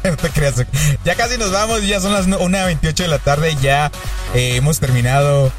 No, 0.03 0.17
te 0.17 0.31
creas. 0.31 0.55
Ya 1.05 1.15
casi 1.15 1.37
nos 1.37 1.53
vamos. 1.53 1.87
Ya 1.87 2.01
son 2.01 2.15
las 2.15 2.27
1.28 2.27 2.95
de 2.95 3.09
la 3.09 3.19
tarde. 3.19 3.55
Ya 3.61 3.91
eh, 4.33 4.57
hemos 4.57 4.81
terminado 4.81 5.53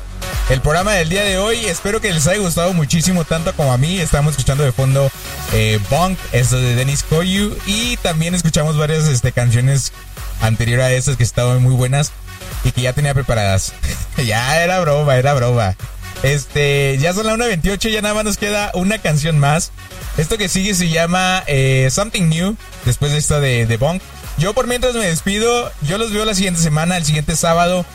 el 0.50 0.62
programa 0.62 0.94
del 0.94 1.10
día 1.10 1.24
de 1.24 1.38
hoy. 1.38 1.66
Espero 1.66 2.02
que 2.02 2.12
les 2.12 2.26
haya 2.26 2.40
gustado 2.40 2.74
muchísimo, 2.74 3.24
tanto 3.24 3.54
como 3.54 3.72
a 3.72 3.78
mí. 3.78 4.00
Estamos 4.00 4.32
escuchando 4.32 4.64
de 4.64 4.72
fondo 4.72 5.12
eh, 5.54 5.80
Bonk, 5.92 6.18
esto 6.32 6.60
de 6.60 6.76
Dennis 6.76 7.04
Koyu. 7.04 7.56
Y 7.68 7.98
también 7.98 8.34
escuchamos 8.34 8.78
varias 8.78 9.08
este, 9.08 9.32
canciones 9.32 9.94
anterior 10.42 10.82
a 10.82 10.92
estas 10.92 11.18
que 11.18 11.24
estaban 11.24 11.62
muy 11.62 11.76
buenas 11.76 12.12
y 12.64 12.72
que 12.72 12.82
ya 12.82 12.94
tenía 12.94 13.14
preparadas. 13.14 13.74
ya 14.26 14.64
era 14.64 14.80
broma, 14.80 15.18
era 15.18 15.34
broma. 15.36 15.76
Este, 16.24 16.98
ya 17.00 17.14
son 17.14 17.26
las 17.26 17.38
1.28, 17.38 17.90
ya 17.90 18.02
nada 18.02 18.14
más 18.14 18.24
nos 18.26 18.38
queda 18.38 18.72
una 18.76 19.00
canción 19.00 19.40
más. 19.40 19.72
Esto 20.18 20.38
que 20.38 20.50
sigue 20.50 20.76
se 20.76 20.90
llama 20.90 21.44
eh, 21.48 21.90
Something 21.92 22.30
New, 22.30 22.56
después 22.86 23.12
de 23.12 23.18
esta 23.18 23.40
de, 23.40 23.66
de 23.66 23.78
Bonk. 23.78 24.02
Yo 24.38 24.54
por 24.54 24.68
mientras 24.68 24.94
me 24.96 25.06
despido, 25.06 25.72
yo 25.82 25.98
los 25.98 26.12
veo 26.12 26.26
la 26.26 26.36
siguiente 26.36 26.62
semana, 26.62 26.98
el 26.98 27.06
siguiente 27.06 27.36
sábado, 27.36 27.86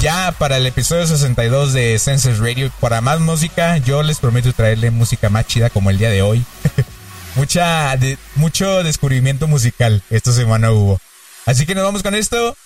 ya 0.00 0.32
para 0.38 0.56
el 0.56 0.66
episodio 0.66 1.06
62 1.06 1.72
de 1.72 1.98
Senses 1.98 2.38
Radio. 2.38 2.70
Para 2.80 3.00
más 3.00 3.20
música, 3.20 3.76
yo 3.78 4.02
les 4.02 4.18
prometo 4.18 4.52
traerle 4.52 4.90
música 4.90 5.28
más 5.28 5.46
chida 5.46 5.70
como 5.70 5.90
el 5.90 5.98
día 5.98 6.10
de 6.10 6.22
hoy. 6.22 6.44
Mucha, 7.36 7.96
de- 7.96 8.18
mucho 8.34 8.82
descubrimiento 8.82 9.46
musical 9.46 10.02
esta 10.10 10.32
semana 10.32 10.72
hubo. 10.72 11.00
Así 11.46 11.64
que 11.64 11.76
nos 11.76 11.84
vamos 11.84 12.02
con 12.02 12.14
esto. 12.16 12.56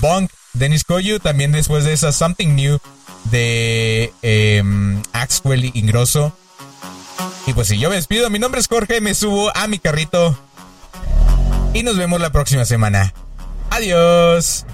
Bonk, 0.00 0.30
Dennis 0.52 0.84
Koyu, 0.84 1.18
también 1.18 1.50
después 1.50 1.84
de 1.84 1.94
esa 1.94 2.12
Something 2.12 2.54
New 2.54 2.78
de 3.24 4.12
eh, 4.22 4.62
Axwell 5.12 5.70
Ingrosso. 5.74 6.32
Y 7.46 7.52
pues 7.54 7.68
si 7.68 7.78
yo 7.78 7.90
me 7.90 7.96
despido, 7.96 8.30
mi 8.30 8.38
nombre 8.38 8.60
es 8.60 8.68
Jorge, 8.68 9.00
me 9.00 9.14
subo 9.14 9.50
a 9.56 9.66
mi 9.66 9.78
carrito 9.78 10.38
y 11.74 11.82
nos 11.82 11.96
vemos 11.96 12.20
la 12.20 12.30
próxima 12.30 12.64
semana. 12.64 13.12
Adiós. 13.70 14.66